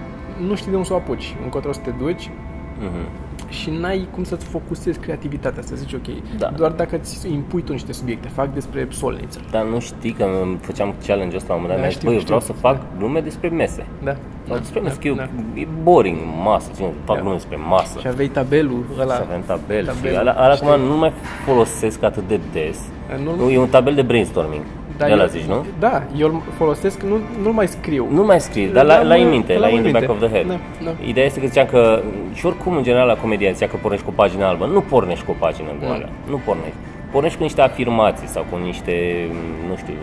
nu 0.47 0.55
știi 0.55 0.71
de 0.71 0.77
unde 0.77 0.89
să 0.89 0.95
o 0.95 0.97
apuci, 0.97 1.35
încotro 1.43 1.73
să 1.73 1.81
te 1.85 1.91
duci 1.91 2.31
Mhm. 2.79 3.09
Și 3.51 3.71
n-ai 3.81 4.09
cum 4.15 4.25
să-ți 4.25 4.45
focusezi 4.47 4.99
creativitatea, 4.99 5.63
să 5.63 5.75
zici 5.77 5.93
ok, 5.93 6.39
Da. 6.39 6.51
doar 6.57 6.71
dacă 6.71 6.97
îți 6.97 7.33
impui 7.33 7.63
tu 7.63 7.73
niște 7.73 7.93
subiecte, 7.93 8.29
fac 8.29 8.53
despre 8.55 8.87
solniță. 8.91 9.41
Dar 9.51 9.65
nu 9.65 9.79
știi 9.81 10.13
că 10.13 10.27
îmi 10.43 10.57
făceam 10.61 10.95
challenge 11.07 11.37
ăsta 11.37 11.49
la 11.49 11.55
un 11.55 11.61
moment 11.63 11.81
dat, 11.81 11.81
Da, 11.81 11.81
mi-a 11.81 11.89
zis, 11.91 11.97
știu, 11.99 12.07
băi, 12.09 12.15
eu 12.17 12.21
știu. 12.23 12.35
vreau 12.37 12.41
să 12.41 12.53
fac 12.61 12.99
glume 12.99 13.21
despre 13.21 13.49
mese. 13.49 13.87
Da. 14.05 14.17
Sau 14.49 14.57
despre 14.59 14.81
mese, 14.81 14.99
că 14.99 15.07
eu, 15.07 15.15
da. 15.15 15.29
e 15.55 15.67
boring, 15.83 16.17
masă, 16.45 16.71
țin, 16.73 16.87
fac 17.05 17.15
Da. 17.17 17.21
glume 17.21 17.35
despre 17.37 17.57
masă. 17.69 17.99
Și 17.99 18.07
aveai 18.07 18.29
tabelul 18.29 18.85
ăla. 19.01 19.15
Să 19.15 19.25
avem 19.29 19.43
tabel. 19.47 19.85
tabel, 19.87 20.11
și 20.13 20.17
ala, 20.17 20.33
ala 20.33 20.55
știi? 20.55 20.69
acum 20.69 20.81
nu 20.87 20.97
mai 20.97 21.13
folosesc 21.45 22.03
atât 22.03 22.29
de 22.29 22.41
des. 22.53 22.79
Nu- 23.25 23.37
Nu, 23.37 23.51
e 23.51 23.59
un 23.59 23.69
tabel 23.69 23.95
de 23.95 24.03
brainstorming. 24.03 24.63
Da, 25.01 25.07
de 25.07 25.15
la 25.15 25.23
eu- 25.23 25.29
zici, 25.29 25.45
nu? 25.45 25.65
Da, 25.79 26.03
eu 26.17 26.27
îl 26.29 26.41
folosesc, 26.57 27.03
nu, 27.03 27.17
nu 27.43 27.53
mai 27.53 27.67
scriu. 27.69 28.07
Nu 28.11 28.25
mai 28.25 28.41
scrii, 28.41 28.67
dar 28.67 28.85
la, 28.85 28.97
L-am- 28.99 29.07
la 29.07 29.15
în 29.15 29.29
minte, 29.29 29.53
la 29.55 29.59
l-am 29.61 29.71
in 29.71 29.77
în 29.77 29.83
the 29.83 29.93
back 29.93 30.07
minte. 30.09 30.25
of 30.25 30.31
the 30.31 30.39
head. 30.39 30.49
Da, 30.49 30.59
da. 30.85 30.91
Ideea 31.07 31.27
este 31.27 31.41
că 31.41 31.47
ziceam 31.47 31.67
că 31.67 32.03
și 32.35 32.47
oricum 32.47 32.77
în 32.77 32.83
general 32.83 33.07
la 33.07 33.15
comedian 33.17 33.53
zicea 33.55 33.67
că 33.67 33.77
pornești 33.83 34.05
cu 34.05 34.11
o 34.17 34.21
pagină 34.23 34.45
albă. 34.45 34.67
Nu 34.67 34.81
pornești 34.81 35.25
cu 35.25 35.31
o 35.31 35.35
pagină 35.39 35.69
goală. 35.85 36.09
Nu 36.31 36.41
pornești. 36.45 36.75
Pornești 37.11 37.37
cu 37.37 37.43
niște 37.43 37.61
afirmații 37.61 38.27
sau 38.27 38.45
cu 38.51 38.57
niște, 38.65 39.27
nu 39.69 39.77
știu, 39.77 39.95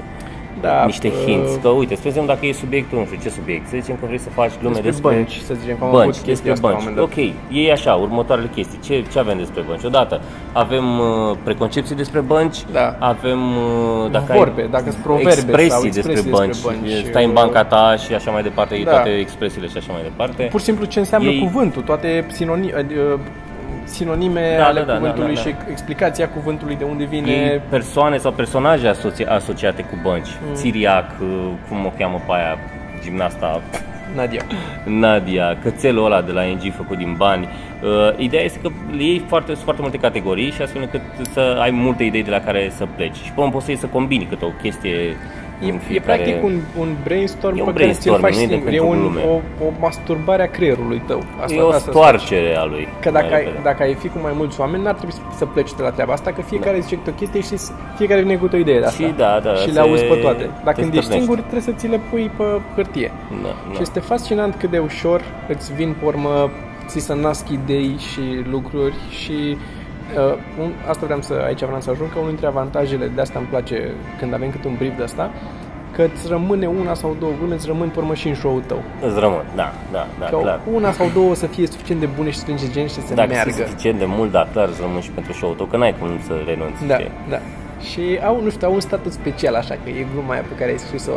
Da, 0.62 0.86
niște 0.86 1.08
uh, 1.08 1.14
hints. 1.26 1.52
Că 1.62 1.68
uite, 1.68 1.96
spre 1.96 2.08
exemplu, 2.08 2.34
dacă 2.34 2.46
e 2.46 2.54
subiectul, 2.54 2.98
nu 2.98 3.06
știu 3.06 3.18
ce 3.22 3.30
subiect, 3.30 3.68
să 3.68 3.76
zicem 3.80 3.96
că 4.00 4.06
vrei 4.06 4.18
să 4.20 4.30
faci 4.30 4.52
glume 4.60 4.74
despre, 4.74 4.90
despre, 4.92 5.10
bănci, 5.16 5.36
să 5.50 5.54
zicem 5.62 5.76
că 5.78 5.84
am 5.84 5.92
bănci, 5.92 6.02
avut 6.02 6.14
chestia 6.30 6.34
despre 6.34 6.52
asta 6.52 6.68
la 6.68 6.74
un 6.76 6.84
bănci. 6.84 6.96
moment 6.96 7.16
dat. 7.16 7.34
Ok, 7.52 7.66
e 7.66 7.72
așa, 7.72 7.94
următoarele 7.94 8.50
chestii. 8.56 8.80
Ce, 8.88 9.04
ce 9.12 9.20
avem 9.20 9.38
despre 9.38 9.62
bănci? 9.68 9.84
Odată, 9.84 10.22
avem 10.54 10.86
uh, 11.00 11.38
preconcepții 11.44 11.96
despre 11.96 12.20
bănci, 12.20 12.58
Da. 12.72 12.96
avem 13.00 13.42
uh, 13.58 14.12
dacă 14.12 14.34
Vorbe, 14.34 14.62
ai 14.62 14.68
dacă 14.68 14.90
sunt 14.92 15.04
proverbe 15.04 15.30
expresii, 15.30 15.70
sau 15.70 15.82
despre 15.82 16.12
expresii 16.12 16.32
bănci, 16.32 16.48
despre 16.48 16.76
bănci, 16.82 17.06
stai 17.10 17.24
în 17.24 17.30
uh, 17.30 17.36
banca 17.36 17.64
ta 17.64 17.96
și 18.06 18.14
așa 18.14 18.32
mai 18.32 18.44
departe, 18.44 18.82
Da. 18.84 18.92
toate 18.92 19.10
expresiile 19.10 19.68
și 19.68 19.78
așa 19.78 19.92
mai 19.94 20.02
departe. 20.02 20.44
Pur 20.44 20.60
și 20.60 20.66
simplu 20.66 20.86
ce 20.86 21.00
înseamnă 21.00 21.30
Ei- 21.30 21.40
cuvântul, 21.40 21.82
toate 21.82 22.26
sinoni, 22.32 22.66
uh, 22.66 23.20
sinonime 23.88 24.56
Da, 24.58 24.66
ale 24.66 24.80
da, 24.80 24.86
da, 24.86 24.94
cuvântului 24.94 25.36
da, 25.36 25.42
da, 25.42 25.50
și 25.50 25.56
explicația 25.72 26.30
cuvântului 26.30 26.76
de 26.76 26.84
unde 26.84 27.04
vine. 27.04 27.32
Ei, 27.32 27.62
persoane 27.70 28.18
sau 28.18 28.32
personaje 28.32 28.88
asoci- 28.88 29.28
asociate 29.28 29.82
cu 29.82 29.98
bănci. 30.04 30.28
Mm. 30.48 30.54
Țiriac, 30.56 31.12
uh, 31.22 31.28
cum 31.70 31.86
o 31.86 31.94
cheamă 31.98 32.22
pe 32.26 32.32
aia, 32.34 32.58
gimnasta 33.04 33.62
Nadia. 34.16 34.42
Nadia, 34.84 35.58
cățelul 35.64 36.06
ăla 36.06 36.22
de 36.22 36.32
la 36.32 36.42
NG 36.44 36.74
făcut 36.76 36.98
din 36.98 37.14
bani. 37.18 37.48
Uh, 37.84 38.14
ideea 38.18 38.44
este 38.44 38.60
că 38.60 38.70
le 38.96 39.04
iei 39.04 39.24
foarte, 39.28 39.52
sunt 39.52 39.64
foarte 39.64 39.82
multe 39.82 39.98
categorii 39.98 40.52
și 40.52 40.62
astfel 40.62 40.82
încât 40.82 41.02
să 41.34 41.58
ai 41.62 41.72
multe 41.72 42.04
idei 42.04 42.24
de 42.24 42.30
la 42.30 42.40
care 42.40 42.72
să 42.76 42.88
pleci. 42.96 43.16
Și 43.16 43.32
până 43.32 43.50
poți 43.50 43.66
să 43.66 43.72
iei 43.72 43.80
să 43.80 43.86
combini 43.88 44.26
câte 44.26 44.46
o 44.46 44.52
chestie 44.62 45.16
E, 45.62 45.70
în 45.70 45.76
e 45.76 45.80
fiecare... 45.88 46.22
practic 46.22 46.44
un, 46.44 46.60
un 46.80 46.96
brainstorm 47.04 47.58
E 47.58 47.62
un 47.62 47.72
pe 47.72 47.80
care 47.80 47.92
ți-l 47.92 48.12
brainstorm, 48.12 48.22
faci 48.22 48.36
nu 48.36 48.42
e 48.42 48.46
de 48.46 48.54
singur. 48.54 48.72
E 48.74 48.78
pentru 48.78 48.90
un, 48.90 49.00
glume. 49.00 49.22
o, 49.62 49.66
o 49.66 49.72
masturbare 49.80 50.44
a 50.44 50.50
creierului 50.50 51.02
tău. 51.08 51.24
Asta, 51.42 51.56
e 51.56 51.62
o 51.62 51.68
asta 51.68 51.92
stoarcere 51.92 52.56
a 52.58 52.66
lui. 52.66 52.88
Că 53.02 53.10
dacă 53.12 53.26
mai 53.30 53.38
ai, 53.38 53.44
repede. 53.44 53.62
dacă 53.64 53.84
ai 53.84 53.94
fi 53.94 54.08
cu 54.08 54.20
mai 54.22 54.32
mulți 54.36 54.60
oameni, 54.60 54.84
n-ar 54.84 54.94
trebui 54.94 55.14
să 55.38 55.46
pleci 55.46 55.74
de 55.74 55.82
la 55.84 55.90
treaba 55.90 56.14
asta, 56.14 56.32
că 56.32 56.42
fiecare 56.42 56.80
zice 56.80 56.96
câte 56.96 57.10
o 57.10 57.14
chestie 57.14 57.42
și 57.42 57.56
fiecare 57.96 58.22
vine 58.22 58.36
cu 58.36 58.50
o 58.54 58.58
idee 58.58 58.80
de 58.80 58.86
asta. 58.86 59.04
Și 59.04 59.14
da, 59.18 59.40
da, 59.44 59.54
și 59.54 59.66
se- 59.66 59.72
le 59.72 59.80
auzi 59.80 60.04
pe 60.04 60.16
toate. 60.16 60.50
Dar 60.64 60.74
te 60.74 60.82
când 60.82 60.94
ești 60.94 61.06
stârnești. 61.06 61.12
singur, 61.12 61.38
trebuie 61.40 61.62
să 61.62 61.72
ți 61.72 61.88
le 61.88 62.00
pui 62.10 62.32
pe 62.38 62.44
hârtie. 62.76 63.12
Da, 63.44 63.48
Și 63.48 63.74
da. 63.74 63.80
este 63.82 64.00
fascinant 64.00 64.56
cât 64.56 64.70
de 64.70 64.78
ușor 64.78 65.22
îți 65.48 65.74
vin 65.74 65.96
pe 66.00 66.06
urmă, 66.06 66.50
ți 66.88 67.00
se 67.00 67.16
nasc 67.16 67.50
idei 67.50 67.96
și 67.98 68.22
lucruri 68.52 68.96
și 69.10 69.58
uh, 70.16 70.34
un, 70.62 70.72
asta 70.88 71.06
vreau 71.06 71.22
să, 71.22 71.34
aici 71.46 71.64
vreau 71.64 71.82
să 71.82 71.90
ajung, 71.90 72.10
că 72.12 72.18
unul 72.18 72.30
dintre 72.30 72.48
avantajele 72.48 73.08
de 73.16 73.22
asta 73.22 73.40
îmi 73.40 73.48
place 73.48 73.92
când 74.20 74.34
avem 74.34 74.50
câte 74.50 74.68
un 74.68 74.76
brief 74.78 74.98
de 74.98 75.04
asta, 75.04 75.32
că 75.96 76.02
îți 76.14 76.28
rămâne 76.28 76.68
una 76.68 76.94
sau 76.94 77.16
două 77.20 77.32
glume, 77.40 77.54
îți 77.54 77.68
rămân 77.68 77.90
pe 77.90 78.00
urmă 78.00 78.14
și 78.14 78.28
în 78.28 78.36
show-ul 78.36 78.62
tău. 78.68 78.82
Îți 79.08 79.20
rămân, 79.20 79.44
da, 79.56 79.72
da, 79.92 80.08
da, 80.20 80.26
Că 80.26 80.36
clar. 80.36 80.60
una 80.74 80.92
sau 80.92 81.08
două 81.14 81.36
să 81.36 81.46
fie 81.48 81.68
suficient 81.68 82.00
de 82.02 82.10
bune 82.16 82.30
și 82.30 82.38
stringent 82.38 82.90
și 82.90 83.02
să 83.02 83.14
Dacă 83.14 83.30
meargă. 83.30 83.52
sunt 83.52 83.66
suficient 83.68 84.00
de 84.00 84.06
mult, 84.08 84.32
da, 84.32 84.48
clar, 84.52 84.68
îți 84.68 84.82
rămân 84.82 85.02
și 85.02 85.10
pentru 85.10 85.34
show-ul 85.34 85.56
tău, 85.56 85.66
că 85.66 85.78
n-ai 85.78 85.96
cum 86.00 86.08
să 86.28 86.34
renunți, 86.46 86.86
Da, 86.88 86.94
știi? 86.98 87.12
da. 87.30 87.38
Și 87.90 88.20
au, 88.26 88.42
nu 88.44 88.50
știu, 88.50 88.68
au 88.68 88.74
un 88.74 88.80
statut 88.80 89.12
special 89.12 89.54
așa, 89.56 89.74
că 89.84 89.90
e 89.90 90.06
gluma 90.14 90.32
aia 90.34 90.42
pe 90.42 90.56
care 90.60 90.72
ai 90.72 90.78
scris-o 90.78 91.12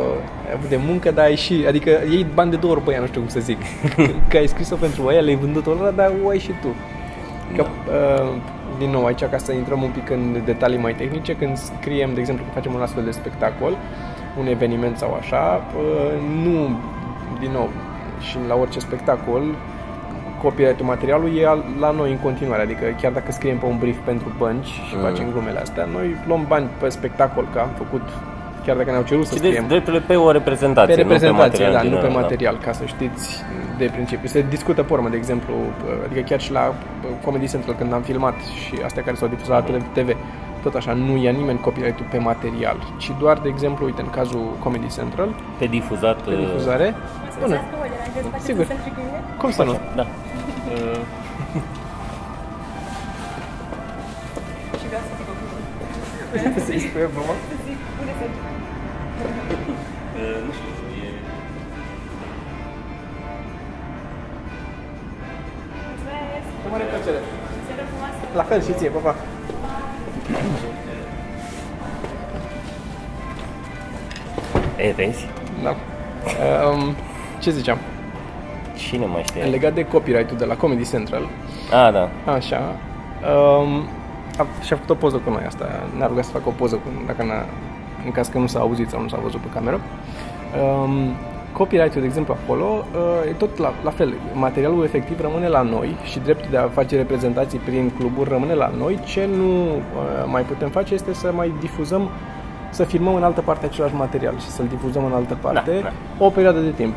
ai 0.47 0.53
avut 0.55 0.69
de 0.69 0.79
muncă, 0.87 1.11
dar 1.11 1.25
ai 1.25 1.35
și, 1.35 1.65
adică 1.67 1.89
iei 2.09 2.25
bani 2.33 2.49
de 2.51 2.55
două 2.57 2.73
ori 2.73 2.81
pe 2.81 2.91
ea, 2.91 2.99
nu 2.99 3.05
știu 3.05 3.19
cum 3.21 3.29
să 3.29 3.39
zic. 3.39 3.57
că 4.29 4.37
ai 4.37 4.47
scris-o 4.47 4.75
pentru 4.75 5.11
ea, 5.13 5.19
le-ai 5.21 5.35
vândut-o 5.35 5.71
lor, 5.71 5.91
dar 5.91 6.11
o 6.25 6.29
ai 6.29 6.39
și 6.39 6.51
tu. 6.61 6.67
Că, 7.55 7.65
uh, 7.65 8.33
din 8.77 8.89
nou, 8.89 9.05
aici, 9.05 9.23
ca 9.25 9.37
să 9.37 9.51
intrăm 9.51 9.81
un 9.81 9.89
pic 9.89 10.09
în 10.09 10.41
detalii 10.45 10.77
mai 10.77 10.93
tehnice, 10.93 11.35
când 11.35 11.57
scriem, 11.57 12.13
de 12.13 12.19
exemplu, 12.19 12.43
când 12.43 12.55
facem 12.55 12.73
un 12.73 12.81
astfel 12.81 13.03
de 13.03 13.11
spectacol, 13.11 13.73
un 14.39 14.47
eveniment 14.47 14.97
sau 14.97 15.13
așa, 15.21 15.61
uh, 15.77 16.11
nu, 16.43 16.79
din 17.39 17.51
nou, 17.51 17.69
și 18.19 18.37
la 18.47 18.55
orice 18.55 18.79
spectacol, 18.79 19.41
copyright-ul 20.41 20.85
materialului 20.85 21.37
e 21.37 21.47
al- 21.47 21.63
la 21.79 21.91
noi 21.91 22.11
în 22.11 22.17
continuare, 22.17 22.61
adică 22.61 22.85
chiar 23.01 23.11
dacă 23.11 23.31
scriem 23.31 23.57
pe 23.57 23.65
un 23.65 23.77
brief 23.77 23.97
pentru 24.05 24.31
bănci 24.37 24.65
și 24.65 24.95
Mm. 24.95 25.01
facem 25.01 25.25
glumele 25.31 25.59
astea, 25.59 25.85
noi 25.93 26.15
luăm 26.27 26.45
bani 26.47 26.67
pe 26.79 26.89
spectacol, 26.89 27.47
că 27.53 27.59
am 27.59 27.69
făcut, 27.77 28.01
chiar 28.65 28.75
dacă 28.75 28.89
ne-au 28.89 29.03
cerut 29.03 29.25
să 29.25 29.35
Și 29.35 29.41
deci 29.41 29.49
scriem 29.51 29.67
drepturile 29.67 30.03
pe 30.07 30.15
o 30.15 30.31
reprezentație, 30.31 30.95
pe 30.95 31.01
reprezentație, 31.01 31.65
nu 31.65 31.71
pe 31.71 31.71
da, 31.71 31.77
material 31.77 31.89
nu 31.93 31.95
pe 31.95 32.01
general, 32.07 32.21
material, 32.21 32.57
ca 32.65 32.71
să 32.71 32.83
știți 32.85 33.43
de 33.85 33.89
principiu. 33.97 34.27
Se 34.27 34.45
discută 34.55 34.83
pe 34.83 34.93
urmă, 34.93 35.09
de 35.09 35.15
exemplu, 35.23 35.53
adică 36.05 36.21
chiar 36.29 36.41
și 36.41 36.51
la 36.51 36.73
Comedy 37.25 37.47
Central 37.53 37.75
când 37.75 37.93
am 37.93 38.01
filmat 38.01 38.35
și 38.63 38.73
astea 38.83 39.03
care 39.03 39.15
s-au 39.15 39.27
difuzat 39.27 39.71
la 39.71 39.77
TV, 39.77 40.09
tot 40.61 40.73
așa, 40.75 40.93
nu 40.93 41.17
ia 41.17 41.31
nimeni 41.31 41.59
copyright-ul 41.59 42.05
pe 42.11 42.17
material, 42.17 42.77
ci 42.97 43.11
doar, 43.19 43.37
de 43.37 43.49
exemplu, 43.49 43.85
uite, 43.85 44.01
în 44.01 44.09
cazul 44.09 44.45
Comedy 44.63 44.89
Central, 44.97 45.27
Da. 45.27 45.35
Pe 45.59 45.65
difuzat... 45.65 46.21
pe 46.21 46.29
uh, 46.29 46.39
difuzare, 46.39 46.95
bună, 47.41 47.59
Sigur. 48.37 48.67
cum 49.37 49.51
să 49.51 49.63
nu? 49.63 49.79
Da. 49.95 50.05
Și 54.79 54.85
vreau 54.89 55.03
să 55.07 55.13
zic 55.17 55.27
o 55.31 55.35
glumă. 55.39 55.57
Să-i 56.65 56.79
spui 56.79 57.01
glumă? 57.13 57.33
Să 57.49 57.55
zic, 57.65 57.77
pune 57.97 58.13
să 58.19 58.25
Nu 60.45 60.51
știu, 60.57 60.70
La 68.35 68.43
fel 68.43 68.61
și 68.63 68.73
ție, 68.73 68.89
pa, 68.89 68.99
pa. 68.99 69.15
E, 74.77 74.91
vezi? 74.91 75.27
Da. 75.63 75.69
Um, 75.69 76.95
ce 77.39 77.51
ziceam? 77.51 77.77
Cine 78.75 79.05
mai 79.05 79.23
știe? 79.25 79.43
Legat 79.43 79.73
de 79.73 79.85
copyright-ul 79.85 80.37
de 80.37 80.45
la 80.45 80.55
Comedy 80.55 80.89
Central, 80.89 81.29
A, 81.73 81.91
da. 81.91 82.09
Așa. 82.31 82.75
Um, 83.21 83.87
a, 84.37 84.45
și-a 84.63 84.75
făcut 84.75 84.89
o 84.89 84.95
poză 84.95 85.17
cu 85.17 85.29
noi 85.29 85.43
asta. 85.45 85.69
Ne-a 85.97 86.07
rugat 86.07 86.23
să 86.23 86.31
facă 86.31 86.43
o 86.47 86.51
poză 86.51 86.75
cu 86.75 86.87
dacă 87.05 87.23
n-a, 87.23 87.45
în 88.05 88.11
caz 88.11 88.27
că 88.27 88.37
nu 88.37 88.47
s-a 88.47 88.59
auzit 88.59 88.89
sau 88.89 89.01
nu 89.01 89.07
s-a 89.07 89.19
văzut 89.23 89.39
pe 89.39 89.47
cameră. 89.53 89.79
Um, 90.61 91.15
copyright-ul, 91.61 92.01
de 92.01 92.07
exemplu, 92.07 92.37
acolo, 92.43 92.65
uh, 92.65 93.29
e 93.29 93.33
tot 93.43 93.57
la, 93.57 93.73
la 93.83 93.89
fel. 93.89 94.13
Materialul 94.33 94.83
efectiv 94.83 95.21
rămâne 95.21 95.47
la 95.47 95.61
noi 95.61 95.95
și 96.03 96.19
dreptul 96.19 96.47
de 96.49 96.57
a 96.57 96.67
face 96.67 96.95
reprezentații 96.95 97.59
prin 97.59 97.91
cluburi 97.97 98.29
rămâne 98.29 98.53
la 98.53 98.71
noi. 98.77 98.99
Ce 99.05 99.29
nu 99.37 99.51
uh, 99.63 99.81
mai 100.25 100.41
putem 100.41 100.69
face 100.69 100.93
este 100.93 101.13
să 101.13 101.31
mai 101.35 101.53
difuzăm 101.59 102.09
să 102.69 102.83
filmăm 102.83 103.15
în 103.15 103.23
altă 103.23 103.41
parte 103.41 103.65
același 103.65 103.95
material 103.95 104.39
și 104.39 104.49
să-l 104.49 104.65
difuzăm 104.69 105.05
în 105.05 105.11
altă 105.11 105.37
parte 105.41 105.79
da. 105.83 105.91
o 106.25 106.29
perioadă 106.29 106.59
de 106.59 106.71
timp. 106.71 106.95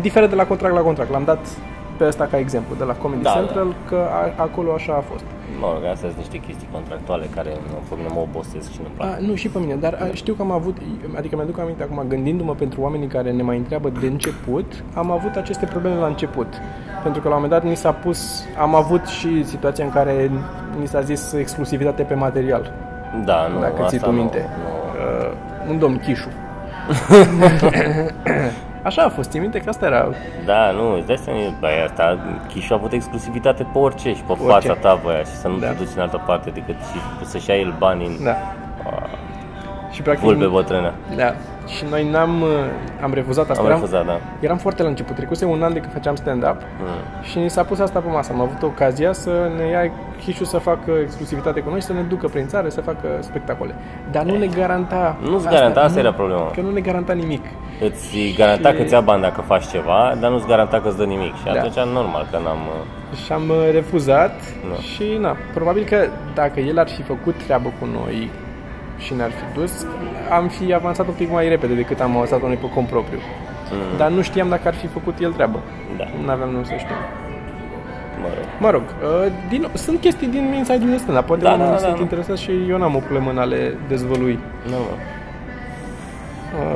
Diferă 0.00 0.26
de 0.26 0.34
la 0.34 0.46
contract 0.46 0.74
la 0.74 0.80
contract. 0.80 1.10
L-am 1.10 1.24
dat 1.24 1.46
pe 2.00 2.06
ăsta 2.06 2.24
ca 2.30 2.38
exemplu, 2.38 2.72
de 2.80 2.84
la 2.84 2.94
Comedy 3.02 3.22
Da, 3.22 3.30
Central, 3.30 3.68
că 3.88 3.98
a, 4.20 4.42
acolo 4.42 4.72
așa 4.72 4.92
a 5.00 5.04
fost. 5.10 5.24
Mă 5.60 5.68
rog, 5.74 5.82
astea 5.92 6.08
sunt 6.12 6.20
niște 6.24 6.38
chestii 6.46 6.68
contractuale 6.72 7.26
care 7.36 7.50
nu, 7.70 7.76
pe 7.88 7.94
mine 7.98 8.10
mă 8.16 8.20
obosesc 8.28 8.68
și 8.74 8.78
nu-mi 8.82 8.94
plac. 8.96 9.08
A, 9.08 9.16
nu, 9.28 9.34
și 9.34 9.48
pe 9.48 9.58
mine, 9.58 9.74
dar 9.74 9.94
a, 10.02 10.04
știu 10.12 10.34
că 10.34 10.42
am 10.42 10.50
avut, 10.50 10.76
adică 11.18 11.36
mi-aduc 11.36 11.58
aminte 11.58 11.82
acum, 11.82 12.04
gândindu-mă 12.08 12.54
pentru 12.54 12.80
oamenii 12.80 13.06
care 13.16 13.30
ne 13.30 13.42
mai 13.42 13.56
întreabă 13.56 13.88
de 14.00 14.06
început, 14.06 14.68
am 14.94 15.10
avut 15.10 15.34
aceste 15.36 15.66
probleme 15.66 15.96
la 16.00 16.06
început. 16.06 16.48
Pentru 17.02 17.20
că 17.22 17.28
la 17.28 17.34
un 17.34 17.40
moment 17.42 17.60
dat 17.60 17.70
ni 17.70 17.76
s-a 17.76 17.92
pus, 17.92 18.44
am 18.60 18.74
avut 18.74 19.06
și 19.06 19.44
situația 19.44 19.84
în 19.84 19.90
care 19.90 20.30
ni 20.80 20.86
s-a 20.86 21.00
zis 21.00 21.32
exclusivitate 21.32 22.02
pe 22.02 22.14
material, 22.14 22.72
Da, 23.24 23.46
nu, 23.52 23.60
dacă 23.60 23.74
ții 23.76 23.84
asta 23.96 24.06
tu 24.08 24.12
nu, 24.12 24.18
minte. 24.18 24.48
Nu, 24.64 24.78
Uh, 25.00 25.70
un 25.70 25.78
domn 25.78 25.98
Chișu. 25.98 26.28
Așa 28.82 29.02
a 29.02 29.08
fost, 29.08 29.30
ții 29.30 29.40
minte 29.40 29.58
că 29.58 29.68
asta 29.68 29.86
era 29.86 30.08
Da, 30.44 30.70
nu, 30.70 30.94
îți 30.96 31.06
dai 31.06 31.16
seama, 31.16 31.40
băi, 31.60 31.70
asta, 31.84 32.18
Chișu 32.48 32.72
a 32.72 32.76
avut 32.76 32.92
exclusivitate 32.92 33.62
pe 33.72 33.78
orice 33.78 34.14
și 34.14 34.22
pe 34.22 34.32
Orice. 34.32 34.46
fața 34.46 34.74
ta, 34.74 35.00
băia, 35.04 35.18
și 35.18 35.24
să 35.42 35.48
nu 35.48 35.58
Da. 35.58 35.66
te 35.66 35.74
duci 35.74 35.88
în 35.94 36.00
altă 36.02 36.22
parte 36.26 36.50
decât 36.50 36.74
și 36.74 37.26
să-și 37.26 37.50
ia 37.50 37.56
el 37.56 37.74
bani 37.78 38.06
în 38.06 38.24
Da. 38.24 38.36
Și 39.90 40.02
practic... 40.02 40.24
vulpe 40.24 40.46
bătrână. 40.46 40.92
Da. 41.16 41.32
Și 41.66 41.84
noi 41.90 42.10
n-am, 42.10 42.40
uh, 42.40 42.48
am 43.02 43.12
refuzat 43.14 43.50
asta. 43.50 43.62
Am 43.62 43.68
eram, 43.68 43.80
refuzat, 43.80 44.06
da. 44.06 44.18
eram 44.40 44.56
foarte 44.56 44.82
la 44.82 44.88
început. 44.88 45.16
Trecuse 45.16 45.44
un 45.44 45.62
an 45.62 45.72
de 45.72 45.78
când 45.78 45.92
făceam 45.92 46.14
stand-up 46.14 46.56
Mm. 46.80 47.22
și 47.22 47.38
ni 47.38 47.50
s-a 47.50 47.62
pus 47.62 47.78
asta 47.78 47.98
pe 47.98 48.08
masă. 48.08 48.32
Am 48.32 48.40
avut 48.40 48.62
ocazia 48.62 49.12
să 49.12 49.30
ne 49.56 49.64
ia 49.66 49.90
Chișu 50.24 50.44
să 50.44 50.58
facă 50.58 50.90
exclusivitate 51.02 51.60
cu 51.60 51.70
noi 51.70 51.80
și 51.80 51.86
să 51.86 51.92
ne 51.92 52.00
ducă 52.00 52.26
prin 52.28 52.46
țară 52.46 52.68
să 52.68 52.80
facă 52.80 53.08
spectacole. 53.20 53.74
Dar 54.10 54.22
nu 54.22 54.36
ne 54.38 54.46
garanta... 54.46 55.16
Nu-ți 55.30 55.48
garanta, 55.48 55.80
asta 55.80 55.98
era 55.98 56.12
problema. 56.12 56.50
Că 56.50 56.60
nu 56.60 56.70
ne 56.70 56.80
garanta 56.80 57.12
nimic. 57.12 57.44
Îți 57.88 58.34
garanta 58.36 58.68
Și- 58.70 58.76
că 58.76 58.82
ți 58.82 58.92
ia 58.92 59.00
bani 59.00 59.22
dacă 59.22 59.40
faci 59.40 59.66
ceva, 59.66 60.16
dar 60.20 60.30
nu-ți 60.30 60.46
garanta 60.46 60.80
că 60.80 60.88
îți 60.88 60.96
dă 60.96 61.04
nimic. 61.04 61.34
Și 61.36 61.44
Da. 61.44 61.50
atunci, 61.50 61.92
normal, 61.92 62.26
că 62.30 62.38
n-am... 62.44 62.58
uh, 63.12 63.16
Și 63.24 63.32
am 63.32 63.48
uh, 63.48 63.68
refuzat 63.72 64.34
Da. 64.70 64.74
și 64.80 65.16
na, 65.20 65.36
probabil 65.54 65.84
că 65.84 65.96
dacă 66.34 66.60
el 66.60 66.78
ar 66.78 66.88
fi 66.88 67.02
făcut 67.02 67.34
treabă 67.44 67.72
cu 67.80 67.86
noi 67.98 68.30
și 68.98 69.14
ne-ar 69.14 69.30
fi 69.30 69.58
dus, 69.58 69.86
am 70.30 70.48
fi 70.48 70.74
avansat 70.74 71.06
un 71.06 71.14
pic 71.14 71.30
mai 71.30 71.48
repede 71.48 71.74
decât 71.74 72.00
am 72.00 72.10
avansat 72.16 72.42
noi 72.42 72.54
pe 72.54 72.68
cont 72.74 72.86
propriu. 72.86 73.18
Mm. 73.72 73.96
Dar 73.98 74.10
nu 74.10 74.22
știam 74.22 74.48
dacă 74.48 74.68
ar 74.68 74.74
fi 74.74 74.86
făcut 74.86 75.18
el 75.20 75.32
treabă. 75.32 75.58
Da, 75.96 76.04
Nu 76.24 76.30
aveam 76.30 76.50
nu 76.50 76.64
să 76.64 76.72
știm. 76.78 76.96
mă 78.22 78.26
rog. 78.36 78.44
Mă 78.60 78.70
rog, 78.70 78.82
uh, 78.82 79.32
din, 79.48 79.66
sunt 79.74 80.00
chestii 80.00 80.26
din 80.26 80.54
inside-ul 80.56 80.94
ăsta, 80.94 81.12
dar 81.12 81.22
poate 81.22 81.42
Da, 81.42 81.48
oamenii 81.50 81.70
da, 81.72 81.78
da, 81.78 81.84
sunt 81.84 81.94
da. 81.96 82.00
interesați 82.02 82.42
și 82.42 82.50
eu 82.68 82.78
n-am 82.78 82.94
o 82.94 82.98
problemă 82.98 83.30
în 83.30 83.38
a 83.38 83.44
le 83.44 83.76
dezvălui. 83.88 84.38
Nu, 84.66 84.76
mă. 84.76 84.94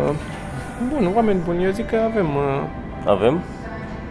Uh, 0.09 0.15
bun, 0.91 1.11
oameni 1.15 1.41
buni, 1.45 1.65
eu 1.65 1.71
zic 1.71 1.87
că 1.87 1.97
avem, 2.11 2.27
uh, 2.27 2.63
Avem? 3.07 3.41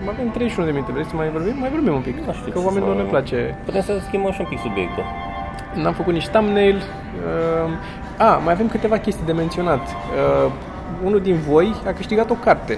avem 0.10 0.30
31 0.32 0.65
de 0.67 0.71
minute. 0.73 0.91
Vrei 0.91 1.06
să 1.06 1.15
mai 1.15 1.30
vorbim? 1.30 1.56
Mai 1.60 1.69
vorbim 1.69 1.93
un 1.93 2.02
pic. 2.02 2.15
Nu 2.26 2.34
știu 2.34 2.52
că 2.52 2.60
ce 2.60 2.65
oamenilor 2.65 2.95
să- 2.95 3.02
ne 3.02 3.08
place. 3.10 3.58
Putem 3.65 3.82
să 3.82 3.93
schimbăm 4.08 4.32
și 4.32 4.41
un 4.41 4.47
pic 4.49 4.60
subiectul. 4.60 5.04
N-am 5.82 5.93
făcut 5.93 6.13
nici 6.13 6.28
thumbnail. 6.28 6.76
Uh, 6.76 8.26
a, 8.26 8.39
mai 8.43 8.54
avem 8.54 8.67
câteva 8.67 8.97
chestii 8.97 9.26
de 9.26 9.32
menționat. 9.32 9.80
Uh, 9.88 10.52
unul 11.06 11.21
din 11.21 11.36
voi 11.49 11.73
a 11.88 11.91
câștigat 11.91 12.30
o 12.30 12.34
carte. 12.34 12.78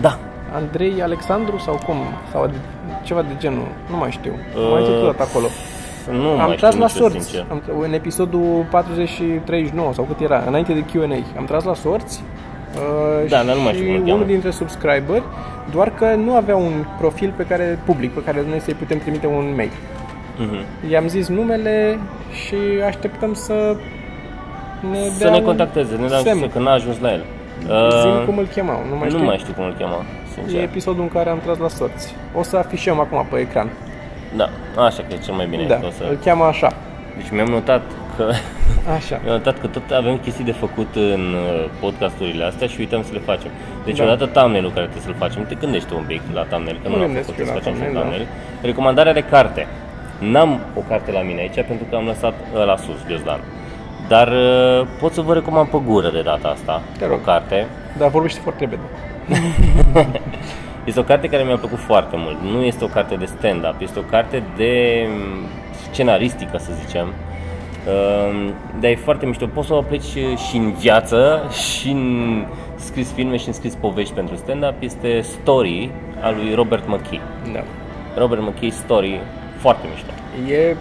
Da. 0.00 0.18
Andrei 0.54 1.02
Alexandru 1.02 1.58
sau 1.58 1.80
cum? 1.86 1.96
Sau 2.32 2.46
de, 2.46 2.54
ceva 3.02 3.22
de 3.22 3.34
genul. 3.38 3.66
Nu 3.90 3.96
mai 3.96 4.10
știu. 4.10 4.32
Uh, 4.56 4.62
Uh, 4.62 4.70
mai 4.72 4.82
zis 4.84 5.20
acolo. 5.28 5.46
Nu 6.20 6.28
am 6.28 6.46
mai 6.46 6.56
tras 6.56 6.70
știu 6.72 6.82
la 6.82 6.86
nici 6.90 7.00
eu, 7.00 7.08
sorți. 7.08 7.26
sincer. 7.28 7.46
Am, 7.50 7.62
în 7.80 7.92
episodul 7.92 8.66
40 8.70 9.08
și 9.08 9.22
39 9.22 9.92
sau 9.92 10.04
cât 10.04 10.20
era, 10.20 10.42
înainte 10.46 10.72
de 10.72 10.80
Q&A. 10.84 11.38
Am 11.38 11.44
tras 11.44 11.64
la 11.64 11.74
sorți. 11.74 12.22
Uh, 12.76 13.28
Da, 13.28 13.42
dar 13.42 13.54
nu 13.54 13.62
mai 13.62 13.72
și 13.72 13.78
știu 13.78 13.86
cum 13.86 13.94
îl 13.94 14.00
cheamă. 14.00 14.14
unul 14.14 14.26
dintre 14.26 14.50
subscriber, 14.50 15.22
doar 15.70 15.90
că 15.90 16.04
nu 16.14 16.34
avea 16.34 16.56
un 16.56 16.84
profil 16.98 17.32
pe 17.36 17.42
care 17.46 17.78
public, 17.84 18.10
pe 18.14 18.22
care 18.24 18.44
noi 18.48 18.58
să-i 18.60 18.74
putem 18.74 18.98
trimite 18.98 19.26
un 19.26 19.52
mail. 19.56 19.70
Mhm. 20.38 20.90
I-am 20.90 21.06
zis 21.08 21.28
numele 21.28 21.98
și 22.46 22.54
așteptăm 22.86 23.34
să 23.34 23.76
ne 24.90 24.98
Să 25.08 25.18
dea 25.18 25.30
ne 25.30 25.36
un 25.38 25.44
contacteze, 25.44 25.94
ne 25.96 26.06
dăm 26.06 26.22
semn. 26.22 26.38
să 26.40 26.46
că 26.46 26.58
n-a 26.58 26.72
ajuns 26.72 26.98
la 27.00 27.12
el. 27.12 27.24
Zim 28.02 28.10
Uh, 28.10 28.22
cum 28.26 28.38
îl 28.38 28.46
chemau, 28.46 28.80
nu 28.90 28.96
mai 28.96 29.08
nu 29.08 29.14
știu. 29.14 29.24
mai 29.24 29.36
știu 29.38 29.52
cum 29.52 29.64
îl 29.64 29.74
cheamă, 29.78 30.02
E 30.04 30.32
sincer. 30.34 30.62
episodul 30.62 31.02
în 31.02 31.08
care 31.08 31.30
am 31.30 31.38
tras 31.44 31.58
la 31.58 31.68
sorți. 31.68 32.14
O 32.34 32.42
să 32.42 32.56
afișăm 32.56 33.00
acum 33.00 33.26
pe 33.30 33.36
ecran. 33.38 33.68
Da, 34.36 34.48
așa 34.84 35.02
că 35.08 35.14
e 35.14 35.18
cel 35.24 35.34
mai 35.34 35.46
bine. 35.46 35.64
Da, 35.66 35.74
că 35.76 35.86
o 35.86 35.90
să... 35.90 36.04
îl 36.10 36.18
cheamă 36.24 36.44
așa. 36.44 36.72
Deci 37.16 37.30
mi-am 37.30 37.46
notat 37.48 37.82
că 38.16 38.30
Așa. 38.96 39.20
mi-am 39.24 39.34
notat 39.36 39.60
că 39.60 39.66
tot 39.66 39.90
avem 39.90 40.18
chestii 40.18 40.44
de 40.44 40.52
făcut 40.52 40.88
în 40.94 41.34
uh, 41.34 41.64
podcasturile 41.80 42.44
astea 42.44 42.66
și 42.66 42.76
uităm 42.80 43.02
să 43.02 43.10
le 43.12 43.18
facem. 43.18 43.50
Deci 43.84 43.96
Da. 43.96 44.04
odată 44.04 44.26
thumbnail-ul 44.26 44.70
care 44.72 44.86
trebuie 44.86 45.04
să-l 45.08 45.14
facem, 45.18 45.44
te 45.46 45.54
gândești 45.54 45.88
tu 45.88 45.96
un 45.96 46.04
pic 46.06 46.20
la 46.32 46.42
thumbnail, 46.42 46.78
că 46.82 46.88
Mă 46.88 46.96
nu 46.96 47.00
am 47.02 47.06
gândesc 47.06 47.26
făcut 47.26 47.40
eu 47.40 47.46
să 47.46 47.52
la 47.52 47.58
facem 47.58 47.72
și 47.74 47.78
thumbnail, 47.80 47.94
da. 47.94 48.00
thumbnail. 48.00 48.26
Recomandarea 48.62 49.12
de 49.12 49.24
carte. 49.24 49.66
N-am 50.18 50.60
o 50.74 50.80
carte 50.88 51.12
la 51.12 51.20
mine 51.20 51.40
aici 51.40 51.54
pentru 51.54 51.86
că 51.90 51.96
am 51.96 52.04
lăsat 52.04 52.34
uh, 52.54 52.64
la 52.64 52.76
sus, 52.76 52.98
Ghiozdan. 53.08 53.40
Dar 54.08 54.28
uh, 54.28 54.86
pot 55.00 55.12
să 55.12 55.20
vă 55.20 55.32
recomand 55.34 55.68
pe 55.68 55.78
gură 55.86 56.10
de 56.10 56.22
data 56.22 56.48
asta 56.48 56.82
Te 56.98 57.04
o 57.04 57.08
rog. 57.08 57.24
carte. 57.24 57.66
Dar 57.98 58.08
vorbește 58.10 58.40
foarte 58.42 58.60
repede. 58.64 58.86
Este 60.84 61.00
o 61.00 61.02
carte 61.02 61.28
care 61.28 61.42
mi-a 61.42 61.56
plăcut 61.56 61.78
foarte 61.78 62.16
mult. 62.18 62.36
Nu 62.42 62.62
este 62.62 62.84
o 62.84 62.86
carte 62.86 63.14
de 63.14 63.24
stand-up, 63.24 63.74
este 63.78 63.98
o 63.98 64.02
carte 64.02 64.42
de 64.56 65.04
mm, 65.08 65.44
scenaristică, 65.96 66.58
să 66.58 66.70
zicem. 66.84 67.06
Um, 67.06 68.52
Dar 68.80 68.90
e 68.90 68.94
foarte 68.94 69.26
mișto. 69.26 69.46
Poți 69.46 69.66
să 69.66 69.74
o 69.74 69.76
aplici 69.78 70.18
și 70.48 70.56
în 70.56 70.72
viață, 70.72 71.42
și 71.50 71.90
în 71.90 72.44
scris 72.74 73.12
filme, 73.12 73.36
și 73.36 73.46
în 73.46 73.52
scris 73.52 73.74
povești 73.74 74.14
pentru 74.14 74.36
stand-up. 74.36 74.74
Este 74.78 75.20
Story 75.20 75.90
al 76.20 76.34
lui 76.34 76.54
Robert 76.54 76.88
McKee. 76.88 77.20
Da. 77.52 77.62
Robert 78.16 78.40
McKee 78.40 78.70
Story, 78.70 79.20
foarte 79.58 79.86
mișto. 79.92 80.10
E, 80.52 80.76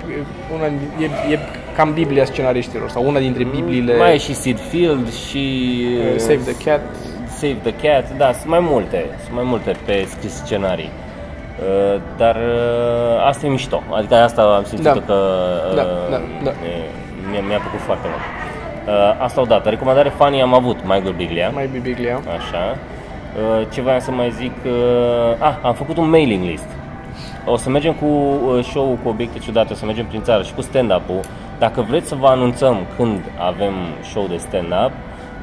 una, 0.53 0.65
e, 0.99 1.33
e 1.33 1.39
cam 1.75 1.93
Biblia 1.93 2.25
scenariștilor 2.25 2.89
sau 2.89 3.07
una 3.07 3.19
dintre 3.19 3.43
Bibliile 3.43 3.97
Mai 3.97 4.13
e 4.13 4.17
și 4.17 4.33
Sid 4.33 4.59
Field 4.59 5.13
și 5.13 5.75
uh, 6.13 6.19
Save 6.19 6.41
the 6.51 6.65
Cat. 6.65 6.81
Save 7.27 7.57
the 7.63 7.73
Cat, 7.87 8.17
da, 8.17 8.31
sunt 8.31 8.49
mai 8.49 8.59
multe, 8.61 9.05
sunt 9.23 9.35
mai 9.35 9.43
multe 9.43 9.75
pe 9.85 10.05
scris 10.09 10.33
scenarii. 10.33 10.89
Uh, 11.59 12.01
dar 12.17 12.35
uh, 12.35 13.25
asta 13.27 13.45
e 13.45 13.49
mișto, 13.49 13.83
adică 13.91 14.15
asta 14.15 14.41
am 14.41 14.63
simțit 14.63 14.85
Da. 14.85 14.91
că 14.91 15.13
uh, 15.69 15.75
Da, 15.75 15.83
da, 16.09 16.21
da. 16.43 16.49
e- 16.49 16.89
mi-a, 17.31 17.41
mi-a 17.47 17.57
plăcut 17.57 17.79
foarte 17.79 18.07
mult. 18.07 18.23
Uh, 18.87 19.23
asta 19.23 19.41
odată. 19.41 19.69
Recomandare 19.69 20.09
funny 20.09 20.41
am 20.41 20.53
avut, 20.53 20.77
Michael 20.81 21.13
Biglia. 21.17 21.49
Mai 21.49 21.67
be 21.67 21.77
Biblia. 21.77 22.15
Așa. 22.37 22.77
Uh, 23.59 23.67
ce 23.73 23.81
voiam 23.81 23.99
să 23.99 24.11
mai 24.11 24.31
zic? 24.31 24.51
Uh, 24.65 24.71
ah, 25.39 25.53
am 25.61 25.73
făcut 25.73 25.97
un 25.97 26.09
mailing 26.09 26.43
list. 26.43 26.67
O 27.45 27.57
să 27.57 27.69
mergem 27.69 27.93
cu 27.93 28.05
uh, 28.05 28.63
show-ul 28.63 28.97
cu 29.03 29.09
obiecte 29.09 29.39
ciudate, 29.39 29.73
o 29.73 29.75
să 29.75 29.85
mergem 29.85 30.05
prin 30.05 30.21
țară 30.21 30.43
și 30.43 30.53
cu 30.53 30.61
stand-up-ul. 30.61 31.19
Dacă 31.59 31.81
vreți 31.89 32.07
să 32.07 32.15
vă 32.15 32.27
anunțăm 32.27 32.77
când 32.97 33.19
avem 33.37 33.73
show 34.11 34.25
de 34.27 34.37
stand-up 34.37 34.91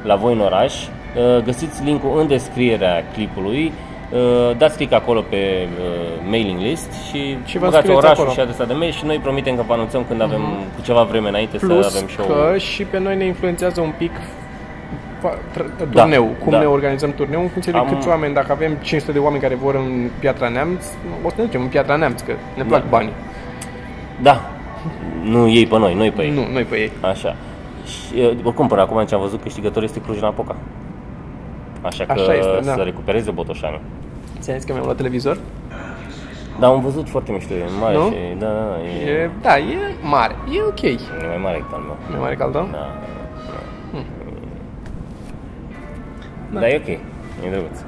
la 0.03 0.15
voi 0.15 0.33
în 0.33 0.39
oraș, 0.39 0.73
uh, 0.83 1.43
găsiți 1.43 1.83
linkul 1.83 2.19
în 2.19 2.27
descrierea 2.27 3.03
clipului. 3.13 3.73
Uh, 4.13 4.51
dați 4.57 4.75
click 4.77 4.93
acolo 4.93 5.21
pe 5.29 5.67
uh, 5.79 6.29
mailing 6.29 6.59
list 6.61 6.91
și, 6.91 7.37
Și 7.45 7.57
vă 7.57 7.65
băgați 7.65 7.75
înscrieți 7.75 7.97
orașul 7.97 8.13
acolo. 8.23 8.29
și 8.31 8.39
adresa 8.39 8.63
de 8.65 8.73
mail 8.73 8.91
și 8.91 9.05
noi 9.05 9.17
promitem 9.17 9.55
că 9.55 9.63
vă 9.67 9.73
anunțăm 9.73 10.03
când 10.07 10.21
avem 10.21 10.41
cu 10.75 10.81
ceva 10.81 11.03
vreme 11.03 11.27
înainte 11.27 11.57
să 11.57 11.65
Plus 11.65 11.95
avem 11.95 12.07
show 12.07 12.25
că 12.25 12.57
și 12.57 12.83
pe 12.83 12.99
noi 12.99 13.15
ne 13.17 13.25
influențează 13.25 13.81
un 13.81 13.93
pic 13.97 14.11
fa- 15.23 15.37
tr- 15.57 15.89
Da, 15.91 16.01
turneu, 16.01 16.23
cum 16.43 16.51
da. 16.51 16.59
ne 16.59 16.65
organizăm 16.65 17.11
turneu 17.13 17.41
în 17.41 17.47
funcție 17.47 17.71
de 17.71 17.77
Am- 17.77 17.87
câți 17.87 18.07
oameni, 18.07 18.33
dacă 18.33 18.51
avem 18.51 18.73
500 18.81 19.11
de 19.11 19.19
oameni 19.19 19.41
care 19.41 19.55
vor 19.55 19.75
în 19.75 20.09
Piatra 20.19 20.47
Neamț, 20.49 20.85
o 21.23 21.29
să 21.29 21.35
ne 21.37 21.43
ducem 21.43 21.61
în 21.61 21.67
Piatra 21.67 21.95
Neamț, 21.95 22.21
că 22.21 22.31
ne 22.57 22.63
plac 22.63 22.81
Da. 22.81 22.87
banii. 22.89 23.13
Da. 24.21 24.41
Nu 25.23 25.47
ei 25.49 25.65
pe 25.65 25.77
noi, 25.77 25.93
noi 25.93 26.11
pe 26.11 26.23
ei. 26.23 26.31
Nu, 26.31 26.41
noi 26.51 26.63
pe 26.63 26.75
ei. 26.75 26.91
Așa. 27.01 27.35
Și, 27.85 28.19
uh, 28.19 28.31
oricum, 28.43 28.67
până 28.67 28.81
acum 28.81 29.05
ce 29.05 29.15
am 29.15 29.21
văzut, 29.21 29.41
câștigătorul 29.41 29.83
este 29.83 29.99
Cluj-Napoca. 29.99 30.55
Așa 31.81 32.05
că 32.05 32.11
Așa 32.11 32.33
este, 32.33 32.59
da. 32.63 32.73
să 32.73 32.81
recupereze 32.81 33.31
Botoșani. 33.31 33.79
Ți-am 34.43 34.55
zis 34.57 34.65
că 34.65 34.71
mi-am 34.73 34.83
luat 34.85 34.97
televizor? 34.97 35.37
Dar 36.59 36.69
am 36.71 36.81
văzut 36.81 37.09
foarte 37.09 37.31
mișto, 37.31 37.53
e 37.53 37.63
mare 37.81 37.95
Nu? 37.95 38.03
și... 38.09 38.15
Da, 38.39 38.45
da, 38.45 38.53
da, 38.53 38.77
e, 39.05 39.09
E, 39.11 39.29
da, 39.41 39.57
e 39.57 39.77
mare. 40.01 40.35
E 40.57 40.61
ok. 40.67 40.81
e 40.81 40.97
mai 41.27 41.37
mare 41.41 41.55
decât 41.57 41.73
al 41.73 41.79
meu. 41.81 41.97
Mai 42.09 42.19
mare 42.19 42.35
ca 42.35 42.43
al 42.43 42.51
tău? 42.51 42.67
Da. 42.71 42.77
Da. 46.53 46.59
Dar 46.59 46.69
e 46.69 46.81
ok, 46.83 46.87
e 47.45 47.49
drăguț. 47.51 47.79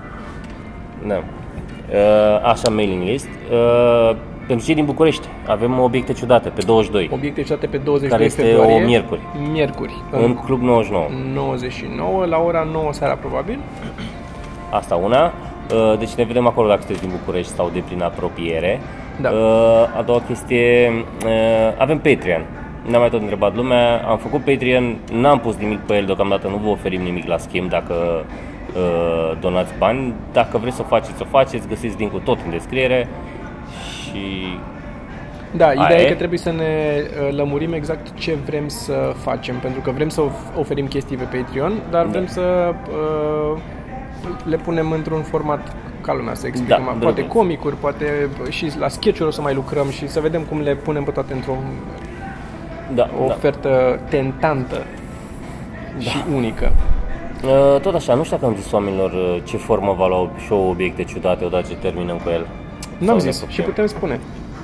Da. 1.07 1.15
Uh, 1.15 2.49
așa, 2.51 2.69
mailing 2.69 3.03
list. 3.03 3.27
Uh, 3.51 4.15
pentru 4.47 4.65
cei 4.65 4.75
din 4.75 4.85
București, 4.85 5.27
avem 5.47 5.79
obiecte 5.79 6.13
ciudate 6.13 6.49
pe 6.49 6.61
22, 6.65 7.09
Obiecte 7.13 7.41
citate 7.41 7.67
pe 7.67 7.77
22 7.77 8.09
care 8.09 8.23
este 8.23 8.41
februarie. 8.41 8.75
o 8.75 8.85
miercuri, 8.85 9.19
Miercuri. 9.51 9.93
în 10.11 10.35
Club 10.45 10.61
99. 10.61 11.05
99, 11.33 12.25
la 12.25 12.37
ora 12.37 12.67
9 12.71 12.93
seara 12.93 13.13
probabil. 13.13 13.59
Asta 14.69 14.95
una. 14.95 15.33
Uh, 15.73 15.97
Deci 15.99 16.13
ne 16.13 16.23
vedem 16.23 16.47
acolo 16.47 16.67
dacă 16.67 16.79
sunteți 16.79 17.01
din 17.01 17.11
București 17.19 17.51
sau 17.51 17.69
de 17.73 17.83
prin 17.85 18.01
apropiere. 18.01 18.79
Da. 19.21 19.29
Uh, 19.29 19.97
A 19.97 20.01
doua 20.05 20.21
chestie, 20.27 20.89
uh, 21.25 21.75
avem 21.77 21.97
Patreon. 21.97 22.45
Ne-a 22.89 22.99
mai 22.99 23.09
tot 23.09 23.21
întrebat 23.21 23.55
lumea, 23.55 24.05
am 24.07 24.17
făcut 24.17 24.43
Patreon, 24.43 24.97
n-am 25.13 25.39
pus 25.39 25.55
nimic 25.55 25.79
pe 25.79 25.95
el 25.95 26.05
deocamdată, 26.05 26.47
nu 26.47 26.55
vă 26.63 26.69
oferim 26.69 27.01
nimic 27.01 27.27
la 27.27 27.37
schimb 27.37 27.69
dacă 27.69 27.93
uh, 28.75 29.37
donați 29.39 29.73
bani. 29.77 30.13
Dacă 30.33 30.57
vreți 30.57 30.75
să 30.75 30.81
o 30.81 30.87
faceți, 30.87 31.21
o 31.21 31.25
faceți, 31.25 31.67
găsiți 31.67 31.97
link-ul 31.97 32.19
tot 32.19 32.37
în 32.45 32.51
descriere 32.51 33.07
și 34.01 34.57
Da, 35.51 35.71
ideea 35.71 35.87
Aia 35.87 35.99
e 35.99 36.05
e? 36.05 36.09
că 36.09 36.15
trebuie 36.15 36.39
să 36.39 36.51
ne 36.51 36.95
uh, 37.27 37.35
lămurim 37.35 37.73
exact 37.73 38.13
ce 38.19 38.33
vrem 38.45 38.67
să 38.67 39.13
facem, 39.23 39.55
pentru 39.55 39.81
că 39.81 39.91
vrem 39.91 40.09
să 40.09 40.21
of- 40.21 40.57
oferim 40.59 40.87
chestii 40.87 41.17
pe 41.17 41.37
Patreon, 41.37 41.73
dar 41.91 42.05
vrem 42.05 42.25
să 42.25 42.73
uh, 42.89 43.57
le 44.43 44.55
punem 44.55 44.91
într-un 44.91 45.21
format 45.21 45.75
ca 46.01 46.13
lumea 46.13 46.33
să 46.33 46.47
explicăm. 46.47 46.83
Da, 46.85 46.91
poate 46.91 47.13
drăguț. 47.21 47.33
comicuri, 47.33 47.75
poate 47.75 48.29
și 48.49 48.71
la 48.79 48.87
sketch-uri 48.87 49.27
o 49.27 49.31
să 49.31 49.41
mai 49.41 49.53
lucrăm 49.53 49.89
și 49.89 50.07
să 50.07 50.19
vedem 50.19 50.41
cum 50.41 50.59
le 50.61 50.75
punem 50.75 51.03
pe 51.03 51.11
toate 51.11 51.33
într-o 51.33 51.57
da, 52.93 53.09
o 53.23 53.27
da. 53.27 53.33
ofertă 53.33 53.99
tentantă 54.09 54.81
și 55.99 56.17
unică. 56.33 56.71
Uh, 57.43 57.81
Tot 57.81 57.95
așa, 57.95 58.13
nu 58.13 58.23
știu 58.23 58.37
dacă 58.37 58.49
am 58.51 58.57
zis 58.61 58.71
oamenilor 58.71 59.11
uh, 59.11 59.41
ce 59.43 59.57
formă 59.57 59.95
va 59.97 60.07
lua 60.07 60.29
show 60.45 60.69
obiecte 60.69 61.03
ciudate 61.03 61.45
odată 61.45 61.67
ce 61.69 61.75
terminăm 61.75 62.17
cu 62.17 62.29
el. 62.29 62.47
N-am 62.97 63.05
Sau 63.07 63.15
ne 63.15 63.31
zis 63.31 63.39
făcem. 63.39 63.53
și 63.53 63.61
putem 63.61 63.85
spune. 63.85 64.19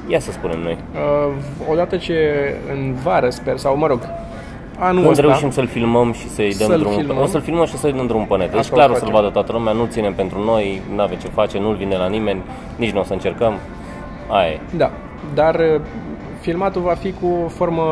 Ia 0.07 0.19
să 0.19 0.31
spunem 0.31 0.59
noi. 0.59 0.77
Uh, 0.93 1.33
odată 1.71 1.97
ce 1.97 2.15
în 2.73 2.93
vară, 3.03 3.29
sper, 3.29 3.57
sau 3.57 3.77
mă 3.77 3.87
rog, 3.87 3.99
anul 4.83 4.99
Când 5.01 5.11
ăsta, 5.11 5.21
reușim 5.25 5.51
să-l 5.51 5.67
filmăm 5.67 6.13
și 6.13 6.29
să-i 6.29 6.53
dăm 6.57 6.67
Să-l 6.67 6.79
drumul 6.79 6.97
filmăm. 6.97 7.15
pe... 7.15 7.21
O 7.21 7.25
să-l 7.25 7.41
filmăm 7.41 7.65
și 7.65 7.77
să-i 7.77 7.91
dăm 7.93 8.07
drumul 8.07 8.25
pe 8.25 8.37
net. 8.37 8.49
Deci 8.51 8.59
Asta 8.59 8.71
o 8.73 8.75
clar 8.75 8.89
o 8.89 8.93
facem. 8.93 9.07
să-l 9.07 9.15
vadă 9.17 9.29
toată 9.33 9.51
lumea, 9.51 9.73
nu-l 9.73 9.87
ținem 9.87 10.13
pentru 10.13 10.43
noi, 10.43 10.81
nu 10.95 11.01
avem 11.01 11.17
ce 11.17 11.27
face, 11.27 11.59
nu-l 11.59 11.75
vine 11.75 11.97
la 11.97 12.07
nimeni, 12.07 12.41
nici 12.75 12.91
nu 12.91 12.99
o 12.99 13.03
să 13.03 13.13
încercăm. 13.13 13.53
Aia 14.29 14.49
e. 14.51 14.59
Da, 14.77 14.91
dar 15.33 15.55
uh, 15.55 15.81
filmatul 16.41 16.81
va 16.81 16.93
fi 16.93 17.11
cu 17.11 17.51
formă 17.55 17.83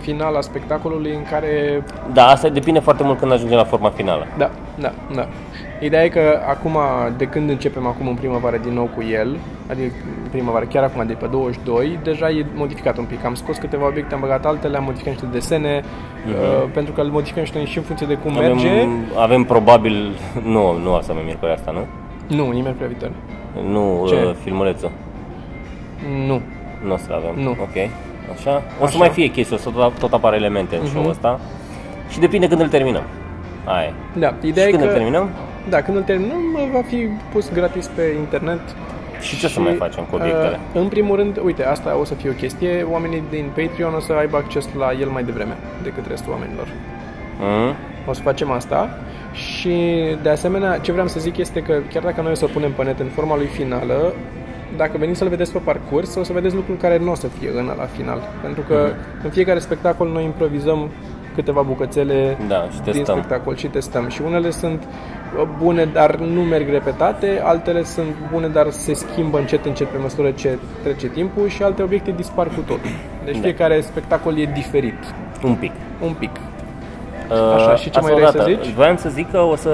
finală 0.00 0.38
a 0.38 0.40
spectacolului 0.40 1.14
în 1.14 1.24
care... 1.30 1.82
Da, 2.12 2.26
asta 2.26 2.48
depinde 2.48 2.78
foarte 2.78 3.02
mult 3.02 3.18
când 3.18 3.32
ajungem 3.32 3.56
la 3.56 3.64
forma 3.64 3.90
finală. 3.90 4.26
Da, 4.38 4.50
da, 4.74 4.92
da. 5.14 5.26
Ideea 5.80 6.04
e 6.04 6.08
că 6.08 6.40
acum, 6.48 6.76
de 7.16 7.24
când 7.24 7.50
începem 7.50 7.86
acum 7.86 8.08
în 8.08 8.14
primăvară 8.14 8.56
din 8.56 8.72
nou 8.72 8.90
cu 8.96 9.02
el, 9.02 9.36
adică 9.70 9.94
în 10.22 10.30
primăvară, 10.30 10.64
chiar 10.64 10.82
acum 10.82 11.06
de 11.06 11.12
pe 11.12 11.26
22, 11.26 11.98
deja 12.02 12.30
e 12.30 12.46
modificat 12.54 12.98
un 12.98 13.04
pic. 13.04 13.24
Am 13.24 13.34
scos 13.34 13.56
câteva 13.56 13.86
obiecte, 13.86 14.14
am 14.14 14.20
băgat 14.20 14.46
altele, 14.46 14.76
am 14.76 14.84
modificat 14.84 15.12
niște 15.12 15.28
desene, 15.32 15.82
uh, 16.28 16.68
pentru 16.72 16.92
că 16.92 17.00
îl 17.00 17.08
modificăm 17.08 17.44
și 17.44 17.52
noi 17.54 17.64
și 17.64 17.76
în 17.78 17.82
funcție 17.84 18.06
de 18.06 18.14
cum 18.14 18.32
merge. 18.32 18.68
Avem, 18.68 18.90
avem 19.16 19.42
probabil... 19.44 20.14
Nu, 20.44 20.78
nu 20.78 20.94
o 20.94 21.00
să 21.00 21.10
avem 21.10 21.24
miercuri 21.24 21.52
asta, 21.52 21.70
nu? 21.70 21.86
Nu, 22.36 22.50
nimeni 22.50 22.74
prea 22.74 22.88
viitor. 22.88 23.10
Nu, 23.68 24.04
Ce? 24.08 24.14
uh, 24.14 24.34
filmulețul. 24.42 24.90
Nu. 26.26 26.40
Nu 26.84 26.92
o 26.92 26.96
să 26.96 27.12
avem. 27.14 27.42
Nu. 27.42 27.50
Ok. 27.50 27.76
Așa? 28.34 28.54
O 28.56 28.62
să 28.68 28.82
Așa. 28.82 28.88
Mhm. 28.88 28.98
mai 28.98 29.08
fie 29.08 29.26
chestii, 29.26 29.56
o 29.56 29.58
să 29.58 29.70
tot, 29.70 29.98
tot 29.98 30.12
apară 30.12 30.36
elemente 30.36 30.76
în 30.76 30.86
show-ul 30.86 31.10
ăsta. 31.10 31.40
Și 32.08 32.18
depinde 32.18 32.48
când 32.48 32.60
îl 32.60 32.68
terminăm. 32.68 33.02
Aia 33.64 33.86
e. 33.86 33.92
Da, 34.18 34.34
ideea 34.42 34.66
Și 34.66 34.72
e 34.74 34.76
când 34.76 34.82
că... 34.82 34.88
îl 34.88 34.96
terminăm? 34.96 35.28
Da, 35.68 35.82
când 35.82 35.96
îl 35.96 36.02
terminăm, 36.02 36.40
va 36.72 36.82
fi 36.86 37.08
pus 37.32 37.52
gratis 37.52 37.86
pe 37.86 38.02
internet 38.18 38.60
Și 39.20 39.38
ce 39.38 39.46
o 39.46 39.48
să 39.48 39.60
mai 39.60 39.74
facem 39.74 40.04
cu 40.10 40.16
obiectele? 40.16 40.58
Uh, 40.74 40.80
în 40.80 40.88
primul 40.88 41.16
rând, 41.16 41.40
uite, 41.44 41.64
asta 41.64 41.96
o 42.00 42.04
să 42.04 42.14
fie 42.14 42.30
o 42.30 42.32
chestie, 42.32 42.86
oamenii 42.90 43.22
din 43.30 43.44
Patreon 43.56 43.94
o 43.94 44.00
să 44.00 44.12
aibă 44.12 44.36
acces 44.36 44.68
la 44.78 44.92
el 45.00 45.08
mai 45.08 45.24
devreme 45.24 45.56
decât 45.82 46.06
restul 46.06 46.32
oamenilor. 46.32 46.68
Mm? 47.38 47.74
O 48.06 48.12
să 48.12 48.22
facem 48.22 48.50
asta 48.50 48.98
și, 49.32 49.76
de 50.22 50.28
asemenea, 50.28 50.78
ce 50.78 50.92
vreau 50.92 51.06
să 51.06 51.20
zic 51.20 51.36
este 51.36 51.60
că 51.62 51.72
chiar 51.92 52.02
dacă 52.02 52.20
noi 52.20 52.30
o 52.30 52.34
să 52.34 52.44
o 52.44 52.48
punem 52.52 52.72
pe 52.72 52.84
net 52.84 52.98
în 52.98 53.06
forma 53.06 53.36
lui 53.36 53.46
finală, 53.46 54.12
dacă 54.76 54.92
veniți 54.98 55.18
să-l 55.18 55.28
vedeți 55.28 55.52
pe 55.52 55.58
parcurs, 55.64 56.14
o 56.14 56.22
să 56.22 56.32
vedeți 56.32 56.54
lucruri 56.54 56.78
care 56.78 56.98
nu 56.98 57.10
o 57.10 57.14
să 57.14 57.26
fie 57.26 57.48
în 57.56 57.64
la 57.76 57.84
final. 57.96 58.20
Pentru 58.42 58.62
că 58.68 58.74
Mhm. 58.88 59.24
în 59.24 59.30
fiecare 59.30 59.58
spectacol 59.58 60.08
noi 60.08 60.24
improvizăm 60.24 60.88
câteva 61.34 61.60
bucățele 61.62 62.36
Da, 62.48 62.68
și 62.72 62.80
din 62.82 62.92
testăm. 62.92 63.16
spectacol 63.16 63.56
și 63.56 63.66
testăm. 63.66 64.08
Și 64.08 64.22
unele 64.26 64.50
sunt 64.50 64.82
uh, 64.82 65.48
bune, 65.62 65.84
dar 65.84 66.16
nu 66.16 66.40
merg 66.40 66.68
repetate, 66.70 67.40
altele 67.44 67.82
sunt 67.84 68.14
bune, 68.32 68.46
dar 68.48 68.70
se 68.70 68.94
schimbă 68.94 69.38
încet, 69.38 69.64
încet 69.64 69.86
pe 69.88 69.98
măsură 70.02 70.30
ce 70.30 70.58
trece 70.82 71.06
timpul 71.08 71.48
și 71.48 71.62
alte 71.62 71.82
obiecte 71.82 72.10
dispar 72.16 72.46
cu 72.46 72.60
totul. 72.60 72.90
Deci 73.24 73.34
Da. 73.34 73.40
fiecare 73.40 73.80
spectacol 73.80 74.38
e 74.38 74.50
diferit, 74.54 74.98
Un 75.44 75.54
pic. 75.54 75.72
un 76.04 76.12
pic. 76.18 76.30
Uh, 77.30 77.54
Așa, 77.54 77.74
și 77.74 77.90
ce 77.90 77.98
asta 77.98 78.10
mai 78.10 78.20
vrei 78.20 78.30
să 78.30 78.36
odată. 78.38 78.50
zici? 78.62 78.74
Voiam 78.74 78.96
să 78.96 79.08
zic 79.08 79.30
că 79.30 79.38
o 79.38 79.56
să, 79.56 79.70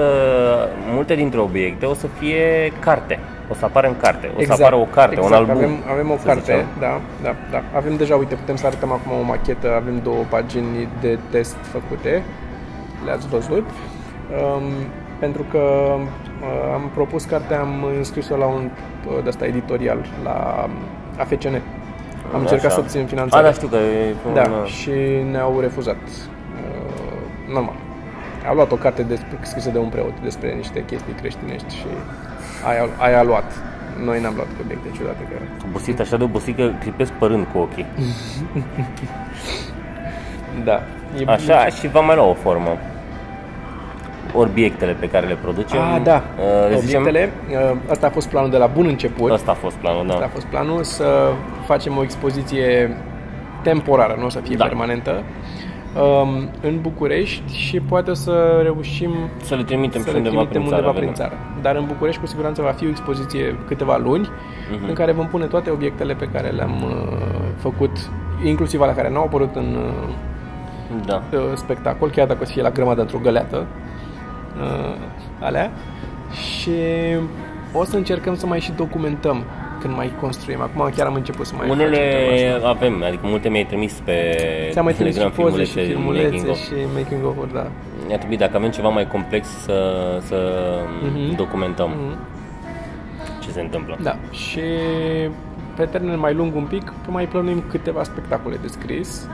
multe 0.93 1.15
dintre 1.15 1.39
obiecte 1.39 1.85
o 1.85 1.93
să 1.93 2.07
fie 2.19 2.71
carte. 2.79 3.19
O 3.49 3.53
să 3.53 3.65
apară 3.65 3.87
în 3.87 3.97
carte. 3.97 4.31
O 4.37 4.43
să 4.43 4.53
apară 4.53 4.75
o 4.75 4.83
carte, 4.83 5.15
exact. 5.15 5.31
un 5.31 5.37
album. 5.37 5.55
Avem, 5.55 5.77
avem 5.91 6.11
o 6.11 6.17
să 6.17 6.25
carte, 6.25 6.41
zicem. 6.41 6.65
da, 6.79 7.01
da, 7.23 7.35
da. 7.51 7.61
Avem 7.75 7.95
deja, 7.95 8.15
uite, 8.15 8.35
putem 8.35 8.55
să 8.55 8.65
arătăm 8.65 8.91
acum 8.91 9.11
o 9.19 9.21
machetă, 9.21 9.75
avem 9.75 9.99
două 10.03 10.23
pagini 10.29 10.87
de 11.01 11.19
test 11.29 11.57
făcute, 11.61 12.23
le-ați 13.05 13.27
văzut. 13.27 13.69
Um, 13.69 14.63
pentru 15.19 15.45
că 15.51 15.57
uh, 15.57 16.73
am 16.73 16.91
propus 16.93 17.23
cartea, 17.23 17.59
am 17.59 17.83
înscris-o 17.97 18.37
la 18.37 18.45
un 18.45 18.69
uh, 19.07 19.23
de 19.23 19.29
asta 19.29 19.45
editorial, 19.45 20.05
la 20.23 20.65
um, 20.67 20.71
AFCN. 21.17 21.61
Am 22.33 22.39
încercat 22.39 22.65
Așa. 22.65 22.73
să 22.73 22.79
obținem 22.79 23.05
A, 23.05 23.07
finanțare. 23.07 23.43
da, 23.43 23.51
știu 23.51 23.67
că 23.67 23.75
e 23.75 24.15
Da, 24.33 24.41
un, 24.41 24.65
și 24.65 24.91
ne-au 25.31 25.59
refuzat. 25.59 25.95
Uh, 25.95 27.53
normal. 27.53 27.75
Au 28.47 28.55
luat 28.55 28.71
o 28.71 28.75
carte 28.75 29.01
despre, 29.03 29.37
scrisă 29.41 29.69
de 29.69 29.77
un 29.77 29.89
preot 29.89 30.19
despre 30.23 30.53
niște 30.53 30.83
chestii 30.85 31.13
creștinești 31.13 31.75
și 31.75 31.87
aia, 32.67 32.89
aia 32.97 33.19
a 33.19 33.23
luat. 33.23 33.51
Noi 34.03 34.21
n-am 34.21 34.33
luat 34.35 34.47
cu 34.47 34.61
obiecte 34.63 34.87
ciudate. 34.95 35.23
Că... 35.29 35.35
obosit, 35.67 35.99
așa 35.99 36.17
de 36.17 36.23
obosit 36.23 36.55
că 36.55 36.71
clipesc 36.79 37.11
părând 37.11 37.45
cu 37.51 37.57
ochii. 37.57 37.85
Da. 40.63 40.81
E 41.19 41.23
Așa, 41.27 41.65
și 41.65 41.87
va 41.87 41.99
mai 41.99 42.15
lua 42.15 42.25
o 42.25 42.33
formă. 42.33 42.77
Obiectele 44.33 44.91
pe 44.91 45.09
care 45.09 45.27
le 45.27 45.37
producem. 45.41 45.79
Ah, 45.79 46.01
da. 46.03 46.23
Uh, 46.39 46.69
le 46.69 46.79
zicem- 46.79 46.99
Obiectele, 47.01 47.31
uh, 47.71 47.77
asta 47.89 48.07
a 48.07 48.09
fost 48.09 48.27
planul 48.27 48.49
de 48.49 48.57
la 48.57 48.65
bun 48.65 48.85
început. 48.85 49.31
Ăsta 49.31 49.51
a 49.51 49.53
fost 49.53 49.75
planul, 49.75 50.01
Asta 50.09 50.15
a 50.15 50.19
da. 50.19 50.27
fost 50.27 50.45
planul, 50.45 50.83
să 50.83 51.29
facem 51.65 51.97
o 51.97 52.03
expoziție 52.03 52.97
temporară, 53.61 54.15
nu 54.19 54.25
o 54.25 54.29
să 54.29 54.39
fie 54.39 54.55
Da. 54.55 54.65
permanentă, 54.65 55.23
um, 56.01 56.49
în 56.61 56.81
București 56.81 57.53
și 57.53 57.79
poate 57.79 58.11
o 58.11 58.13
să 58.13 58.59
reușim 58.63 59.11
Să 59.41 59.55
le 59.55 59.63
trimitem 59.63 60.01
să 60.01 60.07
și 60.07 60.13
le 60.13 60.17
undeva 60.17 60.35
trimitem 60.35 60.61
prin 60.61 60.69
țară. 60.69 60.75
undeva 60.75 60.91
vedem. 60.91 61.11
prin 61.13 61.13
țară. 61.23 61.33
Dar 61.61 61.75
în 61.75 61.85
București 61.85 62.21
cu 62.21 62.27
siguranță 62.27 62.61
va 62.61 62.71
fi 62.71 62.85
o 62.85 62.89
expoziție 62.89 63.55
câteva 63.67 63.97
luni 63.97 64.29
Mhm. 64.71 64.87
în 64.87 64.93
care 64.93 65.11
vom 65.11 65.27
pune 65.27 65.45
toate 65.45 65.69
obiectele 65.69 66.13
pe 66.13 66.25
care 66.33 66.49
le-am 66.49 66.83
uh, 66.83 67.17
făcut, 67.57 67.91
inclusiv 68.43 68.79
la 68.79 68.93
care 68.93 69.09
n-au 69.09 69.23
apărut 69.23 69.55
în 69.55 69.75
uh, 69.75 70.13
Da. 71.05 71.21
uh, 71.33 71.39
spectacol, 71.55 72.09
chiar 72.09 72.27
dacă 72.27 72.39
o 72.41 72.45
să 72.45 72.51
fie 72.51 72.61
la 72.61 72.69
grămadă 72.69 73.01
într-o 73.01 73.19
găleată 73.23 73.65
uh, 74.61 74.95
alea 75.39 75.71
și 76.31 76.71
o 77.73 77.83
să 77.83 77.95
încercăm 77.95 78.35
să 78.35 78.45
mai 78.47 78.59
și 78.59 78.71
documentăm 78.71 79.43
când 79.85 79.97
mai 79.97 80.11
construim. 80.21 80.61
Acum 80.61 80.89
chiar 80.95 81.07
am 81.07 81.13
început 81.13 81.45
să 81.45 81.53
mai 81.57 81.67
facem 81.67 81.85
treaba 81.85 82.05
Unele 82.25 82.53
asta. 82.55 82.67
avem, 82.69 83.03
adică 83.03 83.23
multe 83.27 83.49
mi-ai 83.49 83.65
trimis 83.65 83.93
pe 84.03 84.15
Ți-am 84.71 84.83
mai 84.83 84.93
trimis 84.93 85.13
și 85.13 85.19
Telegram 85.19 85.45
poze 85.45 85.63
și 85.63 85.85
filmulețe 85.85 86.25
making 86.29 86.49
of. 86.49 86.57
și 86.57 86.73
making 86.95 87.25
of 87.25 87.35
da. 87.53 87.67
Ar 88.11 88.17
trebui, 88.17 88.37
dacă 88.37 88.57
avem 88.57 88.69
ceva 88.71 88.89
mai 88.89 89.07
complex, 89.07 89.47
să, 89.47 89.77
să 90.21 90.37
Mhm. 91.03 91.35
documentăm 91.35 91.89
Mhm. 91.89 92.17
ce 93.43 93.49
se 93.51 93.61
întâmplă. 93.61 93.97
Da, 94.01 94.15
și 94.31 94.59
pe 95.75 95.85
termen 95.85 96.19
mai 96.19 96.33
lung 96.33 96.55
un 96.55 96.63
pic, 96.63 96.93
mai 97.07 97.25
plănuim 97.27 97.63
câteva 97.69 98.03
spectacole 98.03 98.55
de 98.61 98.67
scris. 98.67 99.27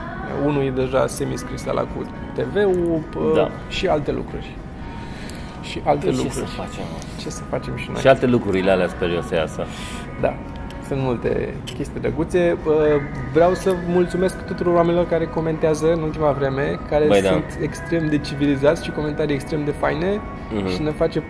Unul 0.46 0.62
e 0.62 0.70
deja 0.70 1.06
semiscris 1.06 1.64
la 1.64 1.80
cu 1.80 2.06
TV-ul 2.34 3.00
p- 3.10 3.34
Da. 3.34 3.50
și 3.68 3.86
alte 3.86 4.12
lucruri. 4.12 4.50
Și 5.62 5.80
alte 5.84 6.04
Păi 6.06 6.14
ce 6.14 6.22
lucruri. 6.22 6.46
să 6.46 6.52
facem? 6.54 6.84
Ce 7.20 7.30
să 7.30 7.42
facem 7.50 7.76
și 7.76 7.88
noi? 7.90 8.00
Și 8.00 8.06
alte 8.08 8.26
lucrurile 8.26 8.70
alea 8.70 8.88
sper 8.88 9.10
eu 9.10 9.20
să 9.20 9.34
iasă. 9.34 9.66
Da, 10.20 10.34
sunt 10.86 11.00
multe 11.00 11.54
chestii 11.76 12.00
drăguțe. 12.00 12.56
Uh, 12.66 12.72
Vreau 13.32 13.54
să 13.54 13.74
mulțumesc 13.88 14.44
tuturor 14.44 14.74
oamenilor 14.74 15.06
care 15.08 15.24
comentează 15.26 15.92
în 15.92 16.02
ultima 16.02 16.30
vreme, 16.30 16.78
care 16.88 17.04
Băi, 17.06 17.22
da. 17.22 17.28
sunt 17.28 17.44
extrem 17.62 18.06
de 18.08 18.18
civilizați 18.18 18.84
și 18.84 18.90
comentarii 18.90 19.34
extrem 19.34 19.64
de 19.64 19.70
faine 19.70 20.20
Mhm. 20.54 20.68
și 20.68 20.82
ne 20.82 20.90
face 20.90 21.22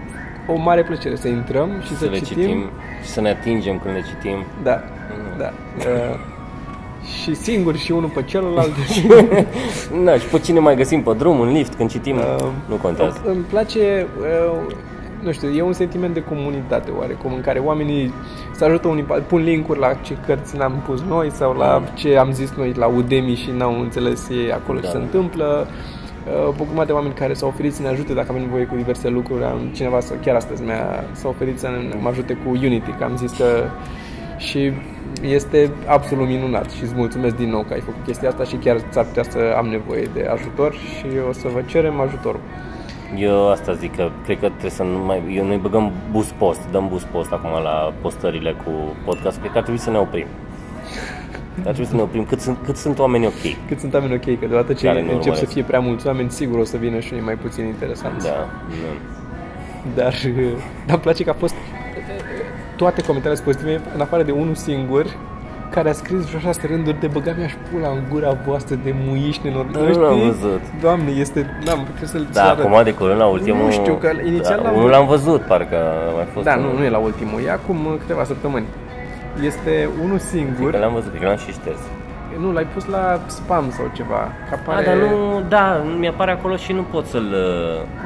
o 0.46 0.56
mare 0.56 0.82
plăcere 0.82 1.16
să 1.16 1.28
intrăm 1.28 1.70
și 1.82 1.88
să 1.96 2.04
să, 2.04 2.10
le 2.10 2.18
citim. 2.18 2.70
și 3.02 3.08
să 3.08 3.20
ne 3.20 3.28
atingem 3.28 3.78
când 3.78 3.94
le 3.94 4.02
citim. 4.08 4.44
Da, 4.62 4.82
da. 5.38 5.52
Uh, 7.02 7.08
și 7.22 7.34
singur 7.34 7.76
și 7.76 7.92
unul 7.92 8.08
pe 8.08 8.22
celălalt. 8.22 8.70
Da, 10.04 10.14
și 10.18 10.26
pe 10.26 10.38
cine 10.38 10.58
mai 10.58 10.76
găsim 10.76 11.02
pe 11.02 11.12
drum, 11.18 11.40
în 11.40 11.52
lift, 11.52 11.74
când 11.74 11.90
citim, 11.90 12.16
Uh, 12.16 12.44
nu 12.68 12.74
contează. 12.74 13.20
Îmi 13.26 13.44
place 13.48 14.06
uh, 14.20 14.60
nu 15.22 15.32
știu, 15.32 15.48
e 15.48 15.62
un 15.62 15.72
sentiment 15.72 16.14
de 16.14 16.22
comunitate 16.22 16.90
oarecum, 16.98 17.32
în 17.34 17.40
care 17.40 17.58
oamenii 17.58 18.12
se 18.52 18.64
ajută 18.64 18.88
unii, 18.88 19.02
pe- 19.02 19.22
pun 19.26 19.42
linkuri 19.42 19.78
la 19.78 19.92
ce 19.94 20.16
cărți 20.26 20.56
ne-am 20.56 20.82
pus 20.86 21.00
noi 21.08 21.30
sau 21.30 21.52
la 21.56 21.82
ce 21.94 22.16
am 22.16 22.32
zis 22.32 22.52
noi 22.56 22.72
la 22.76 22.86
Udemy 22.86 23.34
și 23.34 23.50
n-au 23.56 23.80
înțeles 23.80 24.28
ei 24.28 24.52
acolo 24.52 24.78
Da. 24.78 24.84
ce 24.86 24.90
se 24.92 24.98
întâmplă. 24.98 25.66
Uh, 26.26 26.48
O 26.48 26.64
grămadă 26.64 26.86
de 26.86 26.92
oameni 26.92 27.14
care 27.14 27.32
s-au 27.32 27.48
oferit 27.48 27.74
să 27.74 27.82
ne 27.82 27.88
ajute 27.88 28.12
dacă 28.12 28.26
avem 28.30 28.42
nevoie 28.42 28.64
cu 28.64 28.76
diverse 28.76 29.08
lucruri. 29.08 29.44
Am 29.44 29.58
cineva, 29.74 30.00
să- 30.00 30.14
chiar 30.24 30.34
astăzi 30.34 30.62
mi-a, 30.62 31.04
s-a 31.12 31.28
oferit 31.28 31.58
să 31.58 31.66
ne- 31.68 31.96
mă 32.00 32.08
ajute 32.08 32.32
cu 32.44 32.50
Unity, 32.50 32.90
că 32.98 33.04
am 33.04 33.16
zis 33.16 33.32
că 33.32 33.44
și 34.36 34.72
este 35.22 35.70
absolut 35.86 36.26
minunat 36.26 36.70
și 36.70 36.82
îți 36.82 36.94
mulțumesc 36.94 37.36
din 37.36 37.48
nou 37.48 37.62
că 37.62 37.72
ai 37.72 37.80
făcut 37.80 38.04
chestia 38.04 38.28
asta 38.28 38.44
și 38.44 38.56
chiar 38.56 38.76
ți-ar 38.90 39.04
putea 39.04 39.22
să 39.22 39.54
am 39.56 39.66
nevoie 39.66 40.08
de 40.14 40.26
ajutor 40.32 40.72
și 40.72 41.06
o 41.28 41.32
să 41.32 41.48
vă 41.48 41.60
cerem 41.66 42.00
ajutorul. 42.00 42.40
Eu 43.16 43.50
asta 43.50 43.72
zic 43.72 43.96
că 43.96 44.10
cred 44.24 44.38
că 44.38 44.46
trebuie 44.46 44.70
să 44.70 44.82
nu 44.82 44.98
mai... 44.98 45.22
Eu 45.36 45.46
noi 45.46 45.56
băgăm 45.56 45.92
boost 46.10 46.32
post, 46.32 46.60
dăm 46.70 46.88
boost 46.88 47.04
post 47.04 47.32
acum 47.32 47.50
la 47.62 47.92
postările 48.00 48.52
cu 48.64 48.70
podcast. 49.04 49.38
Cred 49.38 49.50
că 49.50 49.56
ar 49.56 49.62
trebui 49.62 49.80
să 49.80 49.90
ne 49.90 49.98
oprim. 49.98 50.26
Ar 51.56 51.72
trebui 51.72 51.84
să 51.84 51.94
ne 51.94 52.02
oprim 52.02 52.24
cât 52.24 52.40
sunt, 52.40 52.58
cât 52.64 52.76
sunt 52.76 52.98
oameni 52.98 53.26
ok. 53.26 53.68
Cât 53.68 53.78
sunt 53.78 53.94
oameni 53.94 54.14
ok, 54.14 54.38
că 54.38 54.46
deodată 54.46 54.72
ce 54.72 54.86
Care 54.86 55.02
nu 55.02 55.08
încep 55.08 55.22
să 55.22 55.28
urmăresc. 55.28 55.52
fie 55.52 55.62
prea 55.62 55.80
mulți 55.80 56.06
oameni, 56.06 56.30
sigur 56.30 56.58
o 56.58 56.64
să 56.64 56.76
vină 56.76 56.98
și 57.00 57.12
unii 57.12 57.24
mai 57.24 57.34
puțin 57.34 57.64
interesanți. 57.64 58.26
Da, 58.26 58.48
nu. 58.68 58.74
Dar, 59.94 60.14
dar 60.86 60.94
îmi 60.94 61.00
place 61.00 61.24
că 61.24 61.30
a 61.30 61.32
fost 61.32 61.54
toate 62.76 63.02
comentariile 63.02 63.42
sunt 63.44 63.56
pozitive, 63.56 63.80
în 63.94 64.00
afară 64.00 64.22
de 64.22 64.30
unul 64.32 64.54
singur, 64.54 65.06
care 65.70 65.88
a 65.88 65.92
scris 65.92 66.24
vreo 66.26 66.40
șase 66.40 66.66
rânduri 66.66 67.00
de 67.00 67.06
băga 67.06 67.34
mi-aș 67.38 67.52
pula 67.70 67.88
în 67.88 68.02
gura 68.10 68.36
voastră 68.46 68.74
de 68.84 68.94
muiși 69.06 69.40
nenorociți. 69.44 69.78
Da, 69.78 69.98
nu 69.98 70.00
l-am 70.00 70.18
văzut. 70.18 70.60
Doamne, 70.80 71.10
este... 71.10 71.46
N-am, 71.64 71.86
cred 71.96 72.08
să-l 72.08 72.22
Da, 72.22 72.30
ți-arăt. 72.32 72.64
acum 72.64 72.82
de 72.84 72.94
curând 72.94 73.18
la 73.18 73.26
ultimul... 73.26 73.64
Nu 73.64 73.70
știu, 73.70 73.94
că 73.94 74.10
inițial 74.24 74.60
da, 74.62 74.62
l-am 74.70 74.76
unul 74.76 74.88
văzut. 74.88 74.98
l-am 74.98 75.06
văzut, 75.06 75.40
parcă 75.40 75.76
a 75.76 76.14
mai 76.14 76.26
fost 76.32 76.44
Da, 76.46 76.54
unul. 76.56 76.70
nu, 76.72 76.78
nu 76.78 76.84
e 76.84 76.88
la 76.88 76.98
ultimul, 76.98 77.40
e 77.46 77.50
acum 77.50 77.96
câteva 78.00 78.24
săptămâni. 78.24 78.66
Este 79.44 79.88
unul 80.04 80.16
Cred 80.16 80.28
singur. 80.28 80.70
că 80.70 80.78
l-am 80.78 80.92
văzut, 80.92 81.08
cred 81.10 81.22
că 81.22 81.28
l-am 81.28 81.36
și 81.36 81.50
șters. 81.52 81.80
Nu, 82.38 82.52
l-ai 82.52 82.66
pus 82.74 82.84
la 82.86 83.20
spam 83.26 83.70
sau 83.70 83.90
ceva. 83.94 84.28
Că 84.48 84.54
apare... 84.54 84.78
Ah, 84.78 84.84
dar 84.84 84.94
nu, 85.08 85.42
da, 85.48 85.82
mi-apare 85.98 86.30
acolo 86.30 86.56
și 86.56 86.72
nu 86.72 86.82
pot 86.82 87.06
să-l... 87.06 87.34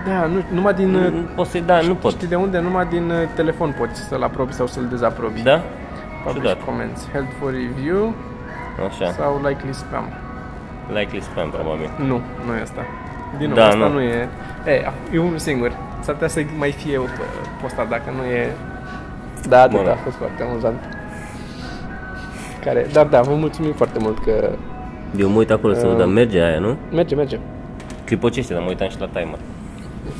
Da, 0.07 0.27
nu, 0.27 0.43
numai 0.53 0.75
din... 0.75 0.91
Nu, 0.91 0.99
nu 1.01 1.29
pot 1.35 1.47
să 1.47 1.59
da, 1.59 1.81
nu 1.81 1.95
pot. 1.95 2.13
Știi 2.13 2.29
de 2.29 2.35
unde? 2.35 2.59
Numai 2.59 2.87
din 2.87 3.11
uh, 3.11 3.17
telefon 3.35 3.75
poți 3.79 4.01
să-l 4.01 4.23
aprobi 4.23 4.53
sau 4.53 4.67
să-l 4.67 4.87
dezaprobi. 4.91 5.43
Da? 5.43 5.61
Publish 6.25 6.47
Ciudat. 6.47 6.65
comments. 6.65 7.09
Held 7.13 7.27
for 7.41 7.51
review 7.51 8.15
Așa, 8.89 9.11
sau 9.13 9.41
likely 9.49 9.73
spam. 9.73 10.09
likely 10.89 11.21
spam, 11.21 11.51
probabil. 11.51 11.91
Nu, 11.99 12.21
nu 12.47 12.55
e 12.59 12.63
asta. 12.63 12.81
Din 13.39 13.47
nou, 13.49 13.57
Da, 13.57 13.67
asta 13.67 13.77
nu. 13.87 13.93
nu, 13.93 14.01
e... 14.01 14.29
E, 14.67 14.93
e 15.13 15.19
unul 15.19 15.39
singur. 15.39 15.73
S-ar 16.01 16.15
putea 16.15 16.29
să 16.29 16.41
mai 16.59 16.71
fie 16.73 16.99
uh, 16.99 17.09
postat 17.63 17.89
dacă 17.89 18.11
nu 18.17 18.25
e... 18.25 18.51
Da, 19.49 19.61
atât 19.63 19.79
Bună. 19.79 19.91
a 19.91 19.95
fost 19.95 20.17
foarte 20.17 20.43
amuzant. 20.43 20.96
Care, 22.67 22.87
dar 22.93 23.07
da, 23.07 23.21
vă 23.21 23.35
mulțumim 23.35 23.73
foarte 23.73 23.99
mult 23.99 24.19
că 24.25 24.51
Eu 25.19 25.29
mă 25.29 25.39
uit 25.39 25.51
acolo 25.51 25.75
să 25.75 25.87
văd, 25.87 25.97
dar 25.99 26.07
merge 26.07 26.41
aia, 26.41 26.59
nu? 26.59 26.77
merge, 26.93 27.15
merge. 27.15 27.39
Clipocește, 28.05 28.53
dar 28.53 28.63
mă 28.63 28.69
uitam 28.69 28.89
și 28.89 28.97
la 29.01 29.07
timer. 29.07 29.39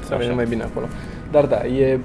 Să 0.05 0.15
vedem 0.19 0.35
mai 0.35 0.45
bine 0.49 0.63
acolo. 0.63 0.87
Dar 1.31 1.45
da, 1.47 1.65
e... 1.65 1.99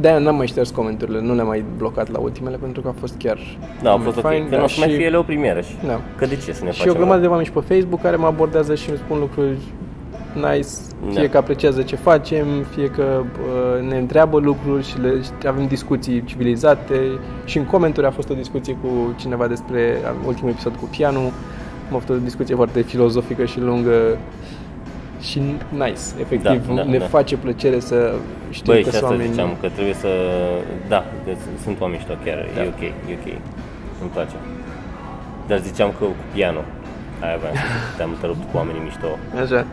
De-aia 0.00 0.18
n-am 0.18 0.36
mai 0.36 0.46
șters 0.46 0.70
comenturile, 0.70 1.20
nu 1.20 1.34
le-am 1.34 1.46
mai 1.46 1.64
blocat 1.76 2.10
la 2.10 2.18
ultimele 2.18 2.56
pentru 2.56 2.80
că 2.82 2.88
a 2.88 2.94
fost 3.00 3.14
chiar 3.18 3.38
Da, 3.82 3.92
a 3.92 3.96
fost 3.96 4.16
ok. 4.16 4.22
fain, 4.22 4.48
Că 4.48 4.56
nu 4.56 4.64
o 4.64 4.66
să 4.66 4.76
mai 4.78 4.88
și- 4.88 4.96
fie 4.96 5.04
ele 5.04 5.16
o 5.16 5.22
premieră 5.22 5.60
și... 5.60 5.72
Da. 5.86 6.00
Că 6.16 6.26
de 6.26 6.36
ce 6.36 6.52
să 6.52 6.64
ne 6.64 6.70
Și 6.70 6.78
facem 6.78 6.92
o 6.92 6.96
grămadă 6.96 7.20
de 7.20 7.26
oameni 7.26 7.46
și 7.46 7.52
pe 7.52 7.60
Facebook 7.74 8.00
care 8.02 8.16
mă 8.16 8.26
abordează 8.26 8.74
și 8.74 8.88
îmi 8.88 8.98
spun 8.98 9.18
lucruri 9.18 9.56
nice, 10.34 10.68
fie 11.10 11.22
Da. 11.22 11.28
că 11.28 11.36
apreciază 11.36 11.82
ce 11.82 11.96
facem, 11.96 12.46
fie 12.74 12.86
că 12.86 13.22
uh, 13.22 13.88
ne 13.88 13.96
întreabă 13.98 14.38
lucruri 14.38 14.84
și, 14.86 15.00
le, 15.00 15.22
și 15.22 15.46
avem 15.46 15.66
discuții 15.66 16.24
civilizate. 16.24 17.00
Și 17.44 17.58
în 17.58 17.64
comentarii 17.64 18.08
a 18.10 18.12
fost 18.12 18.30
o 18.30 18.34
discuție 18.34 18.76
cu 18.82 19.14
cineva 19.18 19.46
despre 19.46 19.96
ultimul 20.26 20.50
episod 20.50 20.76
cu 20.76 20.84
pianul. 20.84 21.30
Am 21.90 21.96
avut 21.96 22.08
o 22.08 22.14
discuție 22.14 22.54
foarte 22.54 22.80
filozofică 22.82 23.44
și 23.44 23.60
lungă 23.60 24.16
și 25.20 25.42
nice, 25.68 26.00
efectiv. 26.20 26.66
Da, 26.68 26.74
da, 26.74 26.82
ne 26.84 26.98
da. 26.98 27.04
face 27.04 27.36
plăcere 27.36 27.80
să 27.80 28.12
știm 28.50 28.72
Băi, 28.72 28.82
că 28.82 28.90
și 28.90 28.96
sunt 28.96 29.02
asta 29.02 29.06
oameni... 29.14 29.30
ziceam, 29.30 29.56
că 29.60 29.68
trebuie 29.68 29.94
să... 29.94 30.08
Da, 30.88 31.04
că 31.24 31.30
s- 31.40 31.62
sunt 31.62 31.80
oameni 31.80 31.98
mișto 31.98 32.14
chiar, 32.24 32.46
Da. 32.54 32.62
e 32.62 32.66
ok, 32.74 32.82
e 32.82 33.16
ok. 33.20 33.26
Îmi 34.00 34.10
place. 34.10 34.34
Dar 35.48 35.58
ziceam 35.58 35.88
că 35.98 36.04
cu 36.04 36.14
piano. 36.34 36.60
Aia 37.24 37.36
vreau 37.36 37.54
să 37.54 37.60
zic, 37.60 37.96
te-am 37.96 38.10
întrerupt 38.10 38.42
cu 38.50 38.56
oamenii 38.56 38.80
mișto. 38.84 39.10
Așa. 39.42 39.66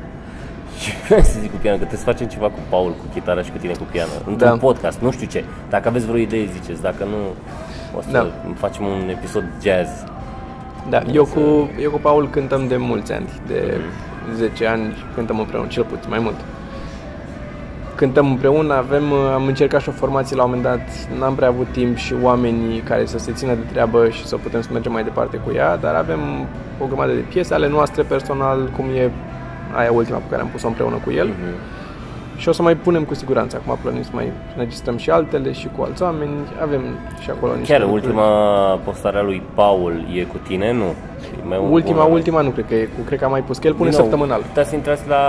Și 0.79 0.91
vreau 1.07 1.21
să 1.21 1.39
zic 1.41 1.51
cu 1.51 1.57
piano, 1.61 1.77
că 1.77 1.83
trebuie 1.85 2.05
să 2.05 2.11
facem 2.11 2.27
ceva 2.27 2.45
cu 2.45 2.59
Paul, 2.69 2.89
cu 2.91 3.05
chitara 3.13 3.41
și 3.41 3.51
cu 3.51 3.57
tine 3.57 3.73
cu 3.73 3.83
piano. 3.91 4.11
Într-un 4.27 4.49
Da. 4.49 4.55
podcast, 4.57 4.99
nu 4.99 5.11
știu 5.11 5.27
ce. 5.27 5.43
Dacă 5.69 5.87
aveți 5.87 6.05
vreo 6.05 6.17
idee, 6.19 6.45
ziceți. 6.45 6.81
Dacă 6.81 7.03
nu, 7.03 7.17
o 7.97 8.01
să 8.01 8.07
Da. 8.11 8.27
facem 8.55 8.85
un 8.85 9.09
episod 9.09 9.43
jazz. 9.63 9.89
Da, 10.89 11.01
eu 11.13 11.23
cu, 11.25 11.69
eu 11.81 11.89
cu 11.91 11.97
Paul 11.97 12.29
cântăm 12.29 12.67
de 12.67 12.77
mulți 12.77 13.13
ani, 13.13 13.25
de 13.47 13.77
Mhm. 14.27 14.35
10 14.35 14.65
ani 14.67 14.95
cântăm 15.15 15.39
împreună, 15.39 15.67
cel 15.67 15.83
puțin, 15.83 16.09
mai 16.09 16.19
mult. 16.19 16.35
Cântăm 17.95 18.27
împreună, 18.29 18.73
avem, 18.73 19.13
am 19.13 19.45
încercat 19.45 19.81
și 19.81 19.89
o 19.89 19.91
formație 19.91 20.35
la 20.35 20.43
un 20.43 20.49
moment 20.49 20.67
dat, 20.67 21.17
n-am 21.19 21.35
prea 21.35 21.47
avut 21.47 21.67
timp 21.71 21.95
și 21.97 22.13
oamenii 22.21 22.79
care 22.79 23.05
să 23.05 23.17
se 23.17 23.31
țină 23.31 23.53
de 23.53 23.61
treabă 23.71 24.09
și 24.09 24.25
să 24.25 24.35
putem 24.35 24.61
să 24.61 24.69
mergem 24.71 24.91
mai 24.91 25.03
departe 25.03 25.37
cu 25.37 25.51
ea, 25.55 25.75
dar 25.77 25.95
avem 25.95 26.19
o 26.79 26.85
grămadă 26.85 27.11
de 27.11 27.19
piese 27.29 27.53
ale 27.53 27.67
noastre 27.67 28.03
personal, 28.03 28.69
cum 28.75 28.85
e 28.95 29.11
aia 29.75 29.91
ultima 29.91 30.17
pe 30.17 30.23
care 30.29 30.41
am 30.41 30.47
pus-o 30.47 30.67
împreună 30.67 30.95
cu 31.03 31.11
el. 31.11 31.29
Și 32.37 32.49
o 32.49 32.51
să 32.51 32.61
mai 32.61 32.75
punem 32.75 33.03
cu 33.03 33.13
siguranță, 33.13 33.61
acum 33.61 33.77
plănuim 33.81 34.03
să 34.03 34.09
mai 34.13 34.31
înregistrăm 34.55 34.97
și 34.97 35.09
altele 35.09 35.51
și 35.51 35.67
cu 35.77 35.83
alți 35.83 36.01
oameni, 36.03 36.31
avem 36.61 36.81
și 37.21 37.29
acolo 37.29 37.55
niște 37.55 37.71
Chiar 37.73 37.81
lucruri. 37.81 38.05
ultima 38.05 38.27
postare 38.83 39.17
a 39.17 39.21
lui 39.21 39.41
Paul 39.53 40.05
e 40.15 40.21
cu 40.23 40.37
tine, 40.47 40.71
nu? 40.71 40.83
E 41.43 41.47
mai 41.47 41.59
Ultima, 41.69 42.03
una- 42.03 42.11
ultima 42.13 42.41
nu 42.41 42.49
cred 42.49 42.65
că 42.67 42.73
e 42.75 42.83
cu, 42.83 43.01
cred 43.05 43.19
că 43.19 43.25
am 43.25 43.31
mai 43.31 43.41
pus, 43.41 43.57
că 43.57 43.67
el 43.67 43.73
pune 43.73 43.89
Din 43.89 43.97
nou, 43.99 44.07
săptămânal. 44.07 44.41
Puteți 44.41 44.69
să 44.69 44.75
intrați 44.75 45.07
la 45.07 45.21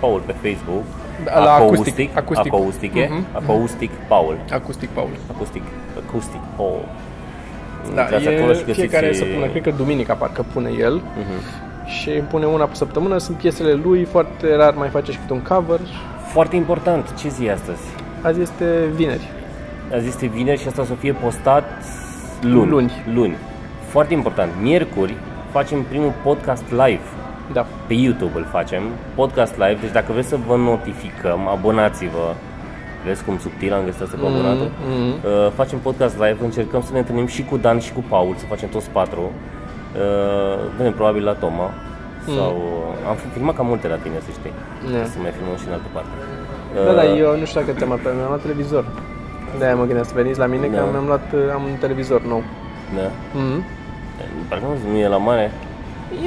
Paul 0.00 0.20
pe 0.26 0.32
Facebook. 0.42 0.82
Da, 1.24 1.38
la 1.44 1.52
Acoustic. 1.54 2.16
Acoustic. 2.16 2.16
Acoustic. 2.16 2.52
Acoustic. 2.52 2.94
e? 2.94 3.08
Mhm. 3.10 3.26
Acoustic 3.32 3.90
Paul. 4.08 4.36
Acustic 4.52 4.88
Paul. 4.88 5.08
Acoustic. 5.34 5.62
Acoustic 6.06 6.40
Paul. 6.56 6.80
Da, 7.94 8.00
Intrați 8.02 8.24
e 8.24 8.36
acolo 8.38 8.52
și 8.52 8.64
găsiți- 8.64 8.80
fiecare 8.86 9.12
săptămână, 9.12 9.46
cred 9.46 9.62
că 9.62 9.70
duminica 9.76 10.14
parcă 10.14 10.44
pune 10.52 10.70
el 10.78 10.94
Mhm. 10.94 11.38
Și 11.86 12.10
pune 12.10 12.46
una 12.46 12.64
pe 12.64 12.74
săptămână, 12.74 13.18
sunt 13.18 13.36
piesele 13.36 13.72
lui, 13.72 14.04
foarte 14.04 14.56
rar 14.56 14.74
mai 14.74 14.88
face 14.88 15.12
și 15.12 15.18
câte 15.18 15.32
un 15.32 15.42
cover. 15.42 15.80
Foarte 16.32 16.56
important, 16.56 17.14
ce 17.18 17.28
zi 17.28 17.44
e 17.44 17.52
astăzi? 17.52 17.82
Azi 18.22 18.40
este 18.40 18.64
vineri. 18.94 19.28
Azi 19.94 20.08
este 20.08 20.26
vineri 20.26 20.60
și 20.60 20.66
asta 20.68 20.82
o 20.82 20.84
să 20.84 20.94
fie 20.94 21.12
postat 21.12 21.64
luni. 22.40 22.70
Luni. 22.70 22.92
luni. 23.14 23.36
Foarte 23.88 24.14
important. 24.14 24.50
Miercuri 24.60 25.14
facem 25.50 25.82
primul 25.82 26.12
podcast 26.22 26.64
live. 26.70 27.06
Da. 27.52 27.66
Pe 27.86 27.94
YouTube 27.94 28.38
îl 28.38 28.46
facem, 28.50 28.82
podcast 29.14 29.52
live, 29.52 29.78
deci 29.80 29.92
dacă 29.92 30.12
vreți 30.12 30.28
să 30.28 30.38
vă 30.46 30.56
notificăm, 30.56 31.48
abonați-vă. 31.48 32.34
Vezi 33.06 33.24
cum 33.24 33.38
subtil 33.38 33.72
am 33.72 33.84
găsit 33.84 34.00
asta 34.00 34.16
cu 34.20 34.26
abonatul? 34.26 34.70
mm. 34.88 35.10
Uh, 35.10 35.50
facem 35.54 35.78
podcast 35.78 36.14
live, 36.14 36.36
încercăm 36.40 36.82
să 36.82 36.92
ne 36.92 36.98
întâlnim 36.98 37.26
și 37.26 37.44
cu 37.44 37.56
Dan 37.56 37.78
și 37.78 37.92
cu 37.92 38.04
Paul, 38.08 38.34
să 38.38 38.44
facem 38.44 38.68
toți 38.68 38.90
patru. 38.90 39.30
Uh, 39.96 40.58
vedem 40.76 40.92
probabil 40.92 41.24
la 41.24 41.32
Toma. 41.32 41.70
Sau 42.36 42.52
uh, 42.56 43.08
am 43.08 43.16
filmat 43.32 43.54
cam 43.56 43.66
multe 43.66 43.88
la 43.88 43.98
tine, 44.04 44.18
să 44.26 44.30
știi. 44.38 44.52
Da. 44.92 45.04
Să 45.12 45.16
mai 45.24 45.30
filmăm 45.36 45.56
și 45.60 45.66
în 45.66 45.72
altă 45.72 45.88
parte. 45.96 46.14
Da, 46.86 46.92
da, 47.00 47.02
Uh, 47.12 47.18
eu 47.24 47.30
nu 47.40 47.44
știu 47.44 47.60
dacă 47.60 47.72
te-am 47.78 47.88
luat, 47.92 48.02
mi-am 48.16 48.28
luat 48.32 48.42
televizor. 48.46 48.84
De-aia 49.58 49.74
mă 49.80 49.84
gândeam 49.88 50.04
să 50.10 50.14
veniți 50.20 50.38
la 50.44 50.46
mine, 50.54 50.66
că 50.66 50.76
Da. 50.76 50.82
mi-am 50.94 51.06
luat, 51.12 51.26
am 51.56 51.62
un 51.70 51.76
televizor 51.84 52.20
nou. 52.32 52.42
Da. 52.98 53.06
Mm. 53.40 53.60
Parcă 54.48 54.64
nu, 54.70 54.90
nu 54.92 54.98
e 54.98 55.08
la 55.08 55.16
mare. 55.28 55.50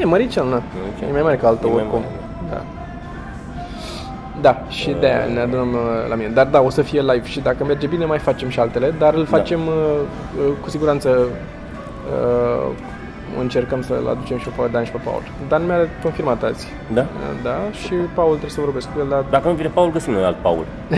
E 0.02 0.06
măricel, 0.06 0.46
na. 0.54 0.60
Măricel. 0.82 1.08
E 1.10 1.12
mai 1.12 1.22
mare 1.28 1.36
ca 1.42 1.48
altul 1.48 1.70
E 1.70 1.74
mai 1.74 1.82
oricum. 1.82 2.00
mare, 2.00 2.16
Da. 2.54 2.62
Da, 4.42 4.54
și 4.70 4.96
de 5.00 5.06
aia 5.06 5.26
ne 5.34 5.40
adunăm 5.40 5.72
uh, 5.74 6.10
la 6.10 6.16
mine. 6.16 6.30
Dar 6.30 6.46
da, 6.48 6.62
o 6.62 6.70
să 6.70 6.82
fie 6.82 7.02
live 7.02 7.28
și 7.28 7.40
dacă 7.40 7.64
merge 7.66 7.88
bine 7.88 8.06
mai 8.06 8.18
facem 8.18 8.50
și 8.50 8.60
altele, 8.60 8.94
dar 8.98 9.14
îl 9.14 9.26
facem 9.26 9.60
uh, 9.68 9.74
uh, 10.38 10.52
cu 10.62 10.70
siguranță 10.70 11.10
uh, 11.10 12.72
încercăm 13.40 13.82
să-l 13.82 14.08
aducem 14.10 14.38
și 14.38 14.48
pe 14.50 14.62
Dan 14.72 14.84
și 14.84 14.92
pe 14.92 15.00
Paul. 15.04 15.22
Dan 15.48 15.66
mi-a 15.66 15.78
confirmat 16.02 16.44
azi. 16.44 16.68
Da? 16.94 17.02
Uh, 17.02 17.08
Da, 17.44 17.58
și 17.72 17.94
Paul 18.14 18.30
trebuie 18.30 18.50
să 18.50 18.60
vorbesc 18.62 18.88
cu 18.94 19.00
el, 19.00 19.08
dar 19.10 19.24
Dacă 19.30 19.48
nu 19.48 19.54
vine 19.54 19.70
Paul, 19.74 19.92
găsim 19.92 20.14
noi 20.14 20.24
alt 20.24 20.36
Paul. 20.42 20.66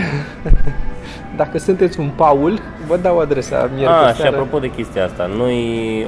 dacă 1.36 1.58
sunteți 1.58 2.00
un 2.00 2.10
Paul, 2.16 2.58
vă 2.86 2.96
dau 2.96 3.18
adresa 3.18 3.70
miercuri 3.74 4.06
Ah, 4.06 4.14
și 4.14 4.20
seara. 4.20 4.36
apropo 4.36 4.58
de 4.58 4.70
chestia 4.70 5.04
asta, 5.04 5.26
noi 5.36 5.56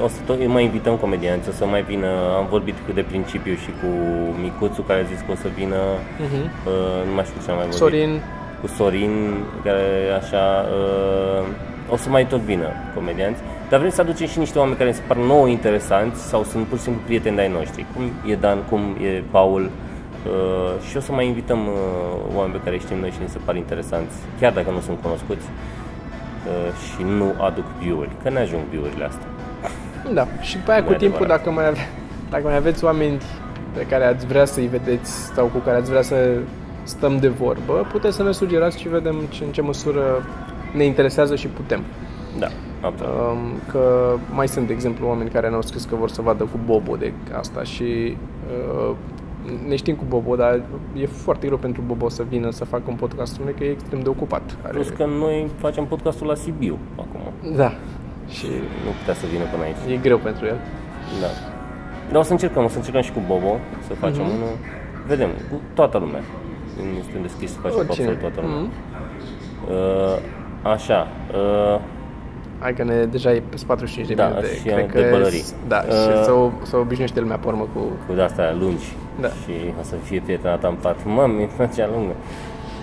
o 0.03 0.07
să 0.07 0.19
tot, 0.25 0.47
mai 0.47 0.63
invităm 0.63 0.95
comedianți, 0.95 1.49
o 1.49 1.51
să 1.51 1.65
mai 1.65 1.81
vină, 1.81 2.07
am 2.37 2.47
vorbit 2.49 2.75
cât 2.85 2.95
de 2.95 3.01
principiu 3.01 3.53
și 3.53 3.69
cu 3.81 3.87
Micuțu 4.41 4.81
care 4.81 4.99
a 4.99 5.03
zis 5.03 5.19
că 5.19 5.31
o 5.31 5.35
să 5.35 5.47
vină, 5.55 5.75
Mhm. 6.25 6.41
uh, 6.67 7.07
nu 7.07 7.13
mai 7.15 7.23
știu 7.23 7.41
ce 7.45 7.49
am 7.51 7.55
mai 7.55 7.65
vorbit. 7.65 7.81
Sorin, 7.83 8.21
Cu 8.61 8.67
Sorin, 8.67 9.13
care 9.63 9.83
așa, 10.21 10.65
uh, 10.77 11.45
o 11.93 11.95
să 11.97 12.09
mai 12.09 12.25
tot 12.27 12.39
vină 12.39 12.67
comedianți, 12.95 13.41
dar 13.71 13.79
vrem 13.79 13.91
să 13.91 14.01
aducem 14.01 14.27
și 14.27 14.39
niște 14.39 14.57
oameni 14.59 14.77
care 14.77 14.89
ne 14.89 14.95
se 14.95 15.01
par 15.07 15.17
nouă 15.17 15.47
interesanți 15.47 16.21
sau 16.21 16.43
sunt 16.43 16.65
pur 16.65 16.77
și 16.77 16.83
simplu 16.83 17.01
prieteni 17.05 17.35
de-ai 17.35 17.51
noștri, 17.51 17.85
cum 17.95 18.03
e 18.31 18.35
Dan, 18.35 18.57
cum 18.69 18.81
e 19.01 19.23
Paul, 19.31 19.69
Uh, 20.25 20.89
și 20.89 20.97
o 20.97 20.99
să 20.99 21.11
mai 21.11 21.27
invităm 21.27 21.59
uh, 21.67 22.35
oameni 22.35 22.53
pe 22.53 22.59
care 22.63 22.75
îi 22.75 22.81
știm 22.81 22.97
noi 22.99 23.11
și 23.11 23.19
ne 23.21 23.27
se 23.27 23.37
par 23.45 23.55
interesanți, 23.55 24.15
chiar 24.39 24.53
dacă 24.53 24.71
nu 24.71 24.79
sunt 24.79 24.97
cunoscuți 25.01 25.45
uh, 26.47 26.71
și 26.85 27.03
nu 27.17 27.33
aduc 27.37 27.65
view-uri, 27.79 28.09
că 28.23 28.29
ne 28.29 28.39
ajung 28.39 28.61
view-urile 28.69 29.05
astea. 29.05 29.27
Da, 30.13 30.27
și 30.41 30.57
pe 30.57 30.71
aia 30.71 30.79
Nu 30.79 30.85
cu 30.85 30.93
e 30.93 30.95
timpul, 30.95 31.17
adevărat. 31.17 31.43
dacă 31.43 31.55
mai, 31.55 31.67
ave- 31.67 31.89
dacă 32.29 32.43
mai 32.43 32.55
aveți 32.55 32.83
oameni 32.83 33.21
pe 33.73 33.81
care 33.81 34.05
ați 34.05 34.25
vrea 34.25 34.45
să-i 34.45 34.67
vedeți 34.67 35.11
sau 35.11 35.45
cu 35.45 35.57
care 35.57 35.77
ați 35.77 35.89
vrea 35.89 36.01
să 36.01 36.15
stăm 36.83 37.17
de 37.19 37.27
vorbă, 37.27 37.87
puteți 37.91 38.15
să 38.15 38.23
ne 38.23 38.31
sugerați 38.31 38.79
și 38.79 38.87
vedem 38.89 39.15
ce, 39.29 39.43
în 39.43 39.51
ce 39.51 39.61
măsură 39.61 40.25
ne 40.73 40.83
interesează 40.83 41.35
și 41.35 41.47
putem. 41.47 41.83
Da, 42.39 42.45
absolut. 42.45 42.61
Um, 42.65 42.70
Că 43.71 44.15
mai 44.33 44.47
sunt, 44.47 44.67
de 44.67 44.73
exemplu, 44.73 45.07
oameni 45.07 45.29
care 45.29 45.49
ne-au 45.49 45.61
scris 45.61 45.85
că 45.85 45.95
vor 45.95 46.09
să 46.09 46.21
vadă 46.21 46.43
cu 46.43 46.59
Bobo 46.65 46.95
de 46.95 47.13
asta 47.37 47.63
și 47.63 48.17
uh, 48.89 48.95
ne 49.67 49.75
știm 49.75 49.95
cu 49.95 50.03
Bobo, 50.07 50.35
dar 50.35 50.61
e 50.95 51.05
foarte 51.05 51.45
greu 51.47 51.57
pentru 51.57 51.81
Bobo 51.87 52.09
să 52.09 52.23
vină 52.29 52.49
să 52.51 52.65
facă 52.65 52.83
un 52.87 52.95
podcast, 52.95 53.35
pentru 53.37 53.55
că 53.57 53.63
e 53.63 53.69
extrem 53.71 53.99
de 53.99 54.09
ocupat. 54.09 54.57
Are... 54.63 54.71
Plus 54.73 54.89
că 54.89 55.05
noi 55.05 55.47
facem 55.57 55.85
podcastul 55.85 56.27
la 56.27 56.35
Sibiu 56.35 56.77
acum. 56.95 57.53
Da, 57.55 57.71
și 58.29 58.45
Nu 58.85 58.91
putea 58.99 59.13
să 59.13 59.25
vină 59.31 59.43
până 59.51 59.63
aici. 59.63 59.93
e 59.97 60.01
greu 60.01 60.17
pentru 60.17 60.45
el. 60.45 60.57
Da. 61.21 61.27
Dar 62.11 62.19
o 62.19 62.23
să 62.23 62.31
încercăm, 62.31 62.63
o 62.63 62.67
să 62.67 62.77
încercăm 62.77 63.01
și 63.01 63.11
cu 63.11 63.19
Bobo 63.27 63.57
să 63.87 63.93
facem 63.93 64.21
Mhm. 64.23 64.33
unul. 64.35 64.53
Vedem, 65.07 65.29
cu 65.51 65.61
toată 65.73 65.97
lumea. 65.97 66.21
Suntem 67.03 67.21
deschiși 67.21 67.51
să 67.51 67.59
facem 67.59 67.77
cu 67.77 67.83
Oricine. 67.83 68.07
absolut 68.09 68.33
toată 68.33 68.47
lumea. 68.47 68.59
Mhm. 68.61 68.71
Uh, 69.69 70.71
așa. 70.71 71.07
Uh, 71.33 71.79
Hai 72.61 72.73
că 72.73 72.83
ne, 72.83 73.03
deja 73.05 73.31
e 73.31 73.41
pe 73.49 73.55
45 73.65 74.07
de 74.07 74.13
Da, 74.13 74.27
minute. 74.27 74.47
și 74.55 74.61
Cred 74.61 74.77
am 74.77 74.85
că 74.85 74.97
de 74.99 75.03
pălării. 75.03 75.43
Da, 75.67 75.83
Uh, 75.87 75.93
și 75.93 76.23
să, 76.23 76.31
o, 76.31 76.51
să 76.63 76.77
obișnuiește 76.77 77.19
lumea 77.19 77.37
pe 77.37 77.47
urmă 77.47 77.67
cu... 77.73 77.79
cu 78.07 78.13
de-astea 78.13 78.55
lungi. 78.59 78.85
Da. 79.21 79.27
Și 79.27 79.53
o 79.79 79.83
să 79.83 79.95
fie 80.03 80.21
prietena 80.23 80.55
ta 80.55 80.67
în 80.67 80.75
pat. 80.81 80.97
Mami, 81.05 81.49
cea 81.75 81.89
lungă. 81.93 82.13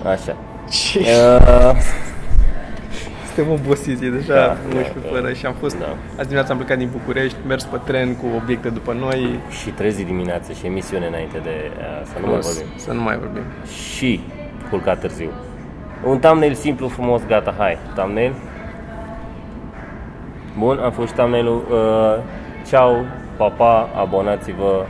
Așa. 0.05 0.37
Și 0.71 0.99
Uh, 0.99 1.73
suntem 3.35 3.53
obosiți, 3.53 4.05
e 4.05 4.11
deja 4.11 4.35
Da, 4.35 4.57
11 4.65 4.95
da, 5.03 5.09
fără 5.13 5.33
și 5.33 5.47
am 5.47 5.55
fost... 5.61 5.79
da. 5.79 5.87
Azi 6.17 6.23
dimineața 6.29 6.53
am 6.53 6.59
plecat 6.59 6.79
din 6.79 6.89
București, 6.93 7.37
mers 7.47 7.65
pe 7.65 7.79
tren 7.85 8.15
cu 8.15 8.27
obiecte 8.43 8.69
după 8.69 8.93
noi. 8.93 9.39
și 9.63 9.71
trezi 9.71 10.05
dimineață 10.05 10.53
și 10.53 10.67
emisiune 10.67 11.07
înainte 11.07 11.39
de 11.43 11.71
uh, 11.79 12.07
să 12.13 12.19
nu 12.21 12.27
mai 12.27 12.41
vorbim. 12.41 12.67
Să 12.77 12.93
nu 12.93 13.01
mai 13.03 13.19
vorbim. 13.19 13.43
Și 13.97 14.21
culcat 14.71 15.01
târziu. 15.01 15.31
Un 16.05 16.19
thumbnail 16.19 16.55
simplu, 16.55 16.89
frumos, 16.89 17.21
gata, 17.29 17.55
hai. 17.59 17.79
Thumbnail. 17.95 18.33
Bun, 20.59 20.79
am 20.79 20.91
făcut 20.91 21.09
și 21.09 21.15
thumbnail-ul. 21.15 21.63
Uh, 21.71 22.23
ceau, 22.69 23.05
pa, 23.37 23.49
pa, 23.49 23.89
abonați-vă, 24.01 24.85